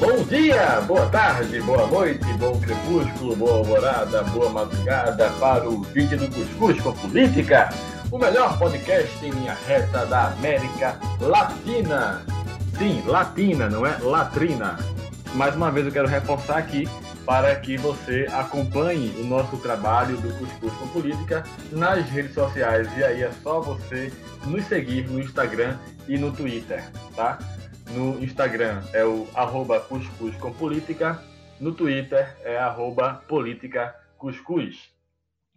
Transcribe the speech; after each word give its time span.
Bom 0.00 0.24
dia, 0.24 0.80
boa 0.86 1.04
tarde, 1.10 1.60
boa 1.60 1.86
noite, 1.86 2.24
bom 2.38 2.58
crepúsculo, 2.58 3.36
boa 3.36 3.58
alvorada, 3.58 4.22
boa 4.22 4.48
madrugada 4.48 5.28
para 5.38 5.68
o 5.68 5.82
vídeo 5.82 6.16
do 6.16 6.26
Cuscuz 6.28 6.80
com 6.80 6.94
Política, 6.94 7.68
o 8.10 8.16
melhor 8.16 8.58
podcast 8.58 9.22
em 9.22 9.30
linha 9.30 9.54
reta 9.66 10.06
da 10.06 10.28
América 10.28 10.98
Latina. 11.20 12.24
Sim, 12.78 13.02
latina, 13.06 13.68
não 13.68 13.84
é 13.84 13.98
latrina. 13.98 14.78
Mais 15.34 15.54
uma 15.54 15.70
vez 15.70 15.84
eu 15.84 15.92
quero 15.92 16.08
reforçar 16.08 16.56
aqui 16.56 16.88
para 17.26 17.54
que 17.56 17.76
você 17.76 18.26
acompanhe 18.32 19.14
o 19.20 19.24
nosso 19.24 19.58
trabalho 19.58 20.16
do 20.16 20.32
Cuscuz 20.38 20.72
com 20.78 20.88
Política 20.88 21.44
nas 21.70 22.08
redes 22.08 22.32
sociais. 22.32 22.88
E 22.96 23.04
aí 23.04 23.22
é 23.22 23.30
só 23.42 23.60
você 23.60 24.10
nos 24.46 24.64
seguir 24.64 25.06
no 25.10 25.20
Instagram 25.20 25.76
e 26.08 26.16
no 26.16 26.32
Twitter, 26.32 26.82
tá? 27.14 27.38
No 27.94 28.22
Instagram 28.22 28.82
é 28.94 29.04
o 29.04 29.26
arroba 29.34 29.80
Cuscuz 29.80 30.36
com 30.36 30.52
Política, 30.52 31.20
no 31.60 31.74
Twitter 31.74 32.36
é 32.44 32.56
arroba 32.56 33.14
Política 33.26 33.94
Cuscuz. 34.16 34.94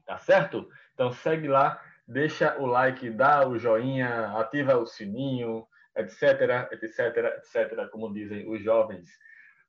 Tá 0.04 0.18
certo? 0.18 0.68
Então 0.96 1.12
segue 1.12 1.48
lá, 1.48 1.80
deixa 2.08 2.58
o 2.60 2.66
like, 2.66 3.10
dá 3.12 3.48
o 3.48 3.60
joinha, 3.60 4.36
ativa 4.38 4.76
o 4.78 4.86
sininho, 4.88 5.68
etc, 5.96 6.72
etc, 6.72 7.18
etc, 7.38 7.90
como 7.92 8.12
dizem 8.12 8.50
os 8.50 8.64
jovens. 8.64 9.10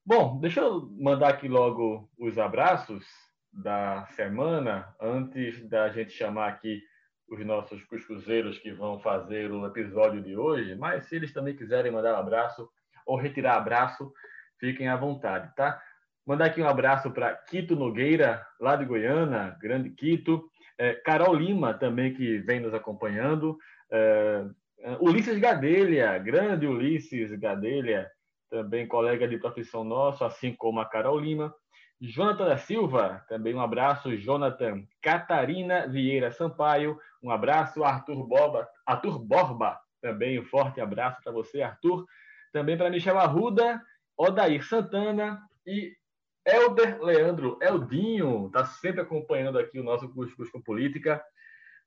Bom, 0.04 0.40
deixa 0.40 0.60
eu 0.60 0.88
mandar 0.98 1.28
aqui 1.28 1.48
logo 1.48 2.10
os 2.18 2.38
abraços 2.38 3.04
da 3.52 4.06
semana, 4.16 4.94
antes 4.98 5.68
da 5.68 5.90
gente 5.90 6.12
chamar 6.12 6.48
aqui 6.48 6.82
os 7.34 7.44
nossos 7.44 7.82
cuscuzeiros 7.84 8.58
que 8.58 8.72
vão 8.72 8.98
fazer 9.00 9.50
o 9.50 9.66
episódio 9.66 10.22
de 10.22 10.36
hoje, 10.36 10.74
mas 10.74 11.06
se 11.06 11.16
eles 11.16 11.32
também 11.32 11.56
quiserem 11.56 11.92
mandar 11.92 12.14
um 12.14 12.18
abraço 12.18 12.68
ou 13.06 13.16
retirar 13.16 13.56
abraço, 13.56 14.12
fiquem 14.58 14.88
à 14.88 14.96
vontade, 14.96 15.54
tá? 15.54 15.80
Mandar 16.26 16.46
aqui 16.46 16.62
um 16.62 16.68
abraço 16.68 17.10
para 17.10 17.34
Quito 17.34 17.76
Nogueira, 17.76 18.46
lá 18.58 18.76
de 18.76 18.84
Goiânia, 18.84 19.56
grande 19.60 19.90
Quito. 19.90 20.48
É, 20.78 20.94
Carol 20.94 21.34
Lima, 21.34 21.74
também, 21.74 22.14
que 22.14 22.38
vem 22.38 22.60
nos 22.60 22.72
acompanhando. 22.72 23.58
É, 23.92 24.44
Ulisses 25.00 25.38
Gadelha, 25.38 26.16
grande 26.18 26.66
Ulisses 26.66 27.30
Gadelha, 27.38 28.10
também 28.50 28.86
colega 28.86 29.28
de 29.28 29.36
profissão 29.36 29.84
nosso, 29.84 30.24
assim 30.24 30.54
como 30.54 30.80
a 30.80 30.88
Carol 30.88 31.18
Lima. 31.18 31.54
Jonathan 32.06 32.44
da 32.46 32.58
Silva, 32.58 33.24
também 33.28 33.54
um 33.54 33.60
abraço. 33.60 34.16
Jonathan 34.16 34.84
Catarina 35.00 35.86
Vieira 35.88 36.30
Sampaio, 36.30 36.98
um 37.22 37.30
abraço. 37.30 37.82
Arthur 37.84 38.26
Borba, 38.26 38.68
Arthur 38.86 39.18
Borba, 39.18 39.78
também 40.00 40.38
um 40.38 40.44
forte 40.44 40.80
abraço 40.80 41.22
para 41.22 41.32
você, 41.32 41.62
Arthur. 41.62 42.04
Também 42.52 42.76
para 42.76 42.90
Michel 42.90 43.18
Arruda, 43.18 43.80
Odair 44.16 44.62
Santana 44.64 45.40
e 45.66 45.92
Elder 46.46 47.02
Leandro 47.02 47.58
Eldinho, 47.62 48.48
está 48.48 48.66
sempre 48.66 49.00
acompanhando 49.00 49.58
aqui 49.58 49.80
o 49.80 49.84
nosso 49.84 50.08
Cuscuz 50.12 50.50
com 50.50 50.60
Política. 50.60 51.24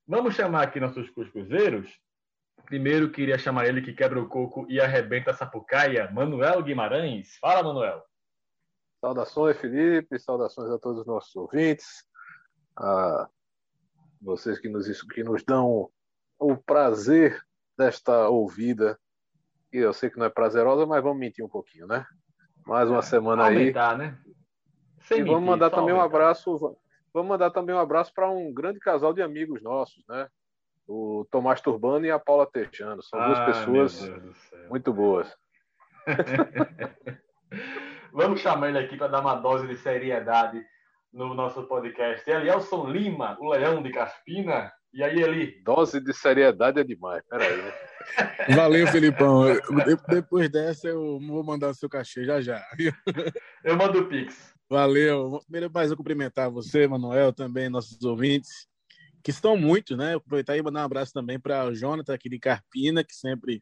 Vamos 0.07 0.35
chamar 0.35 0.63
aqui 0.63 0.79
nossos 0.79 1.09
cuscuzeiros. 1.09 1.87
Primeiro, 2.65 3.11
queria 3.11 3.37
chamar 3.37 3.67
ele 3.67 3.81
que 3.81 3.93
quebra 3.93 4.19
o 4.19 4.27
coco 4.27 4.65
e 4.67 4.79
arrebenta 4.79 5.31
a 5.31 5.33
sapucaia, 5.33 6.09
Manuel 6.11 6.63
Guimarães. 6.63 7.37
Fala, 7.39 7.61
Manuel. 7.61 8.06
Saudações, 9.07 9.57
Felipe. 9.57 10.19
Saudações 10.19 10.69
a 10.69 10.77
todos 10.77 11.01
os 11.01 11.07
nossos 11.07 11.33
ouvintes. 11.35 12.03
A 12.75 13.29
vocês 14.21 14.59
que 14.59 14.67
nos, 14.67 15.01
que 15.03 15.23
nos 15.23 15.43
dão 15.45 15.89
o 16.37 16.57
prazer 16.57 17.41
desta 17.77 18.27
ouvida. 18.27 18.99
E 19.71 19.77
eu 19.77 19.93
sei 19.93 20.09
que 20.09 20.17
não 20.17 20.25
é 20.25 20.29
prazerosa, 20.29 20.85
mas 20.85 21.01
vamos 21.01 21.19
mentir 21.19 21.45
um 21.45 21.49
pouquinho, 21.49 21.87
né? 21.87 22.05
Mais 22.65 22.89
uma 22.89 22.99
é, 22.99 23.03
semana 23.03 23.45
aumentar, 23.45 23.91
aí. 23.91 23.97
né? 23.97 24.19
Sem 25.01 25.19
e 25.19 25.21
mentir, 25.21 25.33
vamos 25.33 25.49
mandar 25.49 25.69
também 25.69 25.91
aumentar. 25.91 26.03
um 26.03 26.05
abraço. 26.05 26.77
Vamos 27.13 27.29
mandar 27.29 27.51
também 27.51 27.73
um 27.73 27.79
abraço 27.79 28.13
para 28.13 28.29
um 28.29 28.53
grande 28.53 28.79
casal 28.79 29.13
de 29.13 29.21
amigos 29.21 29.61
nossos, 29.61 30.03
né? 30.09 30.27
O 30.85 31.25
Tomás 31.31 31.61
Turbano 31.61 32.05
e 32.05 32.11
a 32.11 32.19
Paula 32.19 32.45
Tejano. 32.45 33.01
São 33.01 33.19
duas 33.25 33.39
ah, 33.39 33.45
pessoas 33.45 34.11
muito 34.69 34.93
boas. 34.93 35.33
Vamos 38.11 38.41
chamar 38.41 38.69
ele 38.69 38.79
aqui 38.79 38.97
para 38.97 39.07
dar 39.07 39.21
uma 39.21 39.35
dose 39.35 39.67
de 39.67 39.77
seriedade 39.77 40.63
no 41.13 41.33
nosso 41.33 41.63
podcast. 41.63 42.29
É 42.29 42.35
Elielson 42.35 42.87
Lima, 42.89 43.37
o 43.39 43.49
Leão 43.49 43.81
de 43.81 43.91
Caspina. 43.91 44.71
E 44.93 45.03
aí, 45.03 45.21
Eli? 45.21 45.61
Dose 45.63 45.99
de 45.99 46.13
seriedade 46.13 46.79
é 46.79 46.83
demais. 46.83 47.21
Peraí. 47.29 47.57
Né? 47.57 47.73
Valeu, 48.55 48.87
Felipão. 48.87 49.45
Depois 50.07 50.49
dessa, 50.49 50.87
eu 50.87 51.19
vou 51.19 51.43
mandar 51.43 51.69
o 51.69 51.73
seu 51.73 51.89
cachê 51.89 52.23
já 52.23 52.41
já. 52.41 52.63
Eu 53.63 53.75
mando 53.75 53.99
o 53.99 54.05
Pix. 54.07 54.53
Valeu. 54.69 55.39
Primeiro, 55.43 55.71
mais 55.73 55.91
eu 55.91 55.97
cumprimentar 55.97 56.49
você, 56.49 56.87
Manuel, 56.87 57.31
também 57.31 57.69
nossos 57.69 58.01
ouvintes, 58.03 58.67
que 59.23 59.31
estão 59.31 59.55
muitos, 59.57 59.97
né? 59.97 60.15
Aproveitar 60.15 60.57
e 60.57 60.61
mandar 60.61 60.81
um 60.81 60.85
abraço 60.85 61.13
também 61.13 61.39
para 61.39 61.65
o 61.65 61.75
Jonathan, 61.75 62.13
aqui 62.13 62.29
de 62.29 62.39
Carpina, 62.39 63.03
que 63.03 63.13
sempre 63.13 63.61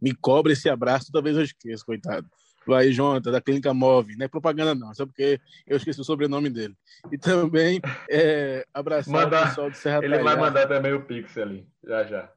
me 0.00 0.14
cobra 0.14 0.52
esse 0.52 0.68
abraço, 0.68 1.10
talvez 1.12 1.36
eu 1.36 1.42
esqueça, 1.42 1.84
coitado. 1.84 2.28
Vai, 2.66 2.90
Jonathan, 2.90 3.30
da 3.30 3.40
Clínica 3.40 3.74
Move. 3.74 4.16
Não 4.16 4.24
é 4.24 4.28
propaganda, 4.28 4.74
não, 4.74 4.94
só 4.94 5.04
porque 5.06 5.40
eu 5.66 5.76
esqueci 5.76 6.00
o 6.00 6.04
sobrenome 6.04 6.48
dele. 6.48 6.76
E 7.12 7.18
também 7.18 7.80
é, 8.10 8.66
abraçar 8.72 9.26
o 9.26 9.30
pessoal 9.30 9.70
do 9.70 9.76
Serra 9.76 9.98
Ele 9.98 10.16
Talhada. 10.16 10.24
vai 10.24 10.36
mandar 10.36 10.66
também 10.66 10.92
o 10.92 11.02
Pix 11.02 11.36
ali, 11.36 11.66
já 11.86 12.04
já. 12.04 12.30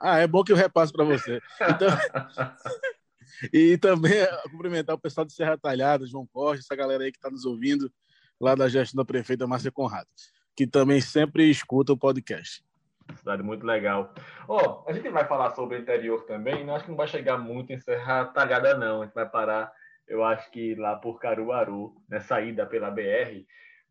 Ah, 0.00 0.18
é 0.18 0.26
bom 0.26 0.42
que 0.42 0.52
eu 0.52 0.56
repasso 0.56 0.92
para 0.92 1.04
você. 1.04 1.40
Então, 1.60 1.88
e 3.52 3.78
também 3.78 4.26
cumprimentar 4.50 4.96
o 4.96 4.98
pessoal 4.98 5.24
do 5.24 5.32
Serra 5.32 5.56
Talhada, 5.56 6.06
João 6.06 6.26
Costa, 6.26 6.64
essa 6.64 6.76
galera 6.76 7.04
aí 7.04 7.12
que 7.12 7.18
está 7.18 7.30
nos 7.30 7.44
ouvindo, 7.44 7.90
lá 8.40 8.54
da 8.54 8.68
gestão 8.68 8.98
da 8.98 9.04
prefeita 9.04 9.46
Márcia 9.46 9.70
Conrado, 9.70 10.08
que 10.56 10.66
também 10.66 11.00
sempre 11.00 11.48
escuta 11.48 11.92
o 11.92 11.96
podcast. 11.96 12.62
Cidade 13.16 13.42
muito 13.42 13.66
legal. 13.66 14.12
Ó, 14.48 14.82
oh, 14.84 14.90
a 14.90 14.92
gente 14.92 15.08
vai 15.08 15.26
falar 15.26 15.50
sobre 15.50 15.76
o 15.76 15.80
interior 15.80 16.24
também, 16.24 16.64
não 16.64 16.74
acho 16.74 16.84
que 16.84 16.90
não 16.90 16.96
vai 16.96 17.06
chegar 17.06 17.38
muito 17.38 17.72
em 17.72 17.78
Serra 17.78 18.26
Talhada, 18.26 18.76
não. 18.76 19.02
A 19.02 19.04
gente 19.04 19.14
vai 19.14 19.28
parar, 19.28 19.72
eu 20.06 20.24
acho 20.24 20.50
que 20.50 20.74
lá 20.74 20.96
por 20.96 21.18
Caruaru, 21.20 21.94
na 22.08 22.20
saída 22.20 22.66
pela 22.66 22.90
BR, 22.90 23.44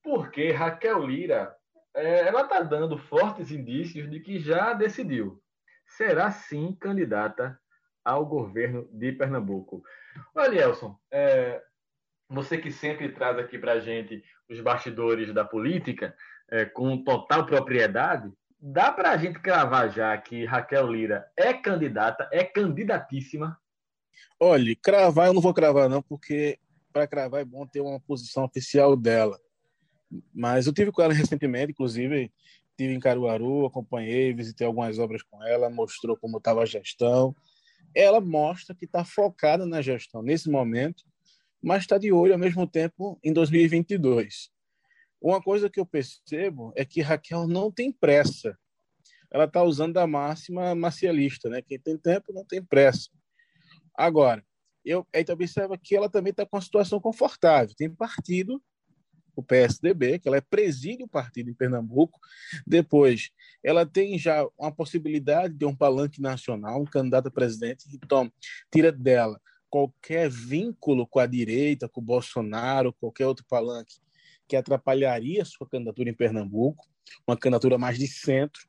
porque 0.03 0.51
Raquel 0.51 1.05
Lira, 1.05 1.55
é, 1.95 2.27
ela 2.27 2.41
está 2.41 2.61
dando 2.61 2.97
fortes 2.97 3.51
indícios 3.51 4.09
de 4.09 4.19
que 4.19 4.39
já 4.39 4.73
decidiu. 4.73 5.41
Será 5.85 6.31
sim 6.31 6.75
candidata 6.79 7.57
ao 8.03 8.25
governo 8.25 8.87
de 8.91 9.11
Pernambuco. 9.11 9.83
Olha, 10.35 10.61
Elson, 10.61 10.97
é, 11.11 11.61
você 12.27 12.57
que 12.57 12.71
sempre 12.71 13.09
traz 13.09 13.37
aqui 13.37 13.57
para 13.57 13.73
a 13.73 13.79
gente 13.79 14.23
os 14.49 14.59
bastidores 14.59 15.33
da 15.33 15.45
política 15.45 16.15
é, 16.49 16.65
com 16.65 17.03
total 17.03 17.45
propriedade, 17.45 18.31
Dá 18.65 18.93
para 18.93 19.11
a 19.11 19.17
gente 19.17 19.41
cravar 19.41 19.91
já 19.91 20.17
que 20.17 20.45
Raquel 20.45 20.89
Lira 20.89 21.29
é 21.35 21.53
candidata, 21.53 22.29
é 22.31 22.45
candidatíssima? 22.45 23.59
Olha, 24.39 24.73
cravar 24.81 25.27
eu 25.27 25.33
não 25.33 25.41
vou 25.41 25.53
cravar 25.53 25.89
não, 25.89 26.01
porque 26.01 26.57
para 26.93 27.05
cravar 27.05 27.41
é 27.41 27.45
bom 27.45 27.67
ter 27.67 27.81
uma 27.81 27.99
posição 27.99 28.45
oficial 28.45 28.95
dela. 28.95 29.37
Mas 30.33 30.65
eu 30.65 30.71
tive 30.71 30.93
com 30.93 31.01
ela 31.01 31.11
recentemente, 31.13 31.73
inclusive 31.73 32.31
tive 32.77 32.93
em 32.93 33.01
Caruaru, 33.01 33.65
acompanhei, 33.65 34.33
visitei 34.33 34.65
algumas 34.65 34.97
obras 34.97 35.21
com 35.23 35.43
ela, 35.43 35.69
mostrou 35.69 36.15
como 36.15 36.37
estava 36.37 36.61
a 36.61 36.65
gestão. 36.65 37.35
Ela 37.93 38.21
mostra 38.21 38.73
que 38.73 38.85
está 38.85 39.03
focada 39.03 39.65
na 39.65 39.81
gestão 39.81 40.21
nesse 40.21 40.49
momento, 40.49 41.03
mas 41.61 41.81
está 41.81 41.97
de 41.97 42.13
olho 42.13 42.31
ao 42.31 42.39
mesmo 42.39 42.65
tempo 42.65 43.19
em 43.21 43.33
2022. 43.33 44.53
Uma 45.21 45.41
coisa 45.41 45.69
que 45.69 45.79
eu 45.81 45.85
percebo 45.85 46.71
é 46.77 46.83
que 46.83 47.01
Raquel 47.01 47.45
não 47.45 47.69
tem 47.69 47.91
pressa. 47.91 48.57
Ela 49.33 49.45
está 49.45 49.63
usando 49.63 49.97
a 49.97 50.05
máxima 50.05 50.75
marcialista, 50.75 51.49
né? 51.49 51.61
Quem 51.61 51.79
tem 51.79 51.97
tempo 51.97 52.31
não 52.31 52.45
tem 52.45 52.63
pressa. 52.63 53.09
Agora, 53.95 54.45
eu 54.85 55.05
aí 55.13 55.25
observa 55.29 55.77
que 55.77 55.95
ela 55.95 56.09
também 56.09 56.31
está 56.31 56.45
com 56.45 56.55
uma 56.55 56.61
situação 56.61 56.99
confortável. 56.99 57.73
Tem 57.75 57.89
partido, 57.89 58.61
o 59.35 59.41
PSDB, 59.41 60.19
que 60.19 60.27
ela 60.27 60.37
é 60.37 60.41
preside 60.41 61.03
o 61.03 61.07
partido 61.07 61.49
em 61.49 61.53
Pernambuco. 61.53 62.19
Depois, 62.65 63.31
ela 63.63 63.85
tem 63.85 64.17
já 64.17 64.47
uma 64.57 64.71
possibilidade 64.71 65.55
de 65.55 65.65
um 65.65 65.75
palanque 65.75 66.21
nacional, 66.21 66.81
um 66.81 66.85
candidato 66.85 67.27
a 67.27 67.31
presidente. 67.31 67.85
Então, 67.91 68.31
tira 68.71 68.91
dela 68.91 69.41
qualquer 69.69 70.29
vínculo 70.29 71.07
com 71.07 71.19
a 71.19 71.25
direita, 71.25 71.89
com 71.89 71.99
o 71.99 72.03
Bolsonaro, 72.03 72.93
qualquer 72.93 73.25
outro 73.25 73.43
palanque 73.49 73.95
que 74.47 74.55
atrapalharia 74.55 75.43
sua 75.45 75.67
candidatura 75.67 76.09
em 76.09 76.13
Pernambuco, 76.13 76.85
uma 77.27 77.35
candidatura 77.35 77.77
mais 77.77 77.97
de 77.97 78.07
centro, 78.07 78.61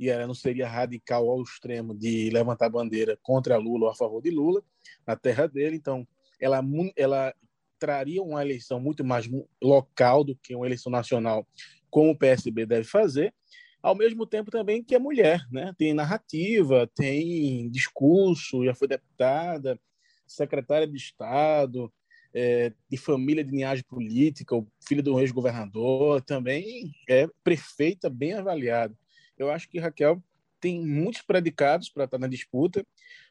e 0.00 0.08
ela 0.08 0.26
não 0.26 0.32
seria 0.32 0.66
radical 0.66 1.28
ao 1.28 1.42
extremo 1.42 1.94
de 1.94 2.30
levantar 2.30 2.70
bandeira 2.70 3.18
contra 3.20 3.58
Lula 3.58 3.84
ou 3.84 3.90
a 3.90 3.94
favor 3.94 4.22
de 4.22 4.30
Lula, 4.30 4.62
na 5.06 5.14
terra 5.14 5.46
dele. 5.46 5.76
Então, 5.76 6.08
ela, 6.40 6.64
ela 6.96 7.34
traria 7.78 8.22
uma 8.22 8.40
eleição 8.40 8.80
muito 8.80 9.04
mais 9.04 9.28
local 9.62 10.24
do 10.24 10.34
que 10.34 10.56
uma 10.56 10.64
eleição 10.64 10.90
nacional, 10.90 11.46
como 11.90 12.12
o 12.12 12.16
PSB 12.16 12.64
deve 12.64 12.84
fazer, 12.84 13.34
ao 13.82 13.94
mesmo 13.94 14.24
tempo 14.24 14.50
também 14.50 14.82
que 14.82 14.94
é 14.94 14.98
mulher, 14.98 15.46
né? 15.52 15.74
Tem 15.76 15.92
narrativa, 15.92 16.88
tem 16.94 17.70
discurso, 17.70 18.64
já 18.64 18.74
foi 18.74 18.88
deputada, 18.88 19.78
secretária 20.26 20.86
de 20.86 20.96
Estado, 20.96 21.92
é, 22.32 22.72
de 22.88 22.96
família 22.96 23.44
de 23.44 23.50
linhagem 23.50 23.84
política, 23.84 24.56
o 24.56 24.66
filho 24.86 25.02
do 25.02 25.20
ex-governador, 25.20 26.22
também 26.22 26.90
é 27.06 27.28
prefeita 27.44 28.08
bem 28.08 28.32
avaliada. 28.32 28.96
Eu 29.40 29.50
acho 29.50 29.70
que 29.70 29.78
Raquel 29.78 30.22
tem 30.60 30.84
muitos 30.84 31.22
predicados 31.22 31.88
para 31.88 32.04
estar 32.04 32.18
na 32.18 32.26
disputa, 32.26 32.84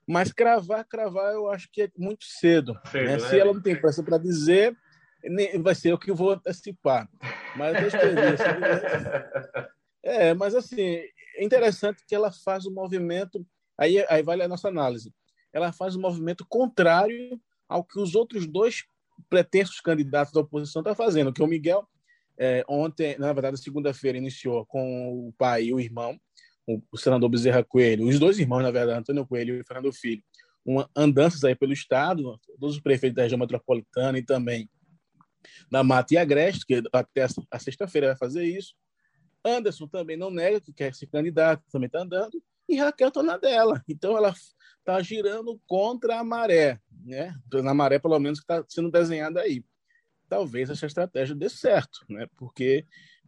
mas 0.07 0.31
cravar, 0.31 0.83
cravar, 0.83 1.35
eu 1.35 1.47
acho 1.51 1.69
que 1.71 1.83
é 1.83 1.91
muito 1.95 2.25
cedo. 2.25 2.73
cedo 2.91 3.05
né? 3.05 3.11
Né? 3.17 3.19
Se 3.19 3.39
ela 3.39 3.53
não 3.53 3.61
tem 3.61 3.79
pressa 3.79 4.01
para 4.01 4.17
dizer, 4.17 4.75
vai 5.61 5.75
ser 5.75 5.93
o 5.93 5.99
que 5.99 6.09
eu 6.09 6.15
vou 6.15 6.31
antecipar. 6.31 7.07
Mas 7.55 7.75
é, 10.01 10.33
mas 10.33 10.55
assim, 10.55 11.03
é 11.35 11.43
interessante 11.43 12.03
que 12.07 12.15
ela 12.15 12.31
faz 12.31 12.65
o 12.65 12.71
um 12.71 12.73
movimento, 12.73 13.45
aí, 13.77 14.03
aí 14.09 14.23
vale 14.23 14.41
a 14.41 14.47
nossa 14.47 14.67
análise, 14.67 15.13
ela 15.53 15.71
faz 15.71 15.95
um 15.95 16.01
movimento 16.01 16.43
contrário 16.49 17.39
ao 17.67 17.83
que 17.83 17.99
os 17.99 18.15
outros 18.15 18.47
dois 18.47 18.83
pretensos 19.29 19.79
candidatos 19.79 20.33
da 20.33 20.41
oposição 20.41 20.79
estão 20.79 20.95
fazendo, 20.95 21.31
que 21.31 21.43
o 21.43 21.47
Miguel, 21.47 21.87
é, 22.39 22.63
ontem, 22.69 23.17
na 23.17 23.33
verdade, 23.33 23.61
segunda-feira, 23.61 24.17
iniciou 24.17 24.65
com 24.65 25.27
o 25.27 25.33
pai 25.37 25.65
e 25.65 25.73
o 25.73 25.79
irmão, 25.79 26.17
o 26.91 26.97
senador 26.97 27.29
Bezerra 27.29 27.63
Coelho, 27.63 28.07
os 28.07 28.17
dois 28.19 28.39
irmãos, 28.39 28.61
na 28.61 28.71
verdade, 28.71 28.99
Antônio 28.99 29.27
Coelho 29.27 29.59
e 29.59 29.63
Fernando 29.63 29.91
Filho, 29.91 30.23
uma 30.63 30.89
andanças 30.95 31.43
aí 31.43 31.55
pelo 31.55 31.73
estado, 31.73 32.39
todos 32.59 32.75
os 32.75 32.81
prefeitos 32.81 33.15
da 33.15 33.23
região 33.23 33.39
metropolitana 33.39 34.17
e 34.17 34.23
também 34.23 34.69
da 35.69 35.83
Mata 35.83 36.13
e 36.13 36.17
Agreste, 36.17 36.65
que 36.65 36.81
até 36.93 37.27
a 37.51 37.59
sexta-feira 37.59 38.07
vai 38.07 38.17
fazer 38.17 38.45
isso. 38.45 38.73
Anderson 39.43 39.87
também 39.87 40.15
não 40.15 40.29
nega 40.29 40.61
que 40.61 40.71
quer 40.71 40.93
ser 40.93 41.07
candidato, 41.07 41.63
também 41.71 41.87
está 41.87 42.01
andando, 42.01 42.41
e 42.67 42.75
Raquel 42.77 43.07
está 43.07 43.23
na 43.23 43.37
dela. 43.37 43.83
Então 43.87 44.15
ela 44.15 44.33
está 44.77 45.01
girando 45.01 45.59
contra 45.67 46.19
a 46.19 46.23
maré, 46.23 46.79
né? 47.03 47.33
Na 47.63 47.73
maré, 47.73 47.99
pelo 47.99 48.19
menos, 48.19 48.39
que 48.39 48.43
está 48.43 48.63
sendo 48.69 48.91
desenhada 48.91 49.41
aí. 49.41 49.63
Talvez 50.29 50.69
essa 50.69 50.85
estratégia 50.85 51.35
dê 51.35 51.49
certo, 51.49 52.05
né? 52.07 52.27
Porque 52.37 52.85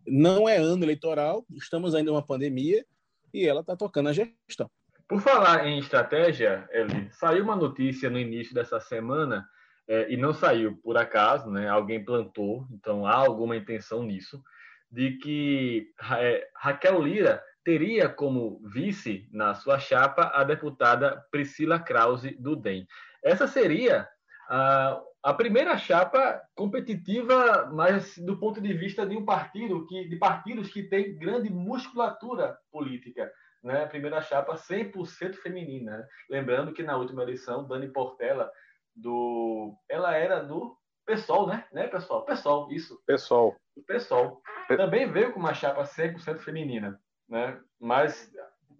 não 0.07 0.47
é 0.47 0.57
ano 0.57 0.85
eleitoral, 0.85 1.45
estamos 1.51 1.95
ainda 1.95 2.11
em 2.11 2.13
uma 2.13 2.25
pandemia, 2.25 2.85
e 3.33 3.47
ela 3.47 3.61
está 3.61 3.75
tocando 3.75 4.09
a 4.09 4.13
gestão. 4.13 4.69
Por 5.07 5.21
falar 5.21 5.67
em 5.67 5.79
estratégia, 5.79 6.67
Eli, 6.71 7.09
saiu 7.11 7.43
uma 7.43 7.55
notícia 7.55 8.09
no 8.09 8.19
início 8.19 8.53
dessa 8.53 8.79
semana, 8.79 9.45
é, 9.87 10.11
e 10.11 10.15
não 10.15 10.33
saiu 10.33 10.77
por 10.77 10.97
acaso, 10.97 11.49
né? 11.49 11.67
alguém 11.67 12.03
plantou, 12.03 12.65
então 12.71 13.05
há 13.05 13.15
alguma 13.15 13.57
intenção 13.57 14.03
nisso, 14.03 14.41
de 14.89 15.17
que 15.17 15.87
é, 16.17 16.47
Raquel 16.55 17.01
Lira 17.01 17.43
teria 17.63 18.09
como 18.09 18.61
vice 18.65 19.27
na 19.31 19.53
sua 19.53 19.79
chapa 19.79 20.31
a 20.33 20.43
deputada 20.43 21.23
Priscila 21.31 21.79
Krause 21.79 22.31
do 22.39 22.55
DEM. 22.55 22.87
Essa 23.23 23.47
seria 23.47 24.07
a, 24.51 25.01
a 25.23 25.33
primeira 25.33 25.77
chapa 25.77 26.41
competitiva, 26.53 27.69
mas 27.71 28.17
do 28.17 28.37
ponto 28.37 28.59
de 28.59 28.73
vista 28.73 29.05
de 29.05 29.15
um 29.15 29.23
partido 29.23 29.87
que 29.87 30.09
de 30.09 30.17
partidos 30.17 30.69
que 30.69 30.83
tem 30.83 31.17
grande 31.17 31.49
musculatura 31.49 32.57
política, 32.69 33.31
né? 33.63 33.83
A 33.83 33.87
primeira 33.87 34.21
chapa 34.21 34.55
100% 34.55 35.35
feminina. 35.35 35.99
Né? 35.99 36.07
Lembrando 36.29 36.73
que 36.73 36.83
na 36.83 36.97
última 36.97 37.23
eleição 37.23 37.65
Dani 37.65 37.87
Portela 37.87 38.51
do 38.93 39.73
ela 39.87 40.13
era 40.17 40.41
do 40.41 40.75
PSOL, 41.05 41.47
né? 41.47 41.65
Né, 41.71 41.87
pessoal? 41.87 42.25
PSOL, 42.25 42.69
isso. 42.71 43.01
PSOL. 43.07 43.55
O 43.77 43.83
PSOL. 43.83 44.41
Também 44.67 45.09
veio 45.09 45.31
com 45.31 45.39
uma 45.39 45.53
chapa 45.53 45.83
100% 45.83 46.39
feminina, 46.39 46.99
né? 47.29 47.57
Mas 47.79 48.29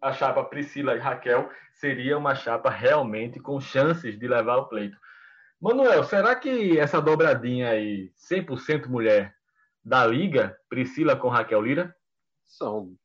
a 0.02 0.12
chapa 0.12 0.44
Priscila 0.44 0.96
e 0.96 1.00
Raquel 1.00 1.50
seria 1.76 2.18
uma 2.18 2.36
chapa 2.36 2.70
realmente 2.70 3.40
com 3.40 3.62
chances 3.62 4.20
de 4.20 4.28
levar 4.28 4.58
o 4.58 4.68
pleito. 4.68 4.98
Manuel, 5.62 6.04
será 6.04 6.36
que 6.36 6.80
essa 6.80 7.00
dobradinha 7.00 7.69
aí, 7.69 8.12
100% 8.18 8.88
mulher, 8.88 9.36
da 9.84 10.06
Liga, 10.06 10.58
Priscila 10.68 11.16
com 11.16 11.30
Raquel 11.30 11.62
Lira? 11.62 11.96
São 12.48 12.96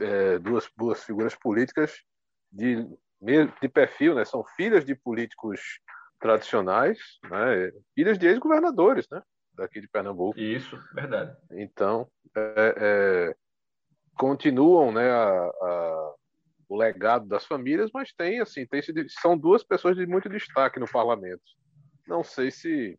é, 0.00 0.38
duas, 0.38 0.68
duas 0.76 1.04
figuras 1.04 1.34
políticas 1.34 1.92
de, 2.50 2.88
de 3.60 3.68
perfil, 3.68 4.14
né? 4.14 4.24
São 4.24 4.42
filhas 4.56 4.84
de 4.84 4.94
políticos 4.94 5.60
tradicionais, 6.18 6.98
né? 7.24 7.70
filhas 7.94 8.18
de 8.18 8.26
ex-governadores, 8.26 9.06
né? 9.10 9.22
Daqui 9.54 9.80
de 9.80 9.88
Pernambuco. 9.88 10.38
Isso, 10.38 10.78
verdade. 10.94 11.36
Então, 11.52 12.08
é, 12.34 12.74
é, 12.78 13.36
continuam, 14.18 14.90
né? 14.90 15.10
A, 15.10 15.46
a, 15.46 16.14
o 16.68 16.76
legado 16.76 17.26
das 17.26 17.44
famílias, 17.44 17.90
mas 17.94 18.12
tem 18.12 18.40
assim, 18.40 18.66
tem 18.66 18.80
são 19.20 19.38
duas 19.38 19.62
pessoas 19.62 19.96
de 19.96 20.06
muito 20.06 20.28
destaque 20.28 20.80
no 20.80 20.90
parlamento. 20.90 21.42
Não 22.06 22.22
sei 22.22 22.50
se 22.50 22.98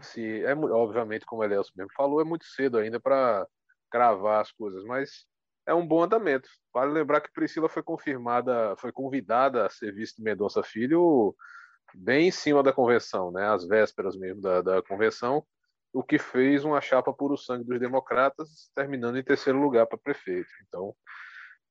se 0.00 0.44
é 0.44 0.54
obviamente 0.54 1.26
como 1.26 1.42
o 1.42 1.44
Elielson 1.44 1.72
mesmo 1.76 1.92
falou, 1.92 2.20
é 2.20 2.24
muito 2.24 2.44
cedo 2.44 2.78
ainda 2.78 3.00
para 3.00 3.46
cravar 3.90 4.40
as 4.40 4.52
coisas, 4.52 4.84
mas 4.84 5.26
é 5.66 5.74
um 5.74 5.86
bom 5.86 6.02
andamento. 6.02 6.48
Vale 6.72 6.92
lembrar 6.92 7.20
que 7.20 7.32
Priscila 7.32 7.68
foi 7.68 7.82
confirmada, 7.82 8.76
foi 8.78 8.92
convidada 8.92 9.66
a 9.66 9.70
ser 9.70 9.92
vice 9.92 10.16
de 10.16 10.22
Mendonça 10.22 10.62
Filho 10.62 11.34
bem 11.94 12.28
em 12.28 12.30
cima 12.30 12.62
da 12.62 12.72
convenção, 12.72 13.30
né? 13.30 13.46
Às 13.48 13.66
vésperas 13.66 14.16
mesmo 14.16 14.40
da, 14.40 14.62
da 14.62 14.82
convenção, 14.82 15.44
o 15.92 16.02
que 16.02 16.18
fez 16.18 16.64
uma 16.64 16.80
chapa 16.80 17.12
puro 17.12 17.36
sangue 17.36 17.64
dos 17.64 17.80
democratas, 17.80 18.70
terminando 18.74 19.18
em 19.18 19.24
terceiro 19.24 19.60
lugar 19.60 19.86
para 19.86 19.98
prefeito. 19.98 20.48
Então, 20.66 20.94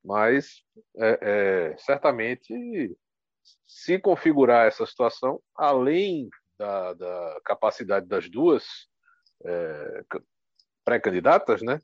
mas 0.03 0.63
é, 0.97 1.19
é, 1.21 1.77
certamente 1.77 2.97
se 3.65 3.99
configurar 3.99 4.67
essa 4.67 4.85
situação, 4.85 5.41
além 5.55 6.29
da, 6.57 6.93
da 6.93 7.41
capacidade 7.43 8.07
das 8.07 8.29
duas 8.29 8.65
é, 9.45 10.03
pré-candidatas, 10.83 11.61
né? 11.61 11.81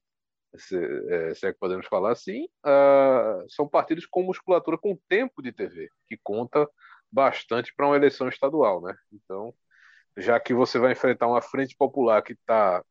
Se, 0.55 0.77
é, 0.77 1.33
se, 1.33 1.47
é 1.47 1.53
que 1.53 1.59
podemos 1.59 1.87
falar 1.87 2.11
assim, 2.11 2.45
uh, 2.63 3.43
são 3.49 3.67
partidos 3.67 4.05
com 4.05 4.21
musculatura 4.21 4.77
com 4.77 4.95
tempo 5.09 5.41
de 5.41 5.51
TV, 5.51 5.89
que 6.07 6.15
conta 6.21 6.69
bastante 7.11 7.73
para 7.75 7.87
uma 7.87 7.95
eleição 7.95 8.27
estadual, 8.27 8.81
né? 8.81 8.95
Então, 9.11 9.53
já 10.15 10.39
que 10.39 10.53
você 10.53 10.77
vai 10.77 10.91
enfrentar 10.91 11.27
uma 11.27 11.41
frente 11.41 11.75
popular 11.75 12.21
que 12.21 12.33
está 12.33 12.83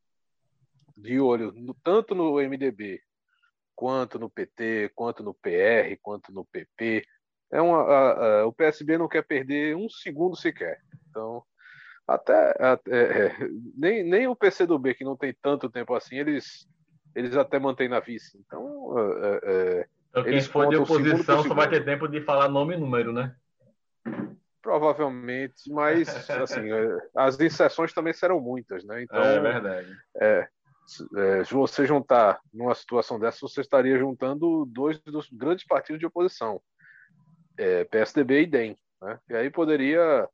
de 0.97 1.21
olho 1.21 1.53
no, 1.53 1.75
tanto 1.83 2.15
no 2.15 2.35
MDB 2.35 3.01
quanto 3.75 4.19
no 4.19 4.29
PT, 4.29 4.91
quanto 4.95 5.23
no 5.23 5.35
PR, 5.35 5.97
quanto 6.01 6.33
no 6.33 6.45
PP, 6.45 7.05
é 7.53 7.61
uma, 7.61 7.83
a, 7.83 8.41
a, 8.41 8.47
o 8.47 8.53
PSB 8.53 8.97
não 8.97 9.07
quer 9.07 9.23
perder 9.23 9.77
um 9.77 9.89
segundo 9.89 10.35
sequer. 10.35 10.81
Então, 11.11 11.43
até, 12.09 12.57
até 12.59 13.27
é, 13.27 13.37
nem, 13.77 14.03
nem 14.03 14.27
o 14.27 14.35
PCdoB, 14.35 14.95
que 14.95 15.05
não 15.05 15.17
tem 15.17 15.37
tanto 15.41 15.69
tempo 15.69 15.95
assim, 15.95 16.17
eles, 16.17 16.67
eles 17.15 17.37
até 17.37 17.59
mantêm 17.59 17.89
na 17.89 18.01
vice. 18.01 18.43
Então, 18.47 18.95
é, 18.99 19.41
é, 19.45 19.87
então 20.09 20.25
quem 20.25 20.41
for 20.41 20.69
de 20.69 20.77
oposição 20.77 21.45
só 21.45 21.55
vai 21.55 21.69
ter 21.69 21.85
tempo 21.85 22.09
de 22.09 22.23
falar 22.23 22.49
nome 22.49 22.75
e 22.75 22.79
número, 22.79 23.13
né? 23.13 23.37
Provavelmente, 24.63 25.71
mas 25.71 26.09
assim, 26.31 26.73
é, 26.73 26.99
as 27.15 27.39
inserções 27.39 27.93
também 27.93 28.15
serão 28.15 28.41
muitas, 28.41 28.83
né? 28.85 29.03
Então, 29.03 29.23
é 29.23 29.41
verdade. 29.41 29.97
É, 30.17 30.49
é, 31.17 31.45
se 31.45 31.53
você 31.53 31.85
juntar 31.85 32.41
numa 32.53 32.75
situação 32.75 33.19
dessa, 33.19 33.39
você 33.43 33.61
estaria 33.61 33.99
juntando 33.99 34.65
dois 34.67 34.99
dos 35.01 35.29
grandes 35.31 35.67
partidos 35.67 36.01
de 36.01 36.07
oposição 36.07 36.61
é, 37.63 37.85
PSDB 37.85 38.43
e 38.43 38.47
DEM. 38.47 38.77
Né? 39.01 39.19
E 39.31 39.35
aí 39.35 39.51
poderia 39.51 40.29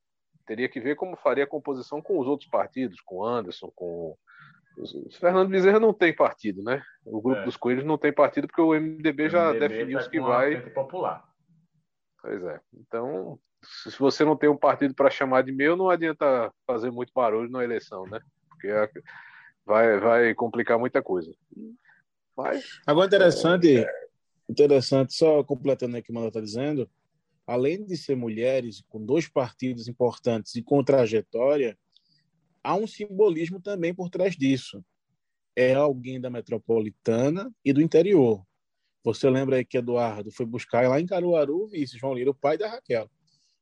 teria 0.46 0.68
que 0.68 0.80
ver 0.80 0.96
como 0.96 1.14
faria 1.14 1.44
a 1.44 1.48
composição 1.48 2.00
com 2.00 2.18
os 2.18 2.26
outros 2.26 2.48
partidos, 2.48 3.02
com 3.02 3.22
Anderson, 3.22 3.70
com 3.76 4.16
Fernando 5.10 5.50
Bezerra 5.50 5.78
não 5.78 5.92
tem 5.92 6.14
partido, 6.14 6.62
né? 6.62 6.82
O 7.04 7.20
grupo 7.20 7.40
é. 7.40 7.44
dos 7.44 7.56
coelhos 7.56 7.84
não 7.84 7.98
tem 7.98 8.12
partido 8.12 8.46
porque 8.46 8.62
o 8.62 8.72
MDB, 8.72 9.26
o 9.26 9.30
já 9.30 9.52
MDB 9.52 9.68
definiu 9.68 9.98
tá 9.98 10.08
que 10.08 10.20
vai. 10.20 10.60
Popular. 10.70 11.24
Pois 12.22 12.42
é. 12.44 12.60
Então, 12.74 13.38
se 13.62 13.98
você 13.98 14.24
não 14.24 14.36
tem 14.36 14.48
um 14.48 14.56
partido 14.56 14.94
para 14.94 15.10
chamar 15.10 15.42
de 15.42 15.52
meu, 15.52 15.76
não 15.76 15.90
adianta 15.90 16.52
fazer 16.66 16.90
muito 16.90 17.12
barulho 17.12 17.50
na 17.50 17.62
eleição, 17.64 18.06
né? 18.06 18.20
Porque 18.48 18.68
vai, 19.66 19.98
vai 19.98 20.34
complicar 20.34 20.78
muita 20.78 21.02
coisa. 21.02 21.32
Mas, 22.36 22.80
Agora 22.86 23.06
interessante, 23.06 23.80
é... 23.80 24.06
interessante, 24.48 25.12
só 25.12 25.42
completando 25.42 25.96
aqui 25.96 26.04
o 26.04 26.06
que 26.06 26.12
o 26.12 26.14
Mano 26.14 26.28
está 26.28 26.40
dizendo, 26.40 26.88
além 27.48 27.82
de 27.82 27.96
ser 27.96 28.14
mulheres 28.14 28.84
com 28.90 29.02
dois 29.02 29.26
partidos 29.26 29.88
importantes 29.88 30.54
e 30.54 30.62
com 30.62 30.84
trajetória, 30.84 31.78
há 32.62 32.74
um 32.74 32.86
simbolismo 32.86 33.58
também 33.58 33.94
por 33.94 34.10
trás 34.10 34.36
disso. 34.36 34.84
É 35.56 35.72
alguém 35.72 36.20
da 36.20 36.28
metropolitana 36.28 37.50
e 37.64 37.72
do 37.72 37.80
interior. 37.80 38.44
Você 39.02 39.30
lembra 39.30 39.56
aí 39.56 39.64
que 39.64 39.78
Eduardo 39.78 40.30
foi 40.30 40.44
buscar 40.44 40.86
lá 40.86 41.00
em 41.00 41.06
Caruaru 41.06 41.64
o 41.64 41.68
vice 41.68 41.96
João 41.96 42.12
Lira, 42.12 42.30
o 42.30 42.34
pai 42.34 42.58
da 42.58 42.68
Raquel. 42.68 43.10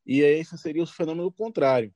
E 0.05 0.21
esse 0.21 0.59
seria 0.59 0.83
o 0.83 0.87
fenômeno 0.87 1.31
contrário. 1.31 1.95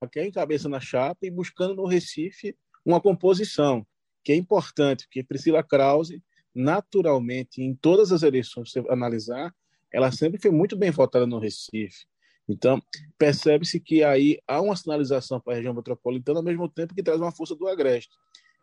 Raquel 0.00 0.26
encabeça 0.26 0.68
na 0.68 0.78
chapa 0.78 1.26
e 1.26 1.30
buscando 1.30 1.74
no 1.74 1.86
Recife 1.86 2.56
uma 2.86 3.00
composição, 3.00 3.84
que 4.22 4.30
é 4.30 4.36
importante, 4.36 5.06
porque 5.06 5.24
Priscila 5.24 5.64
Krause, 5.64 6.22
naturalmente, 6.54 7.60
em 7.60 7.74
todas 7.74 8.12
as 8.12 8.22
eleições, 8.22 8.70
você 8.70 8.78
analisar, 8.88 9.52
ela 9.92 10.10
sempre 10.10 10.40
foi 10.40 10.50
muito 10.50 10.76
bem 10.76 10.90
votada 10.90 11.26
no 11.26 11.38
Recife. 11.38 12.06
Então, 12.48 12.82
percebe-se 13.18 13.78
que 13.78 14.02
aí 14.02 14.38
há 14.48 14.60
uma 14.60 14.74
sinalização 14.74 15.40
para 15.40 15.52
a 15.52 15.56
região 15.56 15.74
metropolitana, 15.74 16.40
ao 16.40 16.44
mesmo 16.44 16.68
tempo 16.68 16.94
que 16.94 17.02
traz 17.02 17.20
uma 17.20 17.32
força 17.32 17.54
do 17.54 17.68
Agreste. 17.68 18.10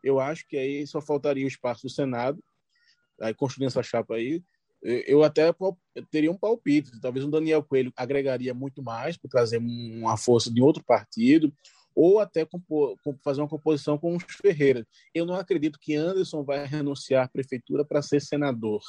Eu 0.04 0.20
acho 0.20 0.48
que 0.48 0.58
aí 0.58 0.86
só 0.86 1.02
faltaria 1.02 1.46
o 1.46 1.48
espaço 1.48 1.84
do 1.84 1.90
Senado, 1.90 2.44
aí 3.22 3.34
construindo 3.34 3.68
essa 3.70 3.84
chapa 3.84 4.16
aí, 4.16 4.44
eu 4.82 5.24
até 5.24 5.54
teria 6.10 6.32
um 6.32 6.38
palpite. 6.38 7.00
Talvez 7.02 7.26
o 7.26 7.30
Daniel 7.30 7.64
Coelho 7.64 7.92
agregaria 7.96 8.54
muito 8.54 8.82
mais 8.82 9.18
para 9.18 9.30
trazer 9.30 9.58
uma 9.58 10.16
força 10.16 10.52
de 10.52 10.62
outro 10.62 10.84
partido, 10.84 11.54
ou 11.94 12.20
até 12.20 12.48
fazer 13.22 13.42
uma 13.42 13.48
composição 13.48 13.98
com 13.98 14.16
os 14.16 14.24
Ferreira. 14.24 14.88
Eu 15.14 15.26
não 15.26 15.36
acredito 15.36 15.80
que 15.80 15.96
Anderson 15.96 16.44
vai 16.44 16.66
renunciar 16.66 17.26
à 17.26 17.28
prefeitura 17.28 17.84
para 17.84 18.02
ser 18.02 18.22
senador. 18.22 18.82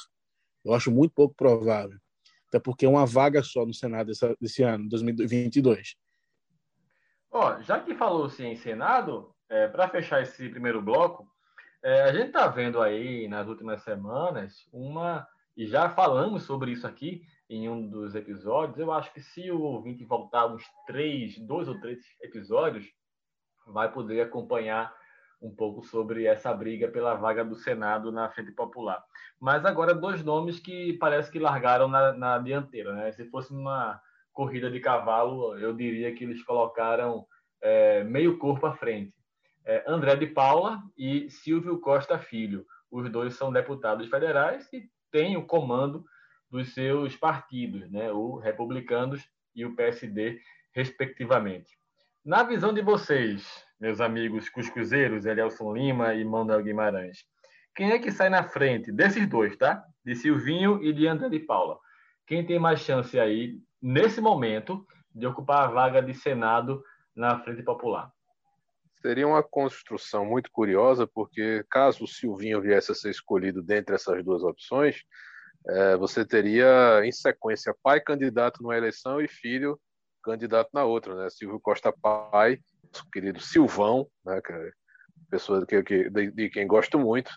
Eu 0.63 0.73
acho 0.73 0.91
muito 0.91 1.13
pouco 1.13 1.35
provável. 1.35 1.97
Até 2.51 2.59
porque 2.59 2.85
é 2.85 2.89
uma 2.89 3.05
vaga 3.05 3.41
só 3.41 3.65
no 3.65 3.73
Senado 3.73 4.07
desse, 4.07 4.35
desse 4.41 4.61
ano, 4.61 4.89
2022. 4.89 5.95
Ó, 7.31 7.61
já 7.61 7.79
que 7.79 7.95
falou-se 7.95 8.43
em 8.43 8.57
Senado, 8.57 9.33
é, 9.47 9.69
para 9.69 9.87
fechar 9.87 10.21
esse 10.21 10.49
primeiro 10.49 10.81
bloco, 10.81 11.25
é, 11.81 12.01
a 12.03 12.11
gente 12.11 12.27
está 12.27 12.49
vendo 12.49 12.81
aí 12.81 13.25
nas 13.29 13.47
últimas 13.47 13.81
semanas 13.83 14.67
uma 14.73 15.25
e 15.55 15.65
já 15.65 15.89
falamos 15.89 16.43
sobre 16.43 16.71
isso 16.71 16.85
aqui 16.85 17.21
em 17.49 17.69
um 17.69 17.87
dos 17.87 18.15
episódios. 18.15 18.77
Eu 18.77 18.91
acho 18.91 19.13
que 19.13 19.21
se 19.21 19.49
o 19.49 19.61
ouvinte 19.61 20.03
voltar 20.03 20.47
uns 20.47 20.63
três, 20.85 21.39
dois 21.39 21.69
ou 21.69 21.79
três 21.79 21.99
episódios, 22.21 22.85
vai 23.65 23.89
poder 23.89 24.21
acompanhar 24.21 24.93
um 25.41 25.53
pouco 25.53 25.83
sobre 25.83 26.25
essa 26.25 26.53
briga 26.53 26.87
pela 26.87 27.15
vaga 27.15 27.43
do 27.43 27.55
Senado 27.55 28.11
na 28.11 28.29
Frente 28.29 28.51
Popular. 28.51 29.03
Mas 29.39 29.65
agora 29.65 29.93
dois 29.93 30.23
nomes 30.23 30.59
que 30.59 30.93
parece 30.93 31.31
que 31.31 31.39
largaram 31.39 31.87
na, 31.87 32.13
na 32.13 32.37
dianteira. 32.37 32.93
Né? 32.93 33.11
Se 33.11 33.25
fosse 33.25 33.51
uma 33.51 33.99
corrida 34.31 34.69
de 34.69 34.79
cavalo, 34.79 35.57
eu 35.57 35.73
diria 35.73 36.13
que 36.13 36.23
eles 36.23 36.43
colocaram 36.43 37.25
é, 37.61 38.03
meio 38.03 38.37
corpo 38.37 38.67
à 38.67 38.75
frente. 38.75 39.13
É, 39.65 39.83
André 39.87 40.15
de 40.15 40.27
Paula 40.27 40.81
e 40.97 41.29
Silvio 41.29 41.79
Costa 41.79 42.19
Filho. 42.19 42.65
Os 42.89 43.09
dois 43.09 43.33
são 43.35 43.51
deputados 43.51 44.07
federais 44.07 44.71
e 44.71 44.89
têm 45.11 45.37
o 45.37 45.45
comando 45.45 46.05
dos 46.49 46.73
seus 46.73 47.15
partidos, 47.15 47.89
né? 47.89 48.11
o 48.11 48.37
Republicanos 48.37 49.27
e 49.55 49.65
o 49.65 49.75
PSD, 49.75 50.39
respectivamente. 50.73 51.77
Na 52.23 52.43
visão 52.43 52.73
de 52.73 52.81
vocês, 52.81 53.65
meus 53.81 53.99
amigos 53.99 54.47
cuscuzeiros, 54.47 55.25
Elielson 55.25 55.73
Lima 55.73 56.13
e 56.13 56.23
Manuel 56.23 56.61
Guimarães, 56.61 57.25
quem 57.75 57.91
é 57.91 57.97
que 57.97 58.11
sai 58.11 58.29
na 58.29 58.43
frente 58.43 58.91
desses 58.91 59.27
dois, 59.27 59.57
tá? 59.57 59.83
De 60.05 60.15
Silvinho 60.15 60.83
e 60.83 60.93
de 60.93 61.07
André 61.07 61.29
de 61.29 61.39
Paula. 61.39 61.79
Quem 62.27 62.45
tem 62.45 62.59
mais 62.59 62.81
chance 62.81 63.19
aí, 63.19 63.57
nesse 63.81 64.21
momento, 64.21 64.85
de 65.13 65.25
ocupar 65.25 65.63
a 65.63 65.71
vaga 65.71 66.01
de 66.01 66.13
Senado 66.13 66.83
na 67.15 67.39
Frente 67.39 67.63
Popular? 67.63 68.11
Seria 69.01 69.27
uma 69.27 69.41
construção 69.41 70.25
muito 70.25 70.51
curiosa, 70.51 71.07
porque 71.07 71.65
caso 71.67 72.03
o 72.03 72.07
Silvinho 72.07 72.61
viesse 72.61 72.91
a 72.91 72.95
ser 72.95 73.09
escolhido 73.09 73.63
dentre 73.63 73.95
essas 73.95 74.23
duas 74.23 74.43
opções, 74.43 75.01
é, 75.67 75.97
você 75.97 76.23
teria, 76.23 77.01
em 77.03 77.11
sequência, 77.11 77.75
pai 77.81 77.99
candidato 77.99 78.61
numa 78.61 78.77
eleição 78.77 79.19
e 79.19 79.27
filho 79.27 79.79
candidato 80.23 80.69
na 80.71 80.83
outra, 80.83 81.15
né? 81.15 81.29
Silvio 81.31 81.59
Costa 81.59 81.91
Pai, 81.91 82.59
nosso 82.91 83.09
querido 83.11 83.39
Silvão, 83.39 84.07
né? 84.25 84.41
Que 84.41 84.51
é 84.51 84.71
pessoa 85.29 85.65
que, 85.65 85.81
que, 85.83 86.09
de, 86.09 86.31
de 86.31 86.49
quem 86.49 86.67
gosto 86.67 86.99
muito, 86.99 87.31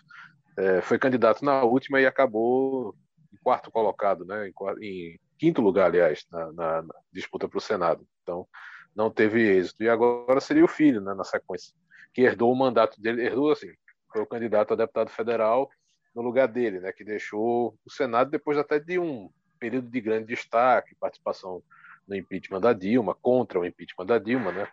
é, 0.57 0.81
foi 0.81 0.99
candidato 0.99 1.43
na 1.43 1.63
última 1.63 2.01
e 2.01 2.05
acabou 2.05 2.93
em 3.33 3.37
quarto 3.37 3.71
colocado, 3.71 4.25
né? 4.25 4.49
Em, 4.49 4.53
em 4.81 5.19
quinto 5.37 5.61
lugar, 5.61 5.87
aliás, 5.87 6.25
na, 6.31 6.51
na, 6.51 6.81
na 6.81 6.95
disputa 7.11 7.47
para 7.47 7.57
o 7.57 7.61
Senado. 7.61 8.05
Então, 8.21 8.47
não 8.95 9.09
teve 9.09 9.41
êxito. 9.41 9.83
E 9.83 9.89
agora 9.89 10.39
seria 10.39 10.63
o 10.63 10.69
filho, 10.69 11.01
né? 11.01 11.13
Na 11.13 11.23
sequência, 11.23 11.73
que 12.13 12.21
herdou 12.21 12.51
o 12.51 12.55
mandato 12.55 12.99
dele, 13.01 13.23
herdou 13.23 13.51
assim, 13.51 13.71
foi 14.11 14.21
o 14.21 14.27
candidato 14.27 14.73
a 14.73 14.77
deputado 14.77 15.09
federal 15.09 15.69
no 16.13 16.21
lugar 16.21 16.47
dele, 16.47 16.79
né? 16.79 16.91
Que 16.91 17.03
deixou 17.03 17.77
o 17.85 17.91
Senado 17.91 18.29
depois 18.29 18.57
até 18.57 18.79
de 18.79 18.99
um 18.99 19.29
período 19.59 19.89
de 19.89 20.01
grande 20.01 20.27
destaque, 20.27 20.95
participação 20.95 21.63
no 22.07 22.15
impeachment 22.15 22.61
da 22.61 22.71
Dilma, 22.71 23.15
contra 23.15 23.59
o 23.59 23.65
impeachment 23.65 24.05
da 24.05 24.19
Dilma, 24.19 24.51
né? 24.51 24.67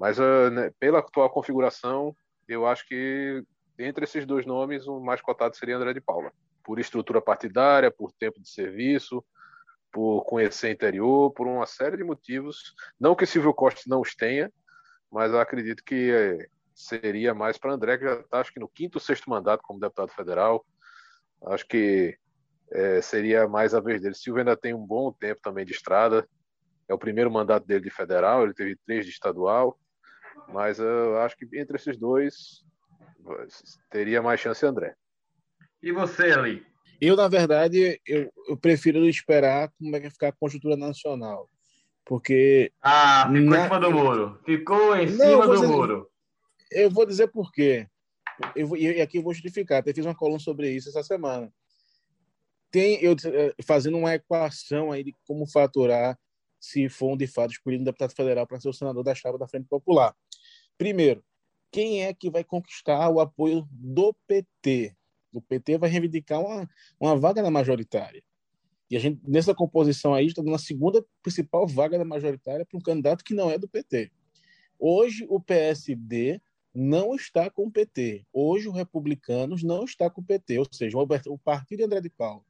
Mas 0.00 0.18
uh, 0.18 0.50
né, 0.50 0.72
pela 0.80 1.00
atual 1.00 1.28
configuração, 1.28 2.16
eu 2.48 2.66
acho 2.66 2.88
que 2.88 3.44
entre 3.78 4.04
esses 4.04 4.24
dois 4.24 4.46
nomes, 4.46 4.86
o 4.86 4.98
mais 4.98 5.20
cotado 5.20 5.54
seria 5.54 5.76
André 5.76 5.92
de 5.92 6.00
Paula. 6.00 6.32
Por 6.64 6.78
estrutura 6.78 7.20
partidária, 7.20 7.90
por 7.90 8.10
tempo 8.12 8.40
de 8.40 8.48
serviço, 8.48 9.22
por 9.92 10.24
conhecer 10.24 10.70
interior, 10.70 11.30
por 11.32 11.46
uma 11.46 11.66
série 11.66 11.98
de 11.98 12.04
motivos. 12.04 12.74
Não 12.98 13.14
que 13.14 13.26
Silvio 13.26 13.52
Costa 13.52 13.82
não 13.86 14.00
os 14.00 14.14
tenha, 14.14 14.50
mas 15.12 15.34
acredito 15.34 15.84
que 15.84 16.10
é, 16.10 16.46
seria 16.74 17.34
mais 17.34 17.58
para 17.58 17.74
André, 17.74 17.98
que 17.98 18.04
já 18.04 18.20
está, 18.20 18.40
acho 18.40 18.54
que 18.54 18.60
no 18.60 18.68
quinto, 18.68 18.98
sexto 18.98 19.28
mandato 19.28 19.62
como 19.62 19.80
deputado 19.80 20.12
federal. 20.12 20.64
Acho 21.44 21.66
que 21.66 22.16
é, 22.72 23.02
seria 23.02 23.46
mais 23.46 23.74
a 23.74 23.80
vez 23.80 24.00
dele. 24.00 24.14
Silvio 24.14 24.40
ainda 24.40 24.56
tem 24.56 24.72
um 24.72 24.86
bom 24.86 25.12
tempo 25.12 25.42
também 25.42 25.66
de 25.66 25.72
estrada. 25.72 26.26
É 26.88 26.94
o 26.94 26.98
primeiro 26.98 27.30
mandato 27.30 27.66
dele 27.66 27.82
de 27.82 27.90
federal, 27.90 28.44
ele 28.44 28.54
teve 28.54 28.76
três 28.86 29.04
de 29.04 29.12
estadual. 29.12 29.78
Mas 30.48 30.78
eu 30.78 31.18
acho 31.18 31.36
que 31.36 31.46
entre 31.58 31.76
esses 31.76 31.96
dois 31.96 32.64
teria 33.90 34.22
mais 34.22 34.40
chance 34.40 34.64
André. 34.64 34.94
E 35.82 35.92
você, 35.92 36.32
Ali? 36.32 36.66
Eu, 37.00 37.16
na 37.16 37.28
verdade, 37.28 38.00
eu, 38.06 38.30
eu 38.48 38.56
prefiro 38.56 39.06
esperar 39.08 39.70
como 39.78 39.96
é 39.96 39.98
que 39.98 40.06
vai 40.06 40.10
ficar 40.10 40.28
a 40.28 40.32
conjuntura 40.32 40.76
nacional. 40.76 41.48
Porque. 42.04 42.72
Ah, 42.82 43.30
ficou 43.32 43.50
na... 43.50 43.58
em 43.58 43.62
cima 43.62 43.80
do 43.80 43.90
muro. 43.90 44.40
Ficou 44.44 44.96
em 44.96 45.06
Não, 45.06 45.30
cima 45.30 45.46
do 45.46 45.54
dizer, 45.54 45.66
muro. 45.66 46.10
Eu 46.70 46.90
vou 46.90 47.06
dizer 47.06 47.28
por 47.28 47.50
quê. 47.52 47.86
Eu, 48.54 48.76
e 48.76 49.00
aqui 49.00 49.18
eu 49.18 49.22
vou 49.22 49.32
justificar. 49.32 49.78
Até 49.78 49.94
fiz 49.94 50.04
uma 50.04 50.14
coluna 50.14 50.38
sobre 50.38 50.70
isso 50.70 50.88
essa 50.88 51.02
semana 51.02 51.50
tem 52.70 53.02
eu 53.02 53.12
eh, 53.12 53.54
fazendo 53.64 53.98
uma 53.98 54.14
equação 54.14 54.92
aí 54.92 55.02
de 55.02 55.14
como 55.26 55.46
faturar 55.46 56.18
se 56.60 56.88
for 56.88 57.12
um 57.12 57.16
de 57.16 57.26
fato 57.26 57.50
escolhido 57.50 57.82
um 57.82 57.84
deputado 57.84 58.14
federal 58.14 58.46
para 58.46 58.60
ser 58.60 58.68
o 58.68 58.72
senador 58.72 59.02
da 59.02 59.14
chapa 59.14 59.38
da 59.38 59.48
Frente 59.48 59.66
Popular. 59.66 60.14
Primeiro, 60.80 61.22
quem 61.70 62.04
é 62.04 62.14
que 62.14 62.30
vai 62.30 62.42
conquistar 62.42 63.10
o 63.10 63.20
apoio 63.20 63.68
do 63.70 64.16
PT? 64.26 64.96
O 65.30 65.42
PT 65.42 65.76
vai 65.76 65.90
reivindicar 65.90 66.40
uma, 66.40 66.66
uma 66.98 67.14
vaga 67.18 67.42
na 67.42 67.50
majoritária. 67.50 68.22
E 68.90 68.96
a 68.96 68.98
gente, 68.98 69.20
nessa 69.28 69.54
composição 69.54 70.14
aí, 70.14 70.24
está 70.24 70.40
dando 70.40 70.54
a 70.54 70.58
segunda 70.58 71.04
principal 71.22 71.66
vaga 71.66 71.98
da 71.98 72.04
majoritária 72.06 72.64
para 72.64 72.78
um 72.78 72.80
candidato 72.80 73.22
que 73.22 73.34
não 73.34 73.50
é 73.50 73.58
do 73.58 73.68
PT. 73.68 74.10
Hoje, 74.78 75.26
o 75.28 75.38
PSD 75.38 76.40
não 76.74 77.14
está 77.14 77.50
com 77.50 77.66
o 77.66 77.70
PT. 77.70 78.24
Hoje, 78.32 78.66
o 78.66 78.72
Republicanos 78.72 79.62
não 79.62 79.84
está 79.84 80.08
com 80.08 80.22
o 80.22 80.24
PT. 80.24 80.60
Ou 80.60 80.66
seja, 80.72 80.96
o 80.96 81.38
partido 81.38 81.80
de 81.80 81.84
André 81.84 82.00
de 82.00 82.08
Paulo 82.08 82.42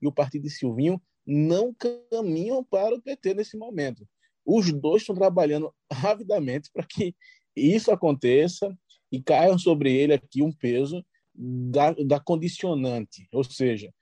e 0.00 0.06
o 0.06 0.12
partido 0.12 0.44
de 0.44 0.50
Silvinho 0.50 0.98
não 1.26 1.76
caminham 2.10 2.64
para 2.64 2.94
o 2.94 3.02
PT 3.02 3.34
nesse 3.34 3.58
momento. 3.58 4.08
Os 4.42 4.72
dois 4.72 5.02
estão 5.02 5.14
trabalhando 5.14 5.70
avidamente 6.02 6.70
para 6.72 6.86
que 6.86 7.14
isso 7.56 7.90
aconteça 7.90 8.76
e 9.10 9.22
caia 9.22 9.56
sobre 9.58 9.94
ele 9.94 10.14
aqui 10.14 10.42
um 10.42 10.52
peso 10.52 11.04
da, 11.34 11.92
da 11.92 12.20
condicionante, 12.20 13.28
ou 13.32 13.42
seja, 13.42 13.92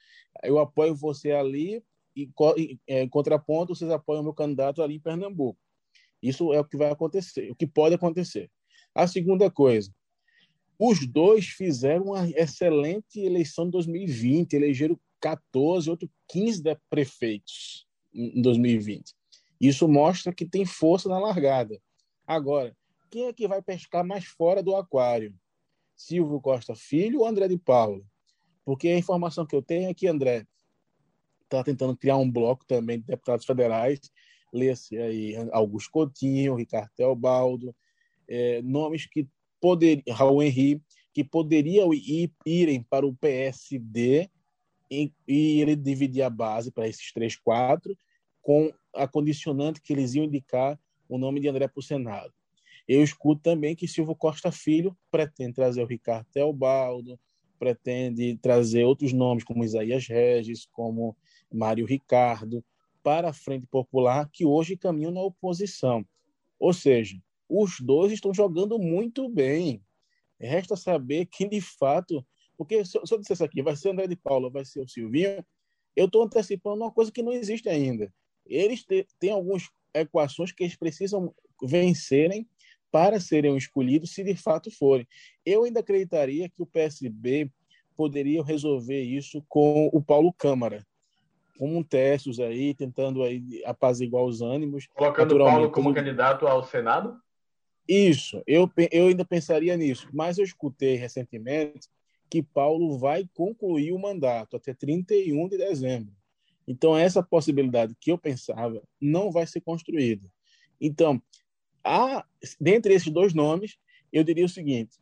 eu 0.43 0.59
apoio 0.59 0.95
você 0.95 1.33
ali 1.33 1.83
e, 2.15 2.31
é, 2.87 3.03
em 3.03 3.09
contraponto 3.09 3.75
vocês 3.75 3.91
apoiam 3.91 4.21
o 4.21 4.25
meu 4.25 4.35
candidato 4.35 4.83
ali 4.83 4.97
em 4.97 5.01
Pernambuco. 5.01 5.59
Isso 6.23 6.53
é 6.53 6.61
o 6.61 6.65
que 6.65 6.77
vai 6.77 6.91
acontecer, 6.91 7.51
o 7.51 7.57
que 7.57 7.67
pode 7.67 7.95
acontecer. 7.95 8.51
A 8.95 9.07
segunda 9.07 9.51
coisa, 9.51 9.91
os 10.79 11.07
dois 11.07 11.47
fizeram 11.47 12.07
uma 12.07 12.29
excelente 12.31 13.19
eleição 13.19 13.65
de 13.65 13.73
2020, 13.73 14.53
elegeram 14.53 14.99
14, 15.21 15.89
outro 15.89 16.11
15 16.29 16.63
prefeitos 16.91 17.87
em 18.13 18.43
2020. 18.43 19.15
Isso 19.61 19.87
mostra 19.87 20.35
que 20.35 20.45
tem 20.45 20.65
força 20.65 21.09
na 21.09 21.19
largada. 21.19 21.81
Agora, 22.27 22.77
quem 23.13 23.27
é 23.27 23.33
que 23.33 23.47
vai 23.47 23.61
pescar 23.61 24.03
mais 24.03 24.25
fora 24.25 24.63
do 24.63 24.75
aquário? 24.75 25.35
Silvio 25.95 26.41
Costa 26.41 26.75
Filho 26.75 27.21
ou 27.21 27.27
André 27.27 27.47
de 27.47 27.59
Paulo? 27.59 28.07
Porque 28.65 28.89
a 28.89 28.97
informação 28.97 29.45
que 29.45 29.55
eu 29.55 29.61
tenho 29.61 29.91
é 29.91 29.95
que 29.95 30.09
André 30.09 30.47
está 31.43 31.63
tentando 31.63 31.95
criar 31.95 32.17
um 32.17 32.31
bloco 32.31 32.65
também 32.67 32.99
de 32.99 33.05
deputados 33.05 33.45
federais, 33.45 34.01
lê-se 34.51 34.97
aí 34.97 35.35
Augusto 35.53 35.91
Coutinho, 35.91 36.55
Ricardo 36.55 36.91
Teobaldo, 36.97 37.77
é, 38.27 38.63
nomes 38.63 39.05
que 39.05 39.29
poderiam, 39.61 40.17
Raul 40.17 40.43
Henri, 40.43 40.83
que 41.13 41.23
poderiam 41.23 41.93
ir, 41.93 42.33
irem 42.47 42.83
para 42.83 43.07
o 43.07 43.15
PSD 43.15 44.31
e, 44.91 45.13
e 45.29 45.61
ele 45.61 45.77
dividir 45.77 46.23
a 46.23 46.31
base 46.31 46.73
para 46.73 46.89
esses 46.89 47.13
três, 47.13 47.37
quatro, 47.37 47.95
com 48.41 48.73
a 48.95 49.07
condicionante 49.07 49.83
que 49.83 49.93
eles 49.93 50.15
iam 50.15 50.25
indicar 50.25 50.81
o 51.07 51.19
nome 51.19 51.41
de 51.41 51.49
André 51.49 51.69
para 51.69 51.79
o 51.79 51.83
Senado. 51.83 52.33
Eu 52.89 53.03
escuto 53.03 53.43
também 53.43 53.77
que 53.77 53.89
Silvio 53.89 54.15
Costa 54.15 54.51
Filho 54.51 54.97
pretende 55.11 55.55
trazer 55.55 55.83
o 55.83 55.87
Ricardo 55.87 56.27
Teobaldo, 56.33 57.19
pretende 57.59 58.37
trazer 58.39 58.85
outros 58.85 59.13
nomes 59.13 59.45
como 59.45 59.65
Isaías 59.65 60.07
Regis, 60.07 60.67
como 60.73 61.17
Mário 61.53 61.87
Ricardo, 61.87 62.65
para 63.03 63.31
a 63.31 63.33
Frente 63.33 63.67
Popular, 63.67 64.29
que 64.33 64.45
hoje 64.45 64.77
caminham 64.77 65.13
na 65.13 65.23
oposição. 65.23 66.05
Ou 66.59 66.73
seja, 66.73 67.21
os 67.49 67.81
dois 67.81 68.13
estão 68.13 68.33
jogando 68.33 68.79
muito 68.79 69.29
bem. 69.29 69.83
Resta 70.41 70.77
saber 70.77 71.27
quem 71.27 71.49
de 71.49 71.61
fato. 71.61 72.25
Porque 72.57 72.85
se 72.85 72.99
eu, 72.99 73.07
se 73.07 73.15
eu 73.15 73.19
dissesse 73.19 73.45
aqui, 73.45 73.63
vai 73.63 73.77
ser 73.77 73.91
André 73.91 74.07
de 74.07 74.17
Paula, 74.17 74.51
vai 74.51 74.65
ser 74.65 74.81
o 74.81 74.89
Silvinho, 74.89 75.45
eu 75.95 76.07
estou 76.07 76.23
antecipando 76.23 76.83
uma 76.83 76.91
coisa 76.91 77.13
que 77.13 77.23
não 77.23 77.33
existe 77.33 77.69
ainda. 77.69 78.13
Eles 78.47 78.85
têm 79.19 79.31
algumas 79.31 79.69
equações 79.95 80.53
que 80.53 80.65
eles 80.65 80.77
precisam 80.77 81.35
vencerem 81.63 82.49
para 82.93 83.19
serem 83.19 83.57
escolhidos, 83.57 84.15
se 84.15 84.23
de 84.23 84.37
fato 84.37 84.71
forem. 84.71 85.09
Eu 85.45 85.65
ainda 85.65 85.81
acreditaria 85.81 86.49
que 86.49 86.63
o 86.63 86.67
PSB 86.67 87.51
poderia 87.97 88.45
resolver 88.45 89.03
isso 89.03 89.43
com 89.49 89.89
o 89.93 90.03
Paulo 90.03 90.33
Câmara, 90.33 90.87
como 91.59 91.79
um 91.79 91.83
testes 91.83 92.39
aí, 92.39 92.75
tentando 92.75 93.23
aí 93.23 93.63
apaziguar 93.65 94.25
os 94.25 94.43
ânimos. 94.43 94.87
Colocando 94.95 95.35
o 95.35 95.39
Paulo 95.39 95.71
como, 95.71 95.87
como 95.87 95.95
candidato 95.95 96.47
ao 96.47 96.63
Senado? 96.63 97.19
Isso, 97.89 98.43
eu, 98.47 98.71
eu 98.91 99.09
ainda 99.09 99.25
pensaria 99.25 99.77
nisso, 99.77 100.09
mas 100.13 100.39
eu 100.39 100.45
escutei 100.45 100.95
recentemente 100.95 101.89
que 102.31 102.43
Paulo 102.43 102.99
vai 102.99 103.29
concluir 103.35 103.93
o 103.93 103.99
mandato 103.99 104.57
até 104.57 104.73
31 104.73 105.49
de 105.49 105.59
dezembro. 105.59 106.15
Então, 106.67 106.97
essa 106.97 107.23
possibilidade 107.23 107.95
que 108.01 108.13
eu 108.13 108.19
pensava 108.19 108.81
não 109.01 109.31
vai 109.31 109.47
ser 109.47 109.61
construída. 109.61 110.27
Então, 110.81 111.21
há, 111.85 112.25
dentre 112.61 112.95
esses 112.95 113.13
dois 113.13 113.35
nomes, 113.35 113.79
eu 114.13 114.23
diria 114.25 114.45
o 114.45 114.49
seguinte: 114.49 114.99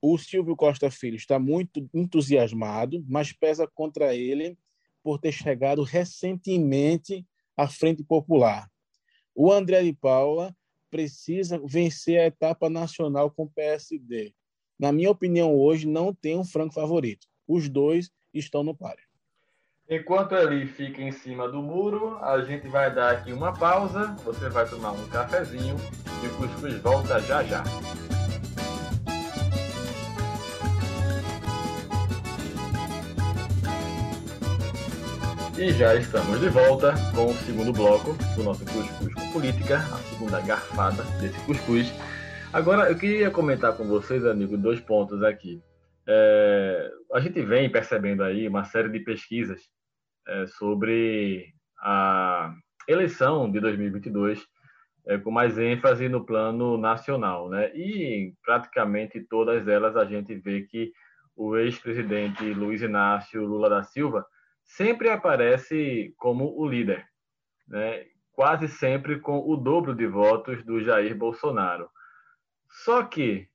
o 0.00 0.16
Silvio 0.16 0.56
Costa 0.56 0.90
Filho 0.90 1.16
está 1.16 1.38
muito 1.38 1.88
entusiasmado, 1.92 3.04
mas 3.08 3.32
pesa 3.32 3.66
contra 3.66 4.14
ele 4.14 4.56
por 5.02 5.18
ter 5.18 5.32
chegado 5.32 5.82
recentemente 5.82 7.26
à 7.56 7.66
Frente 7.66 8.02
Popular. 8.04 8.70
O 9.34 9.52
André 9.52 9.82
de 9.82 9.92
Paula 9.92 10.54
precisa 10.90 11.60
vencer 11.64 12.18
a 12.20 12.26
etapa 12.26 12.68
nacional 12.70 13.30
com 13.30 13.44
o 13.44 13.50
PSD. 13.50 14.34
Na 14.78 14.92
minha 14.92 15.10
opinião, 15.10 15.54
hoje 15.54 15.86
não 15.86 16.14
tem 16.14 16.36
um 16.36 16.44
franco 16.44 16.74
favorito. 16.74 17.26
Os 17.46 17.68
dois 17.68 18.10
estão 18.32 18.62
no 18.62 18.74
páreo. 18.74 19.07
Enquanto 19.90 20.34
ele 20.34 20.66
fica 20.66 21.00
em 21.00 21.10
cima 21.10 21.48
do 21.48 21.62
muro, 21.62 22.18
a 22.20 22.42
gente 22.42 22.68
vai 22.68 22.94
dar 22.94 23.10
aqui 23.10 23.32
uma 23.32 23.54
pausa. 23.54 24.14
Você 24.22 24.46
vai 24.50 24.68
tomar 24.68 24.92
um 24.92 25.08
cafezinho 25.08 25.76
e 26.22 26.26
o 26.26 26.36
Cuscuz 26.36 26.74
volta 26.82 27.18
já 27.20 27.42
já. 27.42 27.64
E 35.56 35.72
já 35.72 35.94
estamos 35.94 36.38
de 36.38 36.50
volta 36.50 36.92
com 37.14 37.24
o 37.24 37.34
segundo 37.46 37.72
bloco 37.72 38.12
do 38.36 38.42
nosso 38.42 38.66
Cuscuz 38.66 39.14
com 39.14 39.32
Política, 39.32 39.78
a 39.78 39.96
segunda 40.10 40.38
garfada 40.42 41.02
desse 41.18 41.40
Cuscuz. 41.46 41.90
Agora, 42.52 42.90
eu 42.90 42.98
queria 42.98 43.30
comentar 43.30 43.74
com 43.74 43.84
vocês, 43.84 44.26
amigos, 44.26 44.60
dois 44.60 44.80
pontos 44.80 45.22
aqui. 45.22 45.62
É, 46.06 46.90
a 47.14 47.20
gente 47.20 47.40
vem 47.40 47.70
percebendo 47.70 48.22
aí 48.22 48.46
uma 48.46 48.64
série 48.64 48.90
de 48.90 49.00
pesquisas 49.00 49.62
é, 50.28 50.46
sobre 50.46 51.52
a 51.80 52.54
eleição 52.86 53.50
de 53.50 53.60
2022, 53.60 54.46
é, 55.06 55.18
com 55.18 55.30
mais 55.30 55.58
ênfase 55.58 56.08
no 56.08 56.24
plano 56.24 56.76
nacional. 56.76 57.48
Né? 57.48 57.74
E 57.74 58.34
praticamente 58.44 59.20
todas 59.20 59.66
elas 59.66 59.96
a 59.96 60.04
gente 60.04 60.34
vê 60.34 60.62
que 60.62 60.92
o 61.34 61.56
ex-presidente 61.56 62.44
Luiz 62.52 62.82
Inácio 62.82 63.44
Lula 63.44 63.70
da 63.70 63.82
Silva 63.82 64.26
sempre 64.64 65.08
aparece 65.08 66.14
como 66.18 66.58
o 66.58 66.68
líder, 66.68 67.06
né? 67.66 68.04
quase 68.32 68.68
sempre 68.68 69.18
com 69.18 69.38
o 69.38 69.56
dobro 69.56 69.94
de 69.94 70.06
votos 70.06 70.62
do 70.64 70.80
Jair 70.80 71.16
Bolsonaro. 71.16 71.88
Só 72.84 73.02
que 73.02 73.48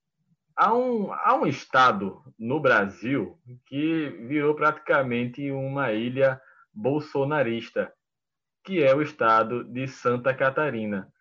há 0.55 0.73
um, 0.73 1.13
há 1.13 1.35
um 1.35 1.45
estado 1.45 2.21
no 2.37 2.59
Brasil 2.59 3.37
que 3.65 4.09
virou 4.27 4.55
praticamente 4.55 5.51
uma 5.51 5.91
ilha 5.91 6.41
bolsonarista, 6.73 7.93
que 8.63 8.83
é 8.83 8.95
o 8.95 9.01
estado 9.01 9.63
de 9.63 9.87
Santa 9.87 10.33
Catarina. 10.33 11.11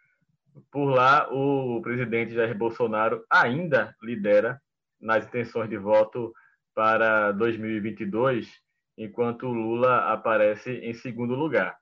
Por 0.71 0.87
lá, 0.87 1.29
o 1.33 1.81
presidente 1.83 2.35
Jair 2.35 2.57
Bolsonaro 2.57 3.25
ainda 3.31 3.95
lidera 4.03 4.61
nas 5.01 5.27
intenções 5.27 5.69
de 5.69 5.77
voto 5.77 6.33
para 6.75 7.33
2022, 7.33 8.49
enquanto 8.97 9.49
Lula 9.49 10.13
aparece 10.13 10.71
em 10.71 10.95
segundo 10.95 11.35
lugar. 11.35 11.77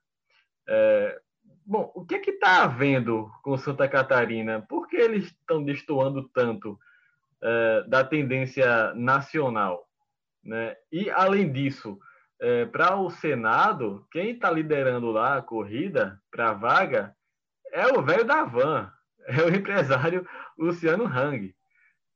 É, 0.69 1.21
bom, 1.67 1.91
o 1.95 2.05
que 2.05 2.15
é 2.15 2.21
está 2.21 2.63
havendo 2.63 3.31
com 3.43 3.59
Santa 3.59 3.89
Catarina? 3.89 4.63
Por 4.63 4.89
que 4.89 4.97
eles 4.97 5.27
estão 5.27 5.63
destoando 5.63 6.29
tanto 6.29 6.79
é, 7.43 7.85
da 7.87 8.05
tendência 8.05 8.95
nacional? 8.95 9.87
Né? 10.43 10.77
E, 10.91 11.11
além 11.11 11.53
disso, 11.53 11.99
é, 12.41 12.65
para 12.65 12.97
o 12.97 13.11
Senado, 13.11 14.07
quem 14.11 14.31
está 14.31 14.51
liderando 14.51 15.11
lá 15.11 15.37
a 15.37 15.43
corrida 15.43 16.21
para 16.31 16.51
a 16.51 16.55
vaga 16.55 17.15
é 17.73 17.87
o 17.87 18.03
velho 18.03 18.25
da 18.25 18.45
van, 18.45 18.91
é 19.29 19.43
o 19.43 19.55
empresário 19.55 20.27
Luciano 20.59 21.05
Hang. 21.05 21.55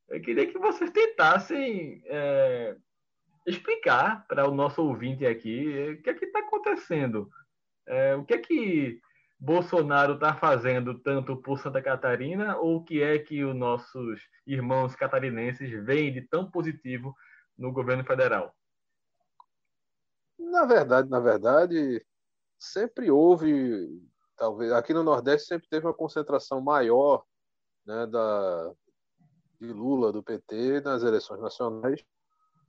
Eu 0.09 0.21
queria 0.21 0.47
que 0.47 0.59
vocês 0.59 0.91
tentassem 0.91 2.03
é, 2.07 2.77
explicar 3.47 4.27
para 4.27 4.49
o 4.49 4.55
nosso 4.55 4.83
ouvinte 4.83 5.27
aqui 5.27 5.97
o 5.99 6.03
que 6.03 6.11
é 6.11 6.15
que 6.15 6.25
está 6.25 6.41
acontecendo. 6.41 7.29
É, 7.87 8.15
o 8.15 8.25
que 8.25 8.35
é 8.35 8.39
que 8.39 9.01
Bolsonaro 9.39 10.15
está 10.15 10.35
fazendo 10.35 10.99
tanto 11.01 11.37
por 11.37 11.59
Santa 11.59 11.83
Catarina 11.83 12.57
ou 12.57 12.77
o 12.77 12.85
que 12.85 13.03
é 13.03 13.19
que 13.19 13.45
os 13.45 13.55
nossos 13.55 14.21
irmãos 14.47 14.97
catarinenses 14.97 15.71
veem 15.85 16.13
de 16.13 16.23
tão 16.23 16.51
positivo 16.51 17.15
no 17.59 17.73
governo 17.73 18.05
federal? 18.05 18.55
Na 20.39 20.65
verdade, 20.65 21.09
na 21.09 21.21
verdade, 21.21 22.05
sempre 22.59 23.11
houve, 23.11 24.03
talvez, 24.37 24.73
aqui 24.73 24.93
no 24.93 25.03
Nordeste 25.03 25.49
sempre 25.49 25.69
teve 25.69 25.87
uma 25.87 25.95
concentração 25.95 26.61
maior 26.61 27.25
né, 27.87 28.07
da, 28.07 28.73
de 29.61 29.73
Lula, 29.73 30.13
do 30.13 30.23
PT, 30.23 30.81
nas 30.81 31.03
eleições 31.03 31.41
nacionais. 31.41 32.05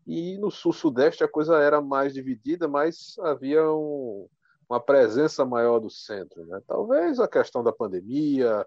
E 0.05 0.37
no 0.37 0.51
Sul-Sudeste 0.51 1.23
a 1.23 1.27
coisa 1.27 1.57
era 1.57 1.81
mais 1.81 2.13
dividida, 2.13 2.67
mas 2.67 3.15
havia 3.19 3.63
um, 3.71 4.27
uma 4.69 4.79
presença 4.79 5.43
maior 5.43 5.79
do 5.79 5.89
centro. 5.89 6.45
Né? 6.45 6.61
Talvez 6.67 7.19
a 7.19 7.27
questão 7.27 7.63
da 7.63 7.73
pandemia, 7.73 8.65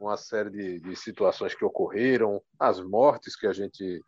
uma 0.00 0.16
série 0.16 0.50
de, 0.50 0.80
de, 0.80 0.94
situações 0.94 1.54
que 1.54 1.64
ocorreram, 1.64 2.40
as 2.58 2.80
mortes 2.80 3.34
que 3.34 3.46
a 3.46 3.52
gente 3.52 4.00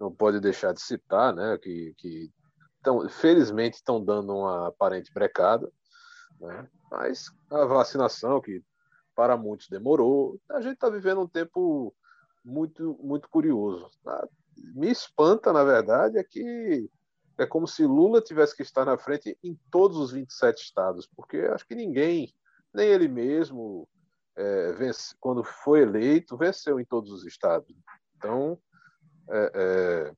não 0.00 0.10
pode 0.10 0.40
deixar 0.40 0.72
de 0.72 0.80
citar, 0.80 1.34
né? 1.34 1.58
que, 1.58 1.92
que 1.98 2.30
tão, 2.82 3.08
felizmente 3.08 3.76
estão 3.76 4.04
dando 4.04 4.34
uma 4.34 4.68
aparente 4.68 5.12
brecada, 5.12 5.70
né? 6.40 6.68
mas 6.90 7.26
a 7.50 7.64
vacinação, 7.64 8.40
que 8.40 8.62
para 9.14 9.36
muitos 9.36 9.68
demorou, 9.68 10.40
a 10.50 10.60
gente 10.60 10.74
está 10.74 10.88
vivendo 10.88 11.20
um 11.20 11.28
tempo 11.28 11.94
muito, 12.44 12.98
muito 13.00 13.28
curioso. 13.28 13.88
Tá? 14.02 14.28
Me 14.74 14.90
espanta, 14.90 15.52
na 15.52 15.64
verdade, 15.64 16.18
é 16.18 16.24
que 16.24 16.90
é 17.38 17.46
como 17.46 17.66
se 17.66 17.84
Lula 17.84 18.20
tivesse 18.20 18.56
que 18.56 18.62
estar 18.62 18.84
na 18.84 18.98
frente 18.98 19.36
em 19.42 19.58
todos 19.70 19.96
os 19.96 20.12
27 20.12 20.62
estados, 20.62 21.06
porque 21.06 21.38
acho 21.38 21.66
que 21.66 21.74
ninguém, 21.74 22.32
nem 22.74 22.88
ele 22.88 23.08
mesmo, 23.08 23.88
é, 24.36 24.72
vence, 24.72 25.14
quando 25.18 25.42
foi 25.42 25.82
eleito, 25.82 26.36
venceu 26.36 26.78
em 26.78 26.84
todos 26.84 27.10
os 27.10 27.24
estados. 27.24 27.74
Então, 28.16 28.58
é, 29.30 29.52
é, 29.54 30.12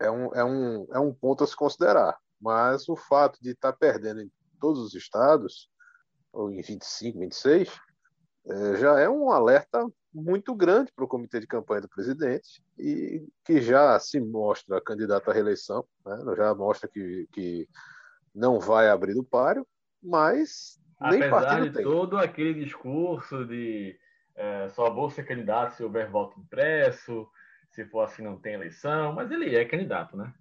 é 0.00 0.10
um, 0.10 0.34
é, 0.34 0.44
um, 0.44 0.86
é 0.92 0.98
um 0.98 1.12
ponto 1.12 1.44
a 1.44 1.46
se 1.46 1.54
considerar. 1.54 2.18
Mas 2.40 2.88
o 2.88 2.96
fato 2.96 3.38
de 3.40 3.50
estar 3.50 3.72
perdendo 3.74 4.22
em 4.22 4.30
todos 4.58 4.80
os 4.80 4.94
estados, 4.94 5.68
ou 6.32 6.50
em 6.50 6.62
25, 6.62 7.18
26, 7.18 7.80
é, 8.46 8.76
já 8.76 8.98
é 8.98 9.08
um 9.08 9.30
alerta 9.30 9.86
muito 10.12 10.54
grande 10.54 10.90
para 10.92 11.04
o 11.04 11.08
comitê 11.08 11.38
de 11.38 11.46
campanha 11.46 11.82
do 11.82 11.88
presidente 11.88 12.62
e 12.78 13.24
que 13.44 13.60
já 13.60 13.98
se 14.00 14.18
mostra 14.20 14.80
candidato 14.80 15.30
à 15.30 15.34
reeleição, 15.34 15.84
né? 16.04 16.18
já 16.36 16.54
mostra 16.54 16.88
que, 16.88 17.28
que 17.32 17.68
não 18.34 18.58
vai 18.58 18.88
abrir 18.88 19.14
do 19.14 19.22
páreo, 19.22 19.66
mas 20.02 20.80
nem 21.00 21.22
Apesar 21.22 21.62
de 21.62 21.70
tem. 21.70 21.84
todo 21.84 22.18
aquele 22.18 22.64
discurso 22.64 23.44
de 23.46 23.96
é, 24.34 24.68
só 24.70 24.90
vou 24.90 25.10
ser 25.10 25.24
candidato 25.24 25.74
se 25.74 25.84
houver 25.84 26.10
voto 26.10 26.40
impresso, 26.40 27.28
se 27.70 27.84
for 27.84 28.02
assim 28.02 28.22
não 28.22 28.38
tem 28.38 28.54
eleição, 28.54 29.12
mas 29.12 29.30
ele 29.30 29.54
é 29.54 29.64
candidato, 29.64 30.16
né? 30.16 30.32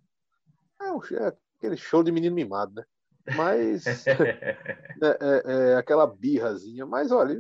É, 0.82 1.16
é 1.16 1.38
aquele 1.58 1.78
show 1.78 2.04
de 2.04 2.12
menino 2.12 2.36
mimado, 2.36 2.74
né? 2.74 2.84
Mas 3.36 3.86
é, 4.08 4.58
é, 5.02 5.44
é, 5.46 5.76
aquela 5.76 6.08
birrazinha, 6.08 6.86
mas 6.86 7.12
olha, 7.12 7.38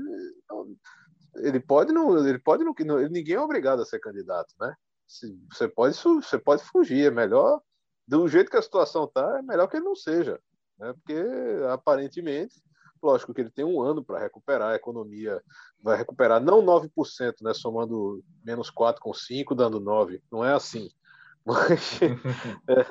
ele 1.37 1.59
pode 1.59 1.91
não, 1.91 2.27
ele 2.27 2.39
pode 2.39 2.63
não, 2.63 2.73
ninguém 3.09 3.35
é 3.35 3.41
obrigado 3.41 3.81
a 3.81 3.85
ser 3.85 3.99
candidato, 3.99 4.53
né? 4.59 4.73
Você 5.51 5.67
pode, 5.67 5.97
você 5.97 6.37
pode 6.37 6.63
fugir, 6.63 7.07
é 7.07 7.11
melhor 7.11 7.61
do 8.07 8.27
jeito 8.27 8.51
que 8.51 8.57
a 8.57 8.61
situação 8.61 9.07
tá, 9.07 9.39
é 9.39 9.41
melhor 9.41 9.67
que 9.67 9.77
ele 9.77 9.85
não 9.85 9.95
seja, 9.95 10.39
né? 10.77 10.93
Porque 10.93 11.15
aparentemente 11.71 12.61
Lógico 13.01 13.33
que 13.33 13.41
ele 13.41 13.49
tem 13.49 13.65
um 13.65 13.81
ano 13.81 14.03
para 14.03 14.19
recuperar, 14.19 14.71
a 14.71 14.75
economia 14.75 15.41
vai 15.81 15.97
recuperar 15.97 16.41
não 16.41 16.61
9%, 16.61 17.35
né, 17.41 17.53
somando 17.53 18.23
menos 18.43 18.69
4 18.69 19.01
com 19.01 19.13
5, 19.13 19.55
dando 19.55 19.79
9. 19.79 20.21
Não 20.31 20.43
é 20.43 20.53
assim. 20.53 20.89
Mas, 21.45 22.01
é, 22.01 22.85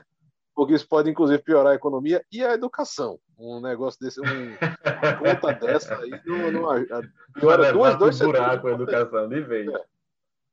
porque 0.55 0.75
isso 0.75 0.89
pode, 0.89 1.09
inclusive, 1.09 1.41
piorar 1.43 1.73
a 1.73 1.77
economia 1.77 2.25
e 2.33 2.45
a 2.45 2.55
educação. 2.55 3.21
Um 3.39 3.61
negócio 3.61 4.01
desse, 4.01 4.21
um, 4.21 4.25
uma 4.25 5.17
conta 5.17 5.53
dessa 5.55 5.97
aí 5.97 6.11
não, 6.25 6.51
não 6.51 6.87
piora 7.35 7.73
duas, 7.73 7.97
dois 7.97 8.19
buraco 8.19 8.67
a 8.67 8.73
educação, 8.73 9.29
de 9.29 9.41
vez. 9.43 9.69
É, 9.73 9.85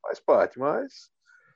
faz 0.03 0.19
parte, 0.19 0.59
mas 0.59 1.09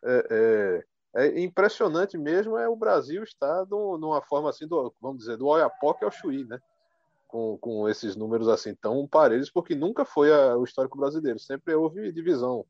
é, 0.03 0.83
é, 1.15 1.25
é, 1.27 1.39
impressionante 1.41 2.17
mesmo 2.17 2.57
é 2.57 2.67
o 2.67 2.75
Brasil 2.75 3.23
estar 3.23 3.65
numa 3.67 4.21
forma 4.21 4.49
assim, 4.49 4.67
do, 4.67 4.93
vamos 4.99 5.19
dizer, 5.19 5.37
do 5.37 5.47
Oiapoque 5.47 6.03
ao 6.03 6.11
Chuí, 6.11 6.45
né? 6.45 6.59
Com, 7.29 7.59
com 7.59 7.87
esses 7.87 8.15
números 8.15 8.47
assim 8.47 8.73
tão 8.73 9.07
parelhos, 9.07 9.51
porque 9.51 9.75
nunca 9.75 10.03
foi 10.03 10.33
a, 10.33 10.57
o 10.57 10.63
histórico 10.63 10.97
brasileiro, 10.97 11.37
sempre 11.37 11.75
houve 11.75 12.11
divisão 12.11 12.65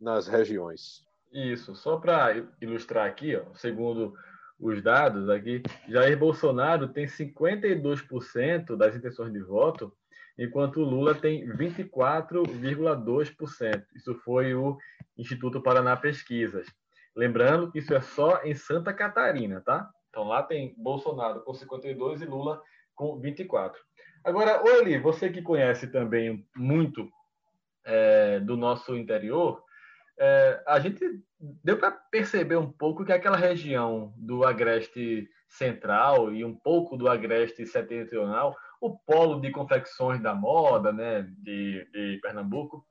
nas 0.00 0.28
regiões. 0.28 1.04
Isso, 1.32 1.74
só 1.74 1.96
para 1.96 2.32
ilustrar 2.60 3.08
aqui, 3.08 3.34
ó, 3.34 3.42
segundo 3.56 4.14
os 4.58 4.80
dados 4.80 5.28
aqui, 5.28 5.62
Jair 5.88 6.16
Bolsonaro 6.16 6.86
tem 6.86 7.06
52% 7.06 8.76
das 8.76 8.94
intenções 8.94 9.32
de 9.32 9.40
voto, 9.40 9.92
enquanto 10.38 10.78
Lula 10.80 11.14
tem 11.14 11.46
24,2%. 11.48 13.84
Isso 13.96 14.14
foi 14.24 14.54
o 14.54 14.78
Instituto 15.18 15.60
Paraná 15.60 15.96
Pesquisas. 15.96 16.68
Lembrando 17.16 17.70
que 17.70 17.78
isso 17.78 17.94
é 17.94 18.00
só 18.00 18.42
em 18.44 18.54
Santa 18.54 18.92
Catarina, 18.92 19.60
tá? 19.60 19.88
Então 20.08 20.24
lá 20.24 20.42
tem 20.42 20.74
Bolsonaro 20.76 21.40
com 21.40 21.52
52 21.52 22.22
e 22.22 22.26
Lula 22.26 22.62
com 22.94 23.18
24. 23.18 23.80
Agora, 24.24 24.62
Oli, 24.62 24.98
você 24.98 25.28
que 25.28 25.42
conhece 25.42 25.86
também 25.88 26.46
muito 26.56 27.10
é, 27.84 28.40
do 28.40 28.56
nosso 28.56 28.96
interior, 28.96 29.62
é, 30.18 30.62
a 30.66 30.80
gente 30.80 31.04
deu 31.62 31.76
para 31.76 31.90
perceber 31.90 32.56
um 32.56 32.70
pouco 32.70 33.04
que 33.04 33.12
aquela 33.12 33.36
região 33.36 34.14
do 34.16 34.44
Agreste 34.44 35.28
Central 35.48 36.32
e 36.32 36.44
um 36.44 36.54
pouco 36.54 36.96
do 36.96 37.08
Agreste 37.08 37.66
Setentrional, 37.66 38.56
o 38.80 38.96
polo 38.96 39.40
de 39.40 39.50
confecções 39.50 40.20
da 40.22 40.34
moda 40.34 40.92
né, 40.92 41.22
de, 41.38 41.86
de 41.92 42.18
Pernambuco, 42.22 42.84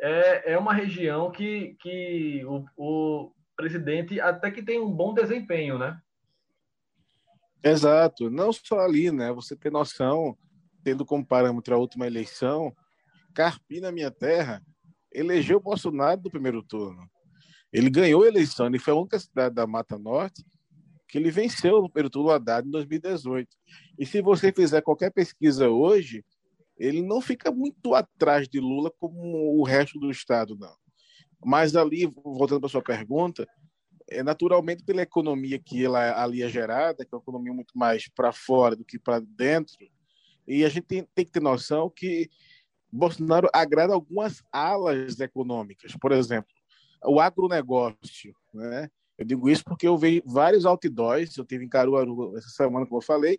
é, 0.00 0.54
é 0.54 0.58
uma 0.58 0.74
região 0.74 1.30
que, 1.30 1.76
que 1.80 2.44
o, 2.44 2.64
o 2.76 3.32
presidente 3.56 4.20
até 4.20 4.50
que 4.50 4.62
tem 4.62 4.80
um 4.80 4.90
bom 4.90 5.14
desempenho, 5.14 5.78
né? 5.78 5.96
Exato. 7.62 8.28
Não 8.28 8.52
só 8.52 8.80
ali, 8.80 9.12
né? 9.12 9.30
Você 9.32 9.54
tem 9.54 9.70
noção, 9.70 10.36
tendo 10.82 11.04
como 11.04 11.26
parâmetro 11.26 11.74
a 11.74 11.78
última 11.78 12.06
eleição, 12.06 12.74
Carpina, 13.34 13.92
minha 13.92 14.10
terra, 14.10 14.62
elegeu 15.12 15.60
Bolsonaro 15.60 16.20
no 16.22 16.30
primeiro 16.30 16.62
turno. 16.62 17.08
Ele 17.72 17.88
ganhou 17.88 18.22
a 18.22 18.28
eleição, 18.28 18.66
ele 18.66 18.78
foi 18.78 18.92
a 18.92 18.96
única 18.96 19.18
cidade 19.18 19.54
da 19.54 19.66
Mata 19.66 19.98
Norte 19.98 20.44
que 21.12 21.18
ele 21.18 21.30
venceu 21.30 21.82
no 21.82 21.90
primeiro 21.90 22.08
turno 22.08 22.30
Haddad 22.30 22.66
em 22.66 22.70
2018. 22.70 23.46
E 23.98 24.06
se 24.06 24.22
você 24.22 24.50
fizer 24.50 24.80
qualquer 24.80 25.12
pesquisa 25.12 25.68
hoje, 25.68 26.24
ele 26.78 27.02
não 27.02 27.20
fica 27.20 27.50
muito 27.52 27.94
atrás 27.94 28.48
de 28.48 28.58
Lula 28.58 28.90
como 28.98 29.60
o 29.60 29.62
resto 29.62 30.00
do 30.00 30.10
Estado, 30.10 30.56
não. 30.58 30.74
Mas 31.44 31.76
ali, 31.76 32.06
voltando 32.06 32.60
para 32.60 32.70
sua 32.70 32.82
pergunta, 32.82 33.46
é 34.08 34.22
naturalmente 34.22 34.82
pela 34.84 35.02
economia 35.02 35.58
que 35.58 35.84
ela 35.84 36.18
ali 36.22 36.42
é 36.42 36.48
gerada, 36.48 37.04
que 37.04 37.14
é 37.14 37.16
uma 37.16 37.22
economia 37.22 37.52
muito 37.52 37.76
mais 37.76 38.08
para 38.08 38.32
fora 38.32 38.74
do 38.74 38.82
que 38.84 38.98
para 38.98 39.20
dentro, 39.20 39.74
e 40.46 40.64
a 40.64 40.68
gente 40.68 40.84
tem, 40.84 41.06
tem, 41.14 41.24
que 41.24 41.30
ter 41.30 41.40
noção 41.40 41.90
que 41.90 42.28
Bolsonaro 42.90 43.48
agrada 43.52 43.94
algumas 43.94 44.42
alas 44.52 45.18
econômicas. 45.20 45.96
Por 45.96 46.12
exemplo, 46.12 46.52
o 47.04 47.20
agronegócio. 47.20 48.34
Né? 48.52 48.88
Eu 49.16 49.24
digo 49.24 49.48
isso 49.48 49.64
porque 49.64 49.86
eu 49.86 49.96
vi 49.96 50.22
vários 50.26 50.64
outdoors, 50.64 51.36
eu 51.36 51.44
tive 51.44 51.64
em 51.64 51.68
Caruaru 51.68 52.36
essa 52.36 52.48
semana, 52.48 52.86
como 52.86 52.98
eu 52.98 53.04
falei, 53.04 53.38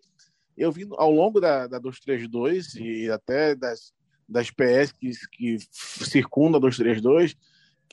eu 0.58 0.72
vi 0.72 0.88
ao 0.94 1.12
longo 1.12 1.40
da, 1.40 1.68
da 1.68 1.80
232 1.80 2.76
e 2.76 3.10
até 3.10 3.56
das, 3.56 3.92
das 4.28 4.50
PS 4.50 4.92
que, 4.92 5.12
que 5.32 5.58
circundam 5.72 6.58
a 6.58 6.62
232, 6.62 7.36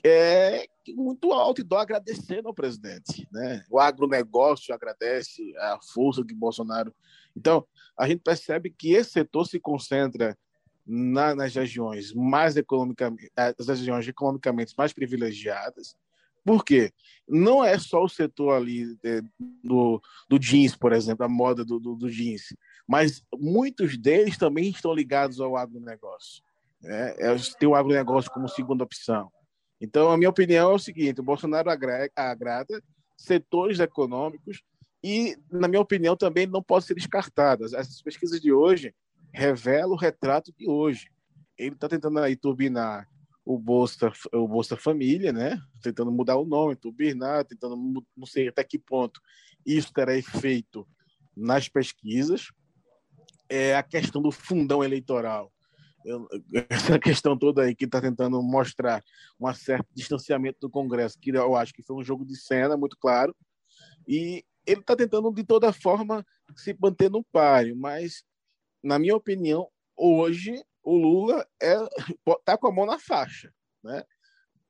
é 0.03 0.65
muito 0.95 1.31
outdoor 1.31 1.81
agradecendo 1.81 2.47
ao 2.47 2.53
presidente. 2.53 3.27
Né? 3.31 3.63
O 3.69 3.79
agronegócio 3.79 4.73
agradece 4.73 5.41
a 5.57 5.79
força 5.93 6.23
de 6.23 6.33
Bolsonaro. 6.33 6.93
Então, 7.35 7.65
a 7.97 8.07
gente 8.07 8.21
percebe 8.21 8.69
que 8.69 8.93
esse 8.93 9.11
setor 9.11 9.45
se 9.45 9.59
concentra 9.59 10.37
na, 10.85 11.35
nas 11.35 11.53
regiões 11.53 12.13
mais 12.13 12.57
economicamente, 12.57 13.31
as 13.35 13.67
regiões 13.67 14.07
economicamente 14.07 14.73
mais 14.77 14.91
privilegiadas. 14.93 15.95
Por 16.43 16.65
quê? 16.65 16.91
Não 17.27 17.63
é 17.63 17.77
só 17.77 18.03
o 18.03 18.09
setor 18.09 18.53
ali 18.53 18.97
é, 19.03 19.21
do, 19.63 20.01
do 20.27 20.39
jeans, 20.39 20.75
por 20.75 20.91
exemplo, 20.91 21.23
a 21.23 21.29
moda 21.29 21.63
do, 21.63 21.79
do, 21.79 21.95
do, 21.95 22.09
jeans, 22.09 22.53
mas 22.87 23.23
muitos 23.33 23.95
deles 23.95 24.37
também 24.37 24.69
estão 24.69 24.93
ligados 24.93 25.39
ao 25.39 25.55
agronegócio. 25.55 26.43
Né? 26.81 27.13
É, 27.19 27.35
tem 27.59 27.69
o 27.69 27.75
agronegócio 27.75 28.31
como 28.31 28.49
segunda 28.49 28.83
opção. 28.83 29.31
Então, 29.79 30.11
a 30.11 30.17
minha 30.17 30.29
opinião 30.29 30.71
é 30.71 30.73
o 30.73 30.79
seguinte: 30.79 31.21
o 31.21 31.23
Bolsonaro 31.23 31.69
agrega, 31.69 32.11
agrada 32.15 32.81
setores 33.15 33.79
econômicos 33.79 34.63
e, 35.03 35.37
na 35.51 35.67
minha 35.67 35.81
opinião, 35.81 36.15
também 36.15 36.45
não 36.45 36.61
pode 36.61 36.85
ser 36.85 36.95
descartado. 36.95 37.65
Essas 37.65 38.01
pesquisas 38.01 38.39
de 38.39 38.51
hoje 38.51 38.93
revela 39.33 39.93
o 39.93 39.97
retrato 39.97 40.53
de 40.57 40.69
hoje. 40.69 41.09
Ele 41.57 41.75
está 41.75 41.87
tentando 41.87 42.19
aí 42.19 42.35
turbinar 42.35 43.07
o 43.43 43.57
Bolsa, 43.57 44.11
o 44.33 44.47
Bolsa 44.47 44.77
Família, 44.77 45.33
né? 45.33 45.59
Tentando 45.81 46.11
mudar 46.11 46.37
o 46.37 46.45
nome, 46.45 46.75
turbinar, 46.75 47.45
tentando 47.45 47.75
não 48.15 48.25
sei 48.25 48.47
até 48.47 48.63
que 48.63 48.77
ponto 48.77 49.19
isso 49.65 49.91
terá 49.93 50.15
efeito 50.15 50.87
nas 51.35 51.67
pesquisas. 51.67 52.51
É 53.49 53.75
a 53.75 53.83
questão 53.83 54.21
do 54.21 54.31
fundão 54.31 54.83
eleitoral. 54.83 55.51
Essa 56.69 56.97
questão 56.97 57.37
toda 57.37 57.63
aí 57.63 57.75
que 57.75 57.85
está 57.85 58.01
tentando 58.01 58.41
mostrar 58.41 59.03
um 59.39 59.53
certo 59.53 59.87
distanciamento 59.93 60.59
do 60.59 60.69
Congresso, 60.69 61.19
que 61.19 61.29
eu 61.29 61.55
acho 61.55 61.73
que 61.73 61.83
foi 61.83 61.95
um 61.95 62.03
jogo 62.03 62.25
de 62.25 62.35
cena 62.35 62.75
muito 62.75 62.97
claro, 62.97 63.35
e 64.07 64.43
ele 64.65 64.81
está 64.81 64.95
tentando 64.95 65.31
de 65.33 65.43
toda 65.43 65.73
forma 65.73 66.25
se 66.55 66.75
manter 66.79 67.09
no 67.09 67.23
páreo, 67.23 67.75
mas 67.75 68.23
na 68.83 68.97
minha 68.99 69.15
opinião, 69.15 69.69
hoje 69.95 70.63
o 70.83 70.97
Lula 70.97 71.47
é 71.61 71.75
tá 72.43 72.57
com 72.57 72.67
a 72.67 72.71
mão 72.71 72.85
na 72.85 72.99
faixa, 72.99 73.53
né? 73.83 74.03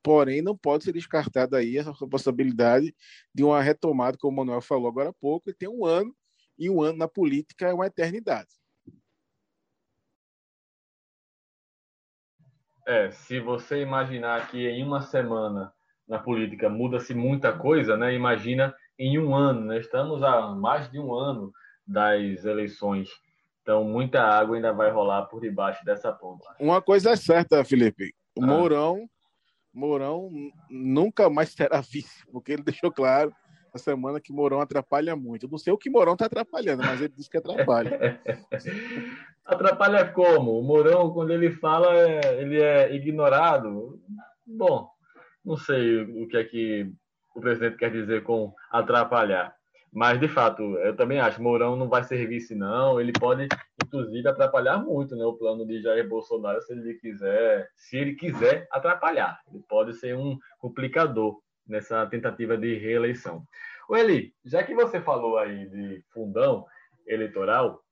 Porém, 0.04 0.42
não 0.42 0.58
pode 0.58 0.84
ser 0.84 0.94
descartada 0.94 1.58
aí 1.58 1.78
essa 1.78 1.94
possibilidade 2.08 2.96
de 3.34 3.44
uma 3.44 3.62
retomada, 3.62 4.18
como 4.18 4.34
o 4.34 4.38
Manuel 4.38 4.62
falou 4.62 4.88
agora 4.88 5.10
há 5.10 5.14
pouco, 5.14 5.50
ele 5.50 5.58
tem 5.58 5.70
um 5.70 5.86
ano, 5.86 6.16
e 6.58 6.70
um 6.70 6.82
ano 6.82 6.98
na 6.98 7.08
política 7.08 7.68
é 7.68 7.74
uma 7.74 7.88
eternidade. 7.88 8.50
É, 12.88 13.12
se 13.12 13.40
você 13.40 13.82
imaginar 13.82 14.50
que 14.50 14.68
em 14.68 14.84
uma 14.84 15.02
semana 15.02 15.72
na 16.08 16.20
política 16.20 16.68
muda-se 16.68 17.14
muita 17.14 17.58
coisa, 17.58 17.96
né? 17.96 18.14
Imagina 18.14 18.76
em 19.02 19.20
um 19.20 19.34
ano, 19.34 19.62
né? 19.66 19.80
Estamos 19.80 20.24
há 20.24 20.48
mais 20.50 20.90
de 20.92 21.00
um 21.00 21.14
ano 21.14 21.52
das 21.88 22.46
eleições 22.46 23.10
então, 23.62 23.84
muita 23.84 24.22
água 24.22 24.56
ainda 24.56 24.74
vai 24.74 24.90
rolar 24.92 25.24
por 25.24 25.40
debaixo 25.40 25.86
dessa 25.86 26.12
ponte. 26.12 26.44
Uma 26.60 26.82
coisa 26.82 27.12
é 27.12 27.16
certa, 27.16 27.64
Felipe. 27.64 28.14
O 28.36 28.44
ah. 28.44 28.48
Mourão, 28.48 29.08
Mourão 29.74 30.30
nunca 30.70 31.30
mais 31.30 31.50
será 31.50 31.80
vice, 31.80 32.26
porque 32.32 32.54
ele 32.54 32.64
deixou 32.64 32.92
claro 32.92 33.34
na 33.74 33.80
semana 33.80 34.20
que 34.20 34.34
Mourão 34.34 34.60
atrapalha 34.60 35.16
muito. 35.16 35.46
Eu 35.46 35.50
não 35.50 35.58
sei 35.58 35.72
o 35.72 35.78
que 35.78 35.90
Mourão 35.90 36.14
está 36.14 36.26
atrapalhando, 36.26 36.84
mas 36.84 37.00
ele 37.00 37.14
disse 37.16 37.30
que 37.30 37.38
atrapalha. 37.38 38.20
atrapalha 39.46 40.12
como? 40.12 40.60
O 40.60 40.64
Mourão, 40.64 41.14
quando 41.14 41.32
ele 41.32 41.52
fala, 41.52 41.96
é, 41.96 42.42
ele 42.42 42.60
é 42.60 42.94
ignorado. 42.96 44.02
Bom, 44.46 44.90
não 45.46 45.56
sei 45.56 46.02
o 46.02 46.28
que 46.28 46.38
é 46.38 46.44
que 46.44 46.92
o 47.36 47.42
presidente 47.42 47.78
quer 47.78 47.92
dizer 47.92 48.24
com 48.24 48.54
atrapalhar. 48.72 49.56
Mas, 49.94 50.20
de 50.20 50.28
fato, 50.30 50.62
eu 50.78 50.96
também 50.96 51.20
acho, 51.20 51.44
Mourão 51.44 51.76
não 51.76 51.90
vai 51.90 52.04
ser 52.04 52.26
vice, 52.26 52.56
não. 52.56 53.00
Ele 53.00 53.12
pode, 53.12 53.50
inclusive, 53.84 54.26
atrapalhar 54.26 54.78
muito 54.78 55.18
né, 55.18 55.26
o 55.26 55.34
plano 55.34 55.68
de 55.68 55.82
Jair 55.82 56.08
Bolsonaro 56.08 56.62
se 56.62 56.72
ele 56.72 56.94
quiser, 56.94 57.70
se 57.76 57.98
ele 57.98 58.16
quiser 58.16 58.68
atrapalhar. 58.72 59.42
Ele 59.50 59.62
pode 59.68 59.94
ser 59.96 60.16
um 60.16 60.38
complicador 60.60 61.42
nessa 61.68 62.06
tentativa 62.06 62.58
de 62.58 62.78
reeleição. 62.78 63.44
O 63.90 63.98
Eli, 63.98 64.34
já 64.46 64.64
que 64.64 64.74
você 64.74 65.02
falou 65.02 65.38
aí 65.38 65.68
de 65.70 66.02
fundão 66.14 66.66
eleitoral, 67.06 67.84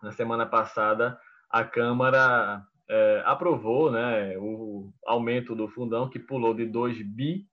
na 0.00 0.12
semana 0.12 0.46
passada 0.46 1.18
a 1.50 1.64
Câmara 1.64 2.62
é, 2.88 3.22
aprovou 3.26 3.90
né, 3.90 4.36
o 4.38 4.92
aumento 5.04 5.54
do 5.54 5.68
fundão, 5.68 6.08
que 6.08 6.18
pulou 6.18 6.54
de 6.54 6.66
2 6.66 7.02
bi 7.02 7.46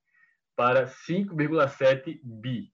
para 0.60 0.88
5,7 0.88 2.20
bi. 2.22 2.70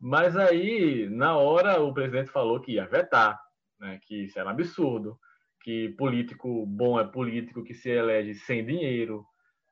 Mas 0.00 0.36
aí, 0.36 1.08
na 1.08 1.36
hora, 1.36 1.80
o 1.80 1.94
presidente 1.94 2.28
falou 2.28 2.60
que 2.60 2.72
ia 2.72 2.88
vetar, 2.88 3.40
né, 3.78 4.00
que 4.02 4.24
isso 4.24 4.36
era 4.36 4.48
um 4.48 4.50
absurdo, 4.50 5.16
que 5.62 5.90
político 5.90 6.66
bom 6.66 6.98
é 6.98 7.04
político 7.06 7.62
que 7.62 7.72
se 7.72 7.88
elege 7.88 8.34
sem 8.34 8.66
dinheiro. 8.66 9.24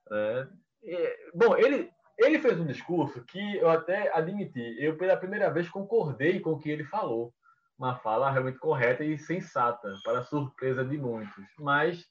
Né? 0.09 0.49
E, 0.85 1.31
bom, 1.35 1.57
ele, 1.57 1.91
ele 2.17 2.39
fez 2.39 2.61
um 2.61 2.65
discurso 2.65 3.25
que 3.25 3.57
eu 3.57 3.69
até 3.69 4.17
admiti, 4.17 4.77
eu 4.79 4.97
pela 4.97 5.17
primeira 5.17 5.51
vez 5.51 5.69
concordei 5.69 6.39
com 6.39 6.53
o 6.53 6.61
que 6.61 6.71
ele 6.71 6.85
falou. 6.85 7.35
Uma 7.77 7.97
fala 7.97 8.31
realmente 8.31 8.61
correta 8.61 9.03
e 9.03 9.19
sensata, 9.19 9.93
para 10.05 10.23
surpresa 10.23 10.85
de 10.85 10.97
muitos. 10.97 11.45
Mas, 11.59 12.07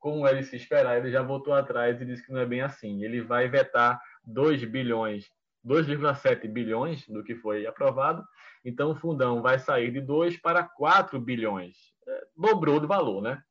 como 0.00 0.26
ele 0.26 0.42
se 0.42 0.56
esperar, 0.56 0.98
ele 0.98 1.12
já 1.12 1.22
voltou 1.22 1.54
atrás 1.54 2.00
e 2.00 2.04
disse 2.04 2.26
que 2.26 2.32
não 2.32 2.40
é 2.40 2.46
bem 2.46 2.60
assim. 2.60 3.04
Ele 3.04 3.20
vai 3.20 3.48
vetar 3.48 4.02
2 4.26 4.64
bilhões 4.64 5.30
2,7 5.64 6.46
bilhões 6.46 7.08
do 7.08 7.24
que 7.24 7.34
foi 7.34 7.66
aprovado. 7.66 8.24
Então, 8.64 8.90
o 8.90 8.94
fundão 8.94 9.40
vai 9.40 9.58
sair 9.58 9.90
de 9.90 10.00
2 10.00 10.36
para 10.36 10.62
4 10.62 11.18
bilhões. 11.18 11.76
É, 12.06 12.26
dobrou 12.36 12.78
de 12.78 12.86
valor, 12.86 13.22
né? 13.22 13.42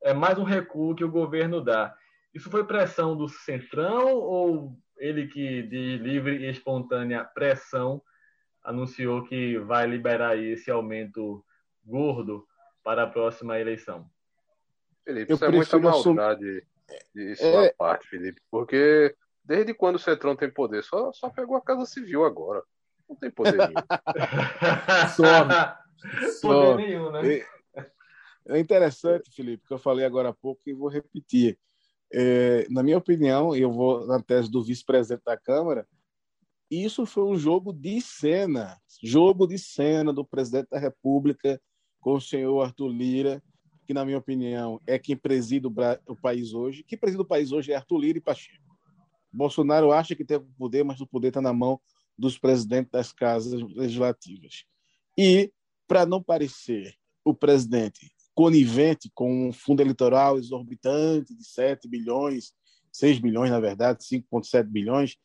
É 0.00 0.14
mais 0.14 0.38
um 0.38 0.44
recuo 0.44 0.94
que 0.94 1.04
o 1.04 1.10
governo 1.10 1.60
dá. 1.60 1.94
Isso 2.32 2.48
foi 2.48 2.64
pressão 2.64 3.16
do 3.16 3.28
Centrão 3.28 4.14
ou 4.14 4.76
ele 4.96 5.26
que, 5.26 5.62
de 5.62 5.98
livre 5.98 6.36
e 6.36 6.50
espontânea 6.50 7.24
pressão, 7.24 8.00
anunciou 8.62 9.24
que 9.24 9.58
vai 9.58 9.86
liberar 9.86 10.38
esse 10.38 10.70
aumento 10.70 11.44
gordo 11.84 12.46
para 12.84 13.02
a 13.02 13.06
próxima 13.06 13.58
eleição? 13.58 14.08
Felipe, 15.04 15.32
isso 15.32 15.44
é 15.44 15.50
muita 15.50 15.78
maldade 15.78 16.64
de 17.14 17.36
sua 17.36 17.66
é... 17.66 17.72
parte, 17.72 18.06
Felipe, 18.08 18.40
porque 18.50 19.14
Desde 19.44 19.74
quando 19.74 19.96
o 19.96 19.98
Centrão 19.98 20.36
tem 20.36 20.50
poder? 20.50 20.84
Só, 20.84 21.12
só 21.12 21.28
pegou 21.28 21.56
a 21.56 21.62
Casa 21.62 21.84
Civil 21.86 22.24
agora. 22.24 22.62
Não 23.08 23.16
tem 23.16 23.30
poder 23.30 23.56
nenhum. 23.56 23.74
Some. 25.16 25.52
Poder 26.40 26.76
nenhum, 26.76 27.10
né? 27.10 27.44
É 28.48 28.58
interessante, 28.58 29.30
Felipe, 29.34 29.66
que 29.66 29.74
eu 29.74 29.78
falei 29.78 30.04
agora 30.04 30.30
há 30.30 30.34
pouco 30.34 30.60
e 30.66 30.72
vou 30.72 30.88
repetir. 30.88 31.58
É, 32.12 32.66
na 32.68 32.82
minha 32.82 32.98
opinião, 32.98 33.54
eu 33.54 33.72
vou 33.72 34.06
na 34.06 34.20
tese 34.20 34.50
do 34.50 34.62
vice-presidente 34.62 35.22
da 35.24 35.36
Câmara, 35.36 35.86
isso 36.70 37.04
foi 37.04 37.24
um 37.24 37.36
jogo 37.36 37.72
de 37.72 38.00
cena, 38.00 38.78
jogo 39.02 39.46
de 39.46 39.58
cena 39.58 40.12
do 40.12 40.24
presidente 40.24 40.70
da 40.70 40.78
República 40.78 41.60
com 42.00 42.14
o 42.14 42.20
senhor 42.20 42.62
Arthur 42.62 42.88
Lira, 42.88 43.42
que, 43.86 43.92
na 43.92 44.04
minha 44.04 44.16
opinião, 44.16 44.80
é 44.86 44.98
quem 44.98 45.16
preside 45.16 45.66
o, 45.66 45.72
o 46.06 46.16
país 46.16 46.54
hoje. 46.54 46.82
Quem 46.82 46.98
preside 46.98 47.20
o 47.20 47.26
país 47.26 47.52
hoje 47.52 47.72
é 47.72 47.76
Arthur 47.76 47.98
Lira 47.98 48.18
e 48.18 48.22
Pacheco. 48.22 48.71
Bolsonaro 49.32 49.92
acha 49.92 50.14
que 50.14 50.24
tem 50.24 50.36
o 50.36 50.44
poder, 50.58 50.84
mas 50.84 51.00
o 51.00 51.06
poder 51.06 51.28
está 51.28 51.40
na 51.40 51.52
mão 51.52 51.80
dos 52.18 52.38
presidentes 52.38 52.90
das 52.90 53.12
casas 53.12 53.60
legislativas. 53.74 54.64
E, 55.18 55.52
para 55.86 56.04
não 56.04 56.22
parecer 56.22 56.94
o 57.24 57.34
presidente 57.34 58.12
conivente 58.34 59.10
com 59.14 59.48
um 59.48 59.52
fundo 59.52 59.80
eleitoral 59.82 60.38
exorbitante 60.38 61.34
de 61.34 61.44
7 61.44 61.88
bilhões, 61.88 62.52
6 62.90 63.18
bilhões, 63.18 63.50
na 63.50 63.60
verdade, 63.60 64.04
5,7 64.04 64.64
bilhões, 64.64 65.16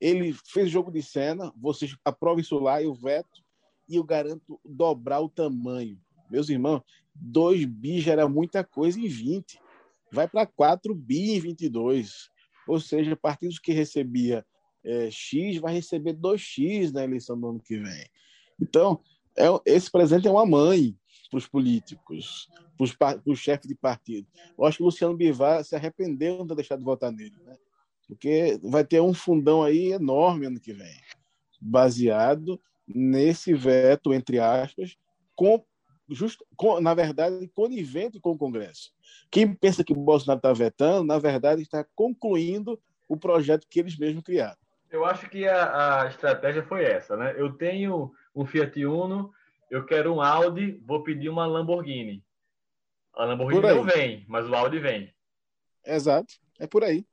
ele 0.00 0.34
fez 0.46 0.70
jogo 0.70 0.90
de 0.90 1.02
cena, 1.02 1.52
vocês 1.56 1.96
aprovam 2.04 2.40
isso 2.40 2.58
lá, 2.58 2.82
eu 2.82 2.94
veto, 2.94 3.42
e 3.88 3.96
eu 3.96 4.04
garanto 4.04 4.60
dobrar 4.64 5.20
o 5.20 5.28
tamanho. 5.28 5.98
Meus 6.30 6.48
irmãos, 6.48 6.82
2 7.14 7.64
bi 7.66 8.00
já 8.00 8.12
era 8.12 8.28
muita 8.28 8.64
coisa 8.64 8.98
em 8.98 9.06
20. 9.06 9.58
Vai 10.10 10.26
para 10.28 10.46
4 10.46 10.94
bi 10.94 11.32
em 11.32 11.40
22. 11.40 12.30
Ou 12.66 12.80
seja, 12.80 13.16
partidos 13.16 13.58
que 13.58 13.72
recebia 13.72 14.44
é, 14.84 15.10
X 15.10 15.58
vai 15.58 15.74
receber 15.74 16.14
2X 16.14 16.92
na 16.92 17.04
eleição 17.04 17.38
do 17.38 17.48
ano 17.48 17.60
que 17.60 17.78
vem. 17.78 18.06
Então, 18.60 19.00
é, 19.36 19.46
esse 19.66 19.90
presente 19.90 20.28
é 20.28 20.30
uma 20.30 20.46
mãe 20.46 20.96
para 21.30 21.38
os 21.38 21.46
políticos, 21.46 22.48
para 22.98 23.20
os 23.26 23.38
chefes 23.38 23.66
de 23.66 23.74
partido. 23.74 24.26
Eu 24.56 24.64
acho 24.64 24.78
que 24.78 24.82
o 24.82 24.86
Luciano 24.86 25.16
Bivar 25.16 25.64
se 25.64 25.74
arrependeu 25.74 26.42
de 26.42 26.48
ter 26.48 26.54
deixado 26.54 26.78
de 26.78 26.84
votar 26.84 27.10
nele, 27.10 27.36
né? 27.44 27.56
porque 28.06 28.58
vai 28.62 28.84
ter 28.84 29.00
um 29.00 29.14
fundão 29.14 29.62
aí 29.62 29.92
enorme 29.92 30.46
ano 30.46 30.60
que 30.60 30.72
vem, 30.72 31.00
baseado 31.60 32.60
nesse 32.86 33.54
veto, 33.54 34.12
entre 34.12 34.38
aspas, 34.38 34.96
com, 35.34 35.64
just, 36.08 36.40
com, 36.56 36.80
na 36.80 36.94
verdade, 36.94 37.48
conivente 37.48 38.20
com 38.20 38.32
o 38.32 38.38
Congresso. 38.38 38.92
Quem 39.30 39.54
pensa 39.54 39.84
que 39.84 39.92
o 39.92 39.96
Bolsonaro 39.96 40.38
está 40.38 40.52
vetando, 40.52 41.04
na 41.04 41.18
verdade, 41.18 41.62
está 41.62 41.84
concluindo 41.94 42.80
o 43.08 43.16
projeto 43.16 43.66
que 43.68 43.80
eles 43.80 43.96
mesmos 43.96 44.22
criaram. 44.22 44.56
Eu 44.90 45.04
acho 45.04 45.28
que 45.28 45.46
a, 45.48 46.02
a 46.02 46.06
estratégia 46.06 46.62
foi 46.62 46.84
essa, 46.84 47.16
né? 47.16 47.34
Eu 47.36 47.52
tenho 47.52 48.12
um 48.34 48.46
Fiat 48.46 48.84
Uno, 48.86 49.32
eu 49.70 49.84
quero 49.84 50.14
um 50.14 50.20
Audi, 50.20 50.80
vou 50.84 51.02
pedir 51.02 51.28
uma 51.28 51.46
Lamborghini. 51.46 52.24
A 53.12 53.24
Lamborghini 53.24 53.62
não 53.62 53.84
vem, 53.84 54.24
mas 54.28 54.48
o 54.48 54.54
Audi 54.54 54.78
vem. 54.78 55.12
Exato, 55.84 56.34
é 56.58 56.66
por 56.66 56.84
aí. 56.84 57.06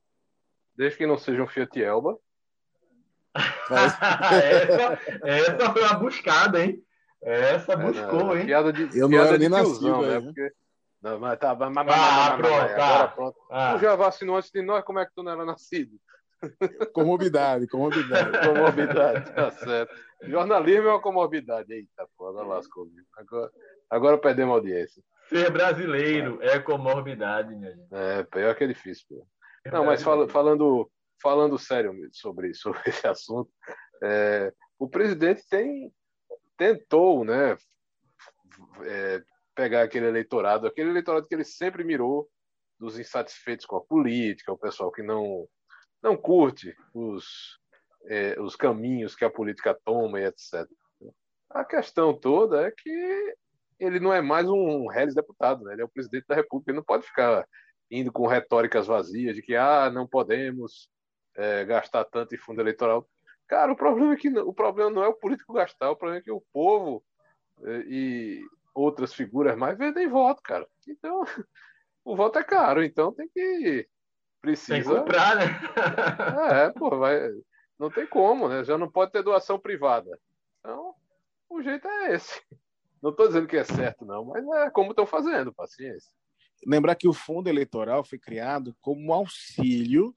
Desde 0.76 0.98
que 0.98 1.08
não 1.08 1.18
seja 1.18 1.44
um 1.44 1.48
Fiat 1.48 1.82
Elba. 1.82 2.18
essa, 3.72 5.00
essa 5.24 5.74
foi 5.74 5.82
uma 5.82 5.94
buscada, 5.94 6.64
hein? 6.64 6.84
Essa 7.24 7.76
buscou, 7.76 8.36
é, 8.36 8.40
hein? 8.40 8.46
Piada 8.46 8.74
de, 8.74 8.84
eu 8.98 9.08
piada 9.08 9.10
não 9.10 9.22
era 9.22 9.38
nem 9.38 9.50
nascido, 9.50 10.02
né? 10.02 10.20
Porque 10.22 10.52
não, 11.02 11.20
mas 11.20 11.40
tá, 11.40 11.56
mas, 11.56 11.74
mas, 11.74 11.88
ah, 11.90 12.38
pronto, 12.38 12.52
mas, 12.52 12.76
tá. 12.76 12.86
agora 12.86 13.08
pronto. 13.10 13.38
Ah. 13.50 13.74
Tu 13.74 13.82
já 13.82 13.96
vacinou 13.96 14.38
antes 14.38 14.52
de 14.52 14.62
nós, 14.62 14.84
como 14.84 15.00
é 15.00 15.06
que 15.06 15.14
tu 15.16 15.24
não 15.24 15.32
era 15.32 15.44
nascido? 15.44 15.98
Comorbidade, 16.94 17.68
comorbidade. 17.68 18.48
comorbidade, 18.48 19.34
tá 19.34 19.52
certo. 19.52 19.96
Jornalismo 20.24 20.88
é 20.88 20.92
uma 20.92 21.02
comorbidade. 21.02 21.72
Eita, 21.74 22.08
foda, 22.18 22.44
lascou. 22.44 22.88
Agora, 23.16 23.52
agora 23.90 24.18
perdemos 24.18 24.56
audiência. 24.56 25.04
Ser 25.28 25.50
brasileiro 25.52 26.40
é, 26.42 26.56
é 26.56 26.60
comorbidade, 26.60 27.56
minha 27.56 27.72
gente. 27.72 27.88
É, 27.92 28.24
pior 28.24 28.56
que 28.56 28.64
é 28.64 28.68
difícil. 28.68 29.06
Pô. 29.10 29.26
Não, 29.72 29.86
mas 29.86 30.02
fala, 30.02 30.28
falando, 30.28 30.90
falando 31.22 31.58
sério 31.58 31.94
sobre, 32.12 32.54
sobre 32.56 32.82
esse 32.88 33.06
assunto, 33.08 33.50
é, 34.04 34.52
o 34.80 34.90
presidente 34.90 35.44
tem, 35.50 35.92
tentou, 36.62 37.26
né, 37.26 37.58
é, 38.84 39.24
pegar 39.56 39.82
aquele 39.82 40.06
eleitorado, 40.06 40.68
aquele 40.68 40.92
eleitorado 40.92 41.28
que 41.28 41.34
ele 41.34 41.44
sempre 41.44 41.84
mirou, 41.84 42.30
dos 42.80 43.00
insatisfeitos 43.00 43.66
com 43.66 43.78
a 43.78 43.82
política, 43.82 44.54
o 44.54 44.58
pessoal 44.58 44.92
que 44.92 45.02
não, 45.02 45.48
não 46.04 46.16
curte 46.16 46.76
os, 46.94 47.58
é, 48.06 48.40
os 48.40 48.56
caminhos 48.56 49.16
que 49.16 49.26
a 49.26 49.30
política 49.30 49.76
toma 49.84 50.20
e 50.20 50.26
etc. 50.26 50.68
A 51.50 51.66
questão 51.66 52.14
toda 52.14 52.68
é 52.68 52.72
que 52.72 53.36
ele 53.80 54.00
não 54.00 54.14
é 54.14 54.22
mais 54.22 54.48
um 54.48 54.86
réis 54.86 55.16
deputado, 55.16 55.64
né? 55.64 55.74
ele 55.74 55.82
é 55.82 55.86
o 55.86 55.90
presidente 55.90 56.28
da 56.28 56.36
República, 56.36 56.70
ele 56.70 56.78
não 56.78 56.86
pode 56.86 57.08
ficar 57.08 57.44
indo 57.90 58.12
com 58.12 58.28
retóricas 58.28 58.86
vazias 58.86 59.36
de 59.36 59.42
que 59.42 59.56
ah, 59.56 59.90
não 59.90 60.08
podemos 60.08 60.88
é, 61.36 61.66
gastar 61.66 62.06
tanto 62.06 62.36
em 62.36 62.38
fundo 62.38 62.62
eleitoral. 62.62 63.10
Cara, 63.52 63.70
o 63.70 63.76
problema 63.76 64.14
é 64.14 64.16
que 64.16 64.30
não, 64.30 64.48
o 64.48 64.54
problema 64.54 64.90
não 64.90 65.04
é 65.04 65.10
o 65.10 65.14
político 65.14 65.52
gastar, 65.52 65.92
o 65.92 65.96
problema 65.98 66.22
é 66.22 66.24
que 66.24 66.32
o 66.32 66.40
povo 66.54 67.04
é, 67.66 67.84
e 67.86 68.42
outras 68.74 69.14
figuras 69.14 69.58
mais 69.58 69.78
vendem 69.78 70.08
voto, 70.08 70.42
cara. 70.42 70.66
Então, 70.88 71.22
o 72.06 72.16
voto 72.16 72.40
é 72.40 72.46
caro, 72.46 72.82
então 72.82 73.12
tem 73.12 73.28
que. 73.28 73.86
Precisa. 74.40 74.76
Tem 74.76 74.84
que 74.84 74.88
comprar, 74.88 75.36
né? 75.36 75.44
é, 76.66 76.70
pô, 76.70 76.98
vai. 76.98 77.30
Não 77.78 77.92
tem 77.92 78.08
como, 78.08 78.48
né? 78.48 78.64
Já 78.64 78.78
não 78.78 78.90
pode 78.90 79.12
ter 79.12 79.22
doação 79.22 79.60
privada. 79.60 80.18
Então, 80.62 80.96
o 81.50 81.62
jeito 81.62 81.86
é 81.90 82.16
esse. 82.16 82.42
Não 83.04 83.10
estou 83.10 83.28
dizendo 83.28 83.48
que 83.48 83.58
é 83.58 83.66
certo, 83.66 84.06
não, 84.06 84.24
mas 84.24 84.48
é 84.48 84.70
como 84.70 84.92
estão 84.92 85.06
fazendo, 85.06 85.54
paciência. 85.54 86.10
Lembrar 86.66 86.96
que 86.96 87.08
o 87.08 87.14
fundo 87.14 87.50
eleitoral 87.50 88.02
foi 88.02 88.18
criado 88.18 88.74
como 88.80 89.10
um 89.10 89.14
auxílio, 89.14 90.16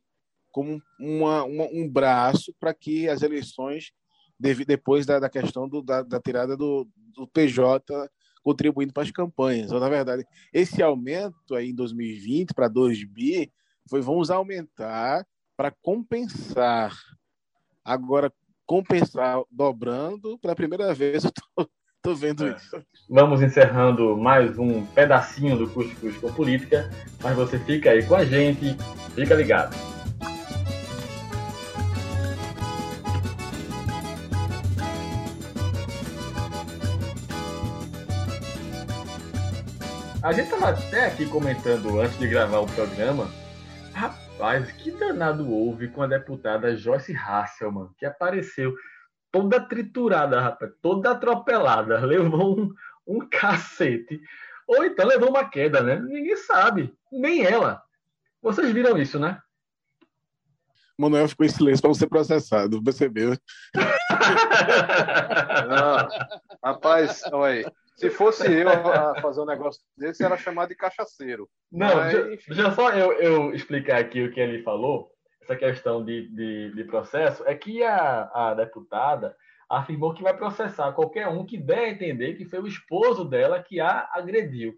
como 0.55 0.81
uma, 1.01 1.43
uma, 1.43 1.65
um 1.65 1.89
braço 1.91 2.55
para 2.61 2.73
que 2.73 3.09
as 3.09 3.23
eleições, 3.23 3.91
depois 4.39 5.05
da, 5.05 5.19
da 5.19 5.29
questão 5.29 5.69
do, 5.69 5.83
da, 5.83 6.01
da 6.01 6.21
tirada 6.21 6.57
do, 6.57 6.89
do 7.13 7.27
PJ 7.27 8.09
contribuindo 8.41 8.93
para 8.93 9.03
as 9.03 9.11
campanhas. 9.11 9.67
Então, 9.67 9.81
na 9.81 9.89
verdade, 9.89 10.25
esse 10.53 10.81
aumento 10.81 11.57
aí 11.57 11.71
em 11.71 11.75
2020 11.75 12.55
para 12.55 12.69
2 12.69 13.03
bi 13.03 13.51
foi 13.91 14.01
vamos 14.01 14.31
aumentar 14.31 15.27
para 15.57 15.73
compensar. 15.83 16.97
Agora, 17.85 18.33
compensar 18.65 19.43
dobrando, 19.51 20.39
pela 20.39 20.55
primeira 20.55 20.95
vez 20.95 21.25
eu 21.25 21.33
tô, 21.33 21.69
tô 22.01 22.15
vendo 22.15 22.47
é. 22.47 22.55
isso. 22.55 22.81
Vamos 23.11 23.43
encerrando 23.43 24.17
mais 24.17 24.57
um 24.57 24.87
pedacinho 24.87 25.59
do 25.59 25.69
Cuscuz 25.69 26.17
com 26.19 26.33
Política, 26.33 26.89
mas 27.21 27.35
você 27.35 27.59
fica 27.59 27.91
aí 27.91 28.07
com 28.07 28.15
a 28.15 28.25
gente, 28.25 28.77
fica 29.17 29.35
ligado. 29.35 29.94
A 40.25 40.33
gente 40.33 40.49
tava 40.49 40.71
até 40.71 41.05
aqui 41.05 41.29
comentando 41.29 42.01
antes 42.01 42.19
de 42.19 42.27
gravar 42.27 42.61
o 42.61 42.67
programa. 42.67 43.31
Rapaz, 43.93 44.73
que 44.73 44.91
danado 44.91 45.53
houve 45.53 45.89
com 45.89 46.01
a 46.01 46.07
deputada 46.07 46.75
Joyce 46.75 47.15
Hasselman, 47.15 47.91
que 47.99 48.07
apareceu 48.07 48.75
toda 49.31 49.61
triturada, 49.61 50.41
rapaz, 50.41 50.73
toda 50.81 51.11
atropelada, 51.11 52.01
levou 52.07 52.59
um, 52.59 52.75
um 53.07 53.29
cacete. 53.29 54.19
Ou 54.67 54.87
então 54.87 55.07
levou 55.07 55.29
uma 55.29 55.47
queda, 55.47 55.83
né? 55.83 56.01
Ninguém 56.01 56.37
sabe, 56.37 56.97
nem 57.13 57.45
ela. 57.45 57.83
Vocês 58.41 58.73
viram 58.73 58.97
isso, 58.97 59.19
né? 59.19 59.39
Manuel 60.97 61.29
ficou 61.29 61.45
em 61.45 61.51
silêncio 61.51 61.83
para 61.83 61.91
não 61.91 61.95
ser 61.95 62.07
processado, 62.07 62.83
percebeu? 62.83 63.37
Não, 65.69 66.09
rapaz, 66.65 67.23
olha, 67.31 67.71
se 67.97 68.11
fosse 68.11 68.51
eu 68.51 68.69
a 68.69 69.21
fazer 69.21 69.41
um 69.41 69.47
negócio 69.47 69.81
desse, 69.97 70.25
era 70.25 70.37
chamado 70.37 70.69
de 70.69 70.75
cachaceiro. 70.75 71.49
Não, 71.71 71.97
Mas, 71.97 72.13
deixa, 72.13 72.55
deixa, 72.55 72.71
só 72.73 72.91
eu, 72.93 73.13
eu, 73.13 73.55
explicar 73.55 73.99
aqui 73.99 74.23
o 74.23 74.33
que 74.33 74.41
ele 74.41 74.63
falou, 74.63 75.11
essa 75.43 75.57
questão 75.57 76.05
de, 76.05 76.29
de, 76.29 76.75
de 76.75 76.85
processo, 76.85 77.45
é 77.47 77.55
que 77.55 77.83
a, 77.85 78.31
a 78.35 78.55
deputada 78.55 79.37
afirmou 79.69 80.15
que 80.15 80.23
vai 80.23 80.37
processar 80.37 80.93
qualquer 80.93 81.29
um 81.29 81.45
que 81.45 81.57
der 81.57 81.81
a 81.81 81.91
entender 81.91 82.35
que 82.35 82.45
foi 82.45 82.61
o 82.61 82.67
esposo 82.67 83.25
dela 83.25 83.63
que 83.63 83.81
a 83.81 84.09
agrediu. 84.13 84.75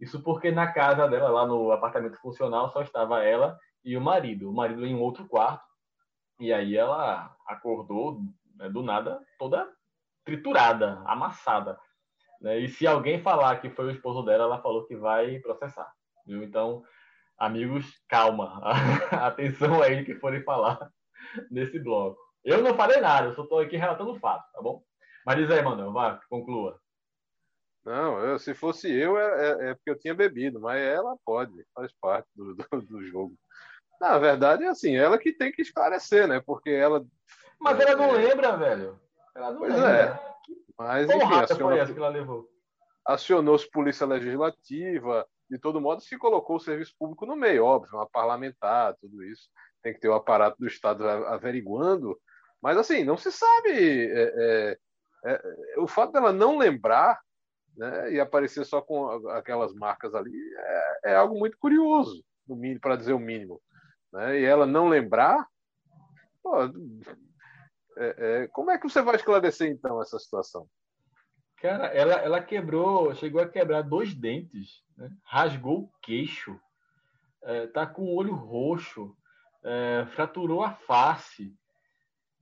Isso 0.00 0.22
porque 0.22 0.50
na 0.50 0.72
casa 0.72 1.06
dela, 1.08 1.28
lá 1.28 1.46
no 1.46 1.70
apartamento 1.72 2.18
funcional, 2.20 2.70
só 2.70 2.82
estava 2.82 3.22
ela 3.22 3.58
e 3.84 3.96
o 3.96 4.00
marido. 4.00 4.50
O 4.50 4.54
marido 4.54 4.86
em 4.86 4.94
um 4.94 5.00
outro 5.00 5.26
quarto. 5.26 5.64
E 6.38 6.52
aí 6.52 6.74
ela 6.74 7.34
acordou 7.46 8.20
né, 8.56 8.70
do 8.70 8.82
nada, 8.82 9.20
toda 9.38 9.68
triturada, 10.24 11.02
amassada. 11.04 11.78
Né? 12.40 12.58
E 12.60 12.68
se 12.68 12.86
alguém 12.86 13.22
falar 13.22 13.60
que 13.60 13.70
foi 13.70 13.86
o 13.86 13.90
esposo 13.90 14.22
dela, 14.22 14.44
ela 14.44 14.62
falou 14.62 14.86
que 14.86 14.96
vai 14.96 15.38
processar. 15.40 15.92
Viu? 16.26 16.42
Então, 16.42 16.82
amigos, 17.38 17.86
calma. 18.08 18.60
Atenção 19.12 19.82
aí 19.82 20.04
que 20.04 20.14
forem 20.14 20.42
falar 20.42 20.90
nesse 21.50 21.78
bloco. 21.78 22.18
Eu 22.44 22.62
não 22.62 22.74
falei 22.74 23.00
nada, 23.00 23.28
eu 23.28 23.34
só 23.34 23.42
estou 23.42 23.58
aqui 23.58 23.76
relatando 23.76 24.12
o 24.12 24.18
fato, 24.18 24.50
tá 24.52 24.62
bom? 24.62 24.82
Mas 25.26 25.36
diz 25.36 25.50
aí, 25.50 25.62
Manuel, 25.62 25.92
vá, 25.92 26.18
conclua. 26.30 26.80
Não, 27.84 28.18
eu, 28.20 28.38
se 28.38 28.54
fosse 28.54 28.90
eu, 28.90 29.18
é, 29.18 29.24
é, 29.24 29.70
é, 29.70 29.74
porque 29.74 29.90
eu 29.90 29.98
tinha 29.98 30.14
bebido, 30.14 30.60
mas 30.60 30.80
ela 30.80 31.16
pode, 31.24 31.52
faz 31.74 31.92
parte 32.00 32.28
do, 32.34 32.54
do, 32.54 32.82
do, 32.82 33.02
jogo. 33.04 33.34
Na 34.00 34.18
verdade, 34.18 34.64
é 34.64 34.68
assim, 34.68 34.96
ela 34.96 35.18
que 35.18 35.32
tem 35.32 35.52
que 35.52 35.62
esclarecer, 35.62 36.26
né? 36.26 36.40
Porque 36.40 36.70
ela. 36.70 37.04
Mas 37.58 37.80
ela 37.80 37.96
não 37.96 38.16
é, 38.16 38.28
lembra, 38.28 38.56
velho. 38.56 39.00
Ela 39.34 39.52
não 39.52 39.58
pois 39.58 39.74
lembra. 39.74 39.90
é. 39.90 40.30
Mas, 40.80 41.06
Qual 41.06 41.18
enfim, 41.18 41.34
acionou, 41.34 41.86
foi 41.86 41.94
que 41.94 42.00
ela 42.00 42.08
levou? 42.08 42.48
Acionou-se 43.06 43.70
Polícia 43.70 44.06
Legislativa, 44.06 45.26
de 45.48 45.58
todo 45.58 45.80
modo, 45.80 46.00
se 46.00 46.16
colocou 46.16 46.56
o 46.56 46.60
serviço 46.60 46.94
público 46.98 47.26
no 47.26 47.36
meio, 47.36 47.64
óbvio, 47.64 47.96
uma 47.96 48.08
parlamentar, 48.08 48.96
tudo 49.00 49.22
isso. 49.22 49.48
Tem 49.82 49.92
que 49.92 50.00
ter 50.00 50.08
o 50.08 50.14
aparato 50.14 50.56
do 50.58 50.66
Estado 50.66 51.08
averiguando 51.08 52.18
mas 52.62 52.76
assim, 52.76 53.04
não 53.04 53.16
se 53.16 53.32
sabe. 53.32 53.72
É, 53.72 54.32
é, 54.36 54.78
é, 55.24 55.80
o 55.80 55.86
fato 55.86 56.12
dela 56.12 56.32
não 56.32 56.58
lembrar 56.58 57.18
né, 57.76 58.12
e 58.12 58.20
aparecer 58.20 58.64
só 58.64 58.80
com 58.80 59.08
aquelas 59.30 59.72
marcas 59.74 60.14
ali 60.14 60.36
é, 60.56 61.12
é 61.12 61.14
algo 61.14 61.38
muito 61.38 61.56
curioso, 61.58 62.22
para 62.80 62.96
dizer 62.96 63.12
o 63.12 63.18
mínimo. 63.18 63.60
Né? 64.12 64.40
E 64.40 64.44
ela 64.44 64.66
não 64.66 64.88
lembrar, 64.88 65.46
pô, 66.42 66.52
é, 67.96 68.14
é, 68.42 68.48
como 68.48 68.70
é 68.70 68.78
que 68.78 68.88
você 68.88 69.02
vai 69.02 69.16
esclarecer 69.16 69.70
então 69.70 70.00
essa 70.00 70.18
situação? 70.18 70.68
Cara, 71.56 71.86
ela, 71.88 72.14
ela 72.14 72.42
quebrou, 72.42 73.14
chegou 73.14 73.40
a 73.40 73.48
quebrar 73.48 73.82
dois 73.82 74.14
dentes, 74.14 74.82
né? 74.96 75.10
rasgou 75.24 75.80
o 75.80 75.90
queixo, 76.02 76.58
é, 77.42 77.66
tá 77.66 77.86
com 77.86 78.02
o 78.02 78.14
olho 78.14 78.34
roxo, 78.34 79.14
é, 79.62 80.06
fraturou 80.12 80.62
a 80.62 80.72
face, 80.72 81.54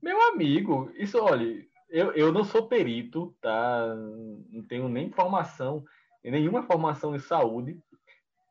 meu 0.00 0.20
amigo, 0.28 0.92
isso, 0.94 1.18
olha, 1.20 1.66
eu, 1.88 2.12
eu 2.12 2.32
não 2.32 2.44
sou 2.44 2.68
perito, 2.68 3.34
tá? 3.40 3.94
Não 4.50 4.62
tenho 4.62 4.88
nem 4.88 5.10
formação, 5.10 5.84
nenhuma 6.22 6.62
formação 6.62 7.16
em 7.16 7.18
saúde, 7.18 7.80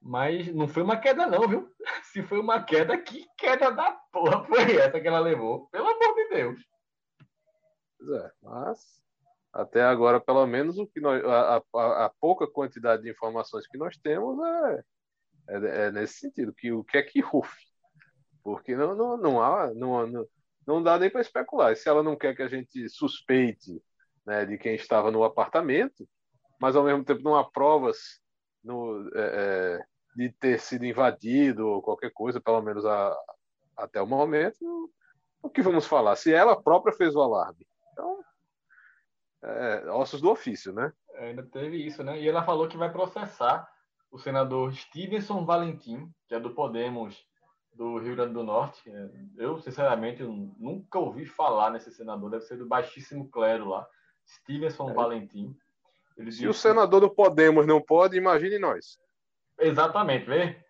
mas 0.02 0.54
não 0.54 0.68
foi 0.68 0.84
uma 0.84 0.98
queda, 0.98 1.26
não, 1.28 1.48
viu? 1.48 1.70
Se 2.12 2.22
foi 2.24 2.40
uma 2.40 2.62
queda, 2.62 2.98
que 2.98 3.26
queda 3.38 3.72
da 3.72 3.92
porra 4.12 4.44
foi 4.46 4.76
essa 4.76 5.00
que 5.00 5.08
ela 5.08 5.20
levou? 5.20 5.68
Pelo 5.68 5.88
amor 5.88 6.16
de 6.16 6.30
Deus. 6.30 6.77
Pois 8.08 8.24
é, 8.24 8.32
mas 8.42 9.04
até 9.52 9.82
agora, 9.82 10.20
pelo 10.20 10.46
menos, 10.48 10.78
o 10.78 10.88
que 10.88 11.02
nós, 11.02 11.24
a, 11.26 11.62
a, 11.76 12.06
a 12.06 12.10
pouca 12.22 12.48
quantidade 12.48 13.04
de 13.04 13.10
informações 13.10 13.68
que 13.68 13.78
nós 13.78 13.98
temos 13.98 14.40
é, 14.40 14.84
é, 15.50 15.88
é, 15.88 15.92
nesse 15.92 16.20
sentido, 16.20 16.54
que 16.54 16.72
o 16.72 16.84
que 16.84 16.98
é 16.98 17.04
que 17.04 17.22
houve? 17.24 17.50
Porque 18.44 18.76
não, 18.76 18.96
não, 18.96 19.18
não 19.18 19.42
há. 19.44 19.74
Não, 19.74 20.08
não, 20.08 20.28
não 20.66 20.84
dá 20.84 20.98
nem 20.98 21.10
para 21.10 21.22
especular. 21.22 21.74
E 21.74 21.76
se 21.76 21.90
ela 21.90 22.02
não 22.02 22.16
quer 22.16 22.36
que 22.36 22.44
a 22.44 22.48
gente 22.48 22.88
suspeite 22.90 23.82
né, 24.26 24.46
de 24.46 24.58
quem 24.58 24.76
estava 24.76 25.12
no 25.12 25.24
apartamento, 25.24 26.08
mas 26.62 26.76
ao 26.76 26.84
mesmo 26.84 27.04
tempo 27.04 27.24
não 27.24 27.36
há 27.36 27.44
provas 27.44 28.22
no, 28.64 29.10
é, 29.16 29.80
é, 29.80 29.86
de 30.16 30.32
ter 30.40 30.60
sido 30.60 30.86
invadido 30.86 31.68
ou 31.68 31.82
qualquer 31.82 32.12
coisa, 32.14 32.40
pelo 32.40 32.62
menos 32.62 32.86
a, 32.86 33.18
até 33.76 34.02
o 34.02 34.08
momento, 34.08 34.92
o 35.42 35.50
que 35.50 35.62
vamos 35.62 35.86
falar? 35.86 36.16
Se 36.16 36.34
ela 36.34 36.62
própria 36.62 36.96
fez 36.96 37.16
o 37.16 37.22
alarme. 37.22 37.67
Então, 37.98 38.24
é, 39.44 39.90
ossos 39.90 40.22
do 40.22 40.30
ofício, 40.30 40.72
né? 40.72 40.94
É, 41.16 41.30
ainda 41.30 41.42
teve 41.42 41.84
isso, 41.84 42.04
né? 42.04 42.22
E 42.22 42.30
ela 42.30 42.44
falou 42.44 42.68
que 42.68 42.78
vai 42.78 42.92
processar 42.92 43.68
o 44.12 44.20
senador 44.20 44.72
Stevenson 44.74 45.44
Valentim, 45.44 46.12
que 46.28 46.36
é 46.36 46.40
do 46.40 46.54
Podemos 46.54 47.26
do 47.74 47.98
Rio 47.98 48.16
Grande 48.16 48.34
do 48.34 48.44
Norte. 48.44 48.88
É, 48.88 49.10
eu, 49.38 49.60
sinceramente, 49.60 50.22
nunca 50.24 51.00
ouvi 51.00 51.26
falar 51.26 51.72
nesse 51.72 51.92
senador. 51.92 52.30
Deve 52.30 52.44
ser 52.44 52.58
do 52.58 52.68
baixíssimo 52.68 53.30
clero 53.30 53.68
lá, 53.68 53.88
Stevenson 54.28 54.92
é. 54.92 54.94
Valentim. 54.94 55.56
Ele 56.16 56.32
Se 56.32 56.48
o 56.48 56.54
senador 56.54 57.02
do 57.02 57.10
Podemos 57.10 57.66
não 57.66 57.82
pode, 57.82 58.16
imagine 58.16 58.60
nós. 58.60 59.00
Exatamente, 59.60 60.26
vê? 60.26 60.64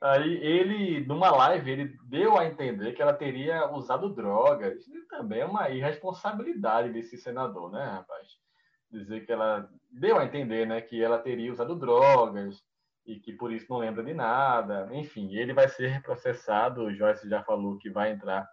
Aí 0.00 0.36
ele, 0.36 1.06
numa 1.06 1.30
live, 1.30 1.70
ele 1.70 1.96
deu 2.04 2.36
a 2.36 2.44
entender 2.44 2.92
que 2.92 3.00
ela 3.00 3.14
teria 3.14 3.72
usado 3.72 4.14
drogas. 4.14 4.86
E 4.88 5.00
também 5.08 5.40
é 5.40 5.46
uma 5.46 5.70
irresponsabilidade 5.70 6.92
desse 6.92 7.16
senador, 7.16 7.72
né, 7.72 7.84
rapaz? 7.84 8.28
Dizer 8.90 9.24
que 9.24 9.32
ela 9.32 9.68
deu 9.90 10.18
a 10.18 10.24
entender, 10.24 10.66
né, 10.66 10.80
que 10.80 11.02
ela 11.02 11.18
teria 11.18 11.50
usado 11.50 11.74
drogas 11.74 12.62
e 13.06 13.18
que 13.18 13.32
por 13.32 13.52
isso 13.52 13.66
não 13.70 13.78
lembra 13.78 14.04
de 14.04 14.12
nada. 14.12 14.88
Enfim, 14.92 15.34
ele 15.34 15.54
vai 15.54 15.68
ser 15.68 16.02
processado. 16.02 16.82
O 16.82 16.94
Joyce 16.94 17.28
já 17.28 17.42
falou 17.42 17.78
que 17.78 17.88
vai 17.88 18.12
entrar 18.12 18.46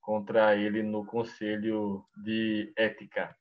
contra 0.00 0.56
ele 0.56 0.82
no 0.82 1.06
Conselho 1.06 2.04
de 2.16 2.72
Ética. 2.76 3.34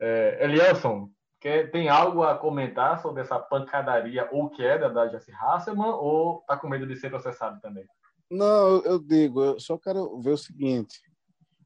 É, 0.00 0.44
Elielson, 0.44 1.08
quer, 1.44 1.70
tem 1.70 1.90
algo 1.90 2.22
a 2.22 2.38
comentar 2.38 3.02
sobre 3.02 3.20
essa 3.20 3.38
pancadaria 3.38 4.26
ou 4.32 4.48
queda 4.48 4.88
da 4.88 5.06
Jesse 5.08 5.30
Hasselman 5.30 5.90
ou 5.90 6.40
está 6.40 6.56
com 6.56 6.66
medo 6.66 6.86
de 6.86 6.96
ser 6.96 7.10
processado 7.10 7.60
também? 7.60 7.86
Não, 8.30 8.82
eu 8.82 8.98
digo, 8.98 9.44
eu 9.44 9.60
só 9.60 9.76
quero 9.76 10.18
ver 10.22 10.30
o 10.30 10.38
seguinte. 10.38 11.02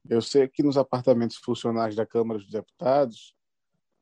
Eu 0.09 0.21
sei 0.21 0.49
que 0.49 0.61
nos 0.61 0.77
apartamentos 0.77 1.37
funcionais 1.37 1.95
da 1.95 2.05
Câmara 2.05 2.39
dos 2.39 2.49
Deputados, 2.49 3.33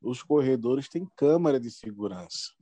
os 0.01 0.23
corredores 0.23 0.89
têm 0.89 1.07
câmara 1.15 1.59
de 1.59 1.69
segurança. 1.69 2.53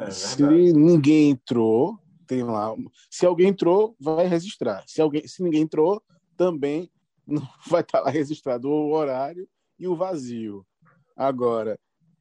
É 0.00 0.10
se 0.10 0.42
ninguém 0.42 1.30
entrou, 1.30 1.96
tem 2.26 2.42
lá. 2.42 2.74
Se 3.08 3.24
alguém 3.24 3.50
entrou, 3.50 3.94
vai 4.00 4.26
registrar. 4.26 4.82
Se 4.88 5.00
alguém, 5.00 5.24
se 5.28 5.40
ninguém 5.40 5.62
entrou, 5.62 6.02
também 6.36 6.90
vai 7.70 7.82
estar 7.82 8.00
lá 8.00 8.10
registrado 8.10 8.68
o 8.68 8.92
horário 8.92 9.48
e 9.78 9.86
o 9.86 9.94
vazio. 9.94 10.66
Agora, 11.16 11.78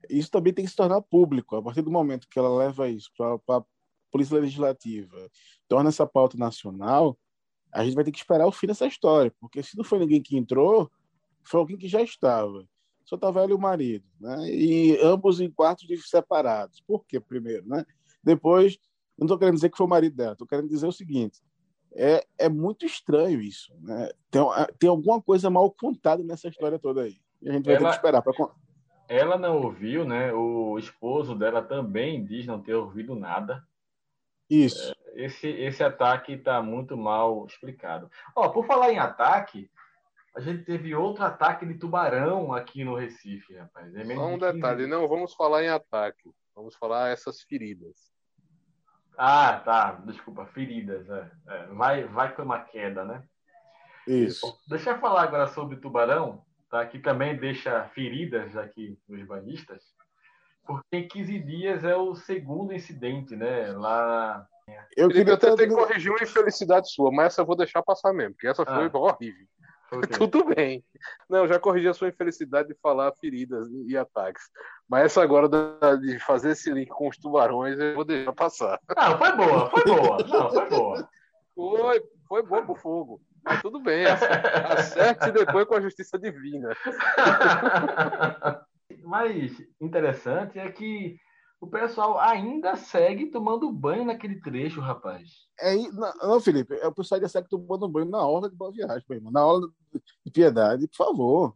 isso 0.10 0.31
também 0.31 0.53
tem 0.53 0.65
que 0.65 0.71
se 0.71 0.77
tornar 0.77 1.01
público. 1.01 1.55
A 1.55 1.62
partir 1.62 1.81
do 1.81 1.91
momento 1.91 2.27
que 2.29 2.39
ela 2.39 2.55
leva 2.55 2.89
isso 2.89 3.12
para 3.17 3.58
a 3.58 3.63
Polícia 4.12 4.39
Legislativa, 4.39 5.29
torna 5.67 5.89
essa 5.89 6.08
pauta 6.08 6.38
nacional, 6.38 7.17
a 7.71 7.83
gente 7.83 7.96
vai 7.96 8.04
ter 8.04 8.12
que 8.12 8.19
esperar 8.19 8.48
o 8.48 8.52
fim 8.52 8.67
dessa 8.67 8.87
história, 8.87 9.33
porque 9.39 9.62
se 9.62 9.77
não 9.77 9.83
foi 9.83 10.00
ninguém 10.00 10.21
que 10.21 10.37
entrou, 10.37 10.89
foi 11.43 11.60
alguém 11.60 11.77
que 11.77 11.87
já 11.87 12.02
estava 12.02 12.65
só 13.06 13.15
estava 13.15 13.41
ela 13.41 13.52
e 13.52 13.54
o 13.54 13.60
marido, 13.60 14.06
né? 14.19 14.50
E 14.50 15.00
ambos 15.02 15.39
em 15.39 15.50
quartos 15.50 15.87
separados. 16.10 16.81
Por 16.81 17.06
quê, 17.06 17.19
primeiro, 17.19 17.65
né? 17.67 17.85
Depois, 18.23 18.77
não 19.17 19.25
estou 19.25 19.37
querendo 19.37 19.56
dizer 19.56 19.69
que 19.69 19.77
foi 19.77 19.85
o 19.85 19.89
marido 19.89 20.15
dela, 20.15 20.31
estou 20.33 20.48
querendo 20.48 20.67
dizer 20.67 20.87
o 20.87 20.91
seguinte: 20.91 21.39
é, 21.93 22.25
é 22.37 22.50
muito 22.50 22.85
estranho 22.85 23.39
isso, 23.39 23.71
né? 23.79 24.10
Tem, 24.31 24.41
tem 24.79 24.89
alguma 24.89 25.21
coisa 25.21 25.50
mal 25.50 25.71
contada 25.71 26.23
nessa 26.23 26.48
história 26.48 26.79
toda 26.79 27.04
aí. 27.04 27.17
E 27.41 27.50
a 27.50 27.54
gente 27.54 27.65
vai 27.65 27.75
ela, 27.75 27.83
ter 27.83 27.89
que 27.91 27.96
esperar 27.96 28.21
para 28.23 28.33
ela 29.08 29.37
não 29.37 29.62
ouviu, 29.62 30.06
né? 30.06 30.33
O 30.33 30.77
esposo 30.77 31.35
dela 31.35 31.62
também 31.62 32.23
diz 32.23 32.45
não 32.45 32.62
ter 32.62 32.73
ouvido 32.73 33.15
nada. 33.15 33.65
Isso. 34.49 34.93
É, 35.13 35.25
esse, 35.25 35.47
esse 35.47 35.83
ataque 35.83 36.33
está 36.33 36.62
muito 36.62 36.97
mal 36.97 37.45
explicado. 37.45 38.10
Ó, 38.35 38.49
por 38.49 38.65
falar 38.65 38.91
em 38.91 38.99
ataque, 38.99 39.69
a 40.35 40.39
gente 40.39 40.63
teve 40.63 40.93
outro 40.93 41.23
ataque 41.23 41.65
de 41.65 41.75
tubarão 41.75 42.53
aqui 42.53 42.83
no 42.83 42.95
Recife, 42.95 43.56
rapaz. 43.56 43.95
É 43.95 44.03
Só 44.03 44.27
um 44.27 44.37
detalhe, 44.37 44.85
não 44.85 45.08
vamos 45.08 45.33
falar 45.33 45.63
em 45.63 45.69
ataque, 45.69 46.29
vamos 46.53 46.75
falar 46.75 47.10
essas 47.10 47.41
feridas. 47.41 48.12
Ah, 49.17 49.62
tá. 49.63 49.93
Desculpa, 50.06 50.45
feridas. 50.47 51.10
É. 51.10 51.31
É. 51.47 51.65
Vai, 51.67 52.03
vai 52.03 52.35
com 52.35 52.43
uma 52.43 52.60
queda, 52.60 53.06
né? 53.06 53.23
Isso. 54.06 54.45
Deixa 54.67 54.91
eu 54.91 54.99
falar 54.99 55.23
agora 55.23 55.47
sobre 55.47 55.77
tubarão, 55.77 56.43
tá? 56.70 56.86
Que 56.86 57.00
também 57.00 57.38
deixa 57.38 57.84
feridas 57.90 58.56
aqui 58.56 58.98
nos 59.08 59.26
banhistas. 59.26 59.84
Porque 60.66 60.98
em 60.98 61.08
15 61.08 61.40
dias 61.40 61.84
é 61.84 61.96
o 61.96 62.16
segundo 62.16 62.74
incidente, 62.74 63.36
né? 63.36 63.72
Lá. 63.74 64.46
Eu 64.98 65.10
queria 65.10 65.36
até 65.36 65.56
ter 65.56 65.68
que 65.68 65.76
corrigir 65.76 66.12
uma 66.12 66.24
infelicidade 66.24 66.92
sua, 66.92 67.12
mas 67.12 67.28
essa 67.28 67.42
eu 67.42 67.46
vou 67.46 67.56
deixar 67.56 67.84
passar 67.84 68.12
mesmo, 68.13 68.34
porque 68.34 68.48
essa 68.48 68.66
foi 68.66 68.90
ah. 68.92 68.98
horrível. 68.98 69.48
Okay. 69.92 70.18
Tudo 70.18 70.44
bem. 70.46 70.84
Não, 71.30 71.48
já 71.48 71.60
corrigi 71.60 71.88
a 71.88 71.94
sua 71.94 72.10
infelicidade 72.10 72.70
de 72.70 72.76
falar 72.82 73.13
feridas 73.20 73.68
e 73.88 73.96
ataques. 73.96 74.44
Mas 74.90 75.06
essa 75.06 75.22
agora 75.22 75.48
de 75.98 76.20
fazer 76.20 76.52
esse 76.52 76.72
link 76.72 76.90
com 76.90 77.08
os 77.08 77.18
tubarões, 77.18 77.80
eu 77.80 77.94
vou 77.94 78.06
deixar 78.06 78.34
passar. 78.34 78.80
Não, 78.96 79.18
foi 79.18 79.32
boa, 79.36 79.70
foi 79.70 79.84
boa. 79.84 80.18
Não, 80.28 80.50
foi 80.50 80.70
boa. 80.70 81.10
Foi, 81.56 82.04
foi 82.28 82.44
boa 82.44 82.66
pro 82.66 82.76
fogo. 82.76 83.22
Mas 83.46 83.62
tudo 83.62 83.79
bem, 83.79 84.06
acerte 84.06 85.31
depois 85.31 85.67
com 85.67 85.75
a 85.75 85.81
justiça 85.81 86.17
divina. 86.17 86.69
mais 89.06 89.54
interessante 89.79 90.58
é 90.58 90.71
que 90.71 91.17
o 91.62 91.67
pessoal 91.67 92.19
ainda 92.19 92.75
segue 92.75 93.27
tomando 93.27 93.71
banho 93.71 94.04
naquele 94.04 94.39
trecho, 94.41 94.81
rapaz. 94.81 95.48
É, 95.60 95.75
não, 95.75 96.13
não 96.21 96.39
Felipe, 96.41 96.73
é 96.75 96.87
o 96.87 96.93
pessoal 96.93 97.17
ainda 97.17 97.29
segue 97.29 97.48
tomando 97.48 97.87
banho 97.87 98.10
na 98.10 98.25
hora 98.25 98.50
de 98.50 98.56
boa 98.56 98.71
viagem, 98.71 99.06
meu 99.08 99.17
irmão. 99.17 99.31
Na 99.31 99.46
hora 99.46 99.67
de 99.91 100.31
piedade, 100.31 100.87
por 100.87 100.98
favor. 100.98 101.56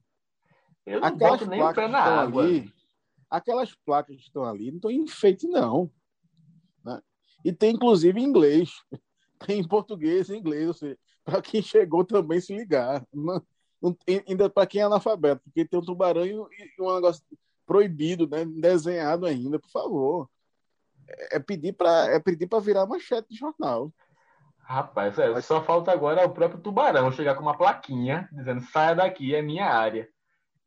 Eu 0.86 1.02
não 1.02 1.08
aquelas 1.08 1.40
boto 1.40 1.50
nem 1.50 1.62
o 1.62 1.74
pé 1.74 1.88
na 1.88 2.00
água. 2.00 2.44
Ali, 2.44 2.74
aquelas 3.30 3.76
placas 3.86 4.16
que 4.16 4.24
estão 4.24 4.44
ali 4.44 4.72
não 4.72 4.78
estão 4.78 4.92
em 4.92 5.02
enfeite, 5.02 5.48
não. 5.48 5.92
Né? 6.84 7.02
E 7.44 7.52
tem, 7.52 7.76
inclusive, 7.76 8.20
em 8.20 8.24
inglês. 8.24 8.72
Tem 9.48 9.62
em 9.62 9.66
português 9.66 10.28
e 10.28 10.36
inglês, 10.36 10.68
ou 10.68 10.74
seja, 10.74 10.98
para 11.24 11.42
quem 11.42 11.62
chegou 11.62 12.04
também 12.04 12.40
se 12.42 12.56
ligar. 12.56 13.06
Não, 13.14 13.42
não, 13.82 13.98
ainda 14.28 14.50
para 14.50 14.68
quem 14.68 14.82
é 14.82 14.84
analfabeto, 14.84 15.42
porque 15.44 15.66
tem 15.66 15.80
um 15.80 15.84
tubarão 15.84 16.26
e, 16.26 16.34
e 16.34 16.82
um 16.82 16.94
negócio 16.94 17.24
proibido, 17.66 18.28
né? 18.28 18.46
desenhado 18.46 19.26
ainda, 19.26 19.60
por 19.60 19.70
favor. 19.70 20.30
É, 21.08 21.38
é 21.38 21.40
pedir 21.40 21.74
para 21.74 22.08
é 22.08 22.20
pedir 22.20 22.48
para 22.48 22.60
virar 22.60 22.86
manchete 22.86 23.30
de 23.30 23.38
jornal. 23.38 23.92
Rapaz, 24.60 25.18
é, 25.18 25.42
só 25.42 25.64
falta 25.64 25.92
agora 25.92 26.26
o 26.26 26.30
próprio 26.30 26.62
tubarão 26.62 27.12
chegar 27.12 27.36
com 27.36 27.42
uma 27.42 27.58
plaquinha 27.58 28.30
dizendo 28.32 28.62
saia 28.62 28.96
daqui, 28.96 29.34
é 29.34 29.42
minha 29.42 29.66
área. 29.66 30.08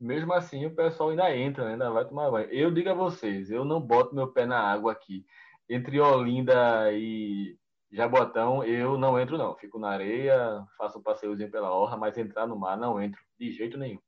Mesmo 0.01 0.33
assim, 0.33 0.67
o 0.67 0.75
pessoal 0.75 1.11
ainda 1.11 1.37
entra, 1.37 1.65
né? 1.65 1.73
ainda 1.73 1.91
vai 1.91 2.05
tomar 2.05 2.29
banho. 2.29 2.49
Eu 2.51 2.73
digo 2.73 2.91
a 2.91 2.95
vocês, 2.95 3.51
eu 3.51 3.65
não 3.65 3.81
boto 3.81 4.15
meu 4.15 4.27
pé 4.27 4.45
na 4.45 4.59
água 4.59 4.91
aqui. 4.91 5.25
Entre 5.69 6.01
Olinda 6.01 6.93
e 6.93 7.57
Jabotão, 7.93 8.65
eu 8.65 8.97
não 8.97 9.21
entro, 9.21 9.37
não. 9.37 9.55
Fico 9.57 9.79
na 9.79 9.91
areia, 9.91 10.65
faço 10.79 10.99
um 10.99 11.03
passeiozinho 11.03 11.51
pela 11.51 11.71
orla, 11.71 11.97
mas 11.97 12.17
entrar 12.17 12.47
no 12.47 12.57
mar 12.57 12.77
não 12.77 13.01
entro, 13.01 13.21
de 13.39 13.53
jeito 13.53 13.77
nenhum. 13.77 14.01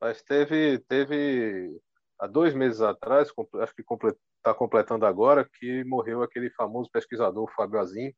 Mas 0.00 0.22
teve, 0.22 0.78
teve 0.80 1.78
há 2.18 2.26
dois 2.26 2.54
meses 2.54 2.80
atrás, 2.80 3.30
acho 3.60 3.74
que 3.74 3.82
está 4.36 4.54
completando 4.54 5.04
agora, 5.04 5.48
que 5.58 5.84
morreu 5.84 6.22
aquele 6.22 6.50
famoso 6.50 6.90
pesquisador 6.90 7.52
Fábio 7.54 7.80
Azim, 7.80 8.14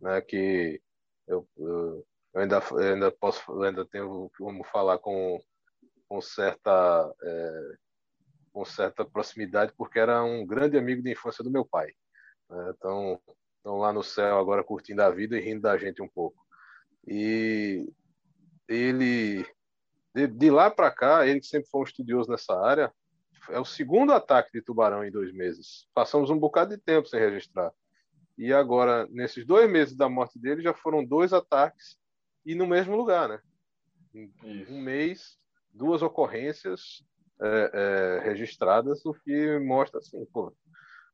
né, 0.00 0.20
que 0.20 0.80
eu, 1.26 1.48
eu, 1.56 2.06
ainda, 2.34 2.60
ainda 2.78 3.10
posso, 3.10 3.62
ainda 3.62 3.84
tenho 3.86 4.30
como 4.36 4.62
falar 4.64 4.98
com, 4.98 5.40
com 6.08 6.20
certa 6.20 7.14
é, 7.22 7.74
com 8.52 8.64
certa 8.64 9.04
proximidade, 9.04 9.72
porque 9.76 9.98
era 9.98 10.22
um 10.22 10.44
grande 10.44 10.76
amigo 10.76 11.02
de 11.02 11.12
infância 11.12 11.42
do 11.42 11.50
meu 11.50 11.64
pai. 11.64 11.92
Né? 12.48 12.74
Então, 12.76 13.20
estão 13.60 13.76
lá 13.76 13.92
no 13.92 14.02
céu 14.02 14.38
agora 14.38 14.64
curtindo 14.64 15.02
a 15.02 15.10
vida 15.10 15.38
e 15.38 15.40
rindo 15.40 15.62
da 15.62 15.76
gente 15.76 16.02
um 16.02 16.08
pouco. 16.08 16.44
E 17.06 17.86
ele, 18.68 19.46
de, 20.14 20.26
de 20.26 20.50
lá 20.50 20.70
para 20.70 20.90
cá, 20.90 21.26
ele 21.26 21.40
que 21.40 21.46
sempre 21.46 21.68
foi 21.68 21.82
um 21.82 21.84
estudioso 21.84 22.30
nessa 22.30 22.58
área, 22.58 22.92
é 23.48 23.58
o 23.58 23.64
segundo 23.64 24.12
ataque 24.12 24.50
de 24.52 24.62
tubarão 24.62 25.04
em 25.04 25.10
dois 25.10 25.32
meses. 25.32 25.88
Passamos 25.94 26.30
um 26.30 26.38
bocado 26.38 26.76
de 26.76 26.82
tempo 26.82 27.08
sem 27.08 27.20
registrar. 27.20 27.72
E 28.36 28.52
agora, 28.52 29.06
nesses 29.10 29.44
dois 29.44 29.70
meses 29.70 29.94
da 29.94 30.08
morte 30.08 30.38
dele, 30.38 30.62
já 30.62 30.72
foram 30.72 31.04
dois 31.04 31.32
ataques 31.32 31.98
e 32.44 32.54
no 32.54 32.66
mesmo 32.66 32.96
lugar, 32.96 33.28
né? 33.28 33.40
Isso. 34.42 34.72
Um 34.72 34.80
mês, 34.80 35.38
duas 35.72 36.02
ocorrências 36.02 37.04
é, 37.40 37.70
é, 37.72 38.20
registradas, 38.24 39.04
o 39.04 39.12
que 39.12 39.58
mostra 39.58 39.98
assim, 39.98 40.24
pô, 40.26 40.54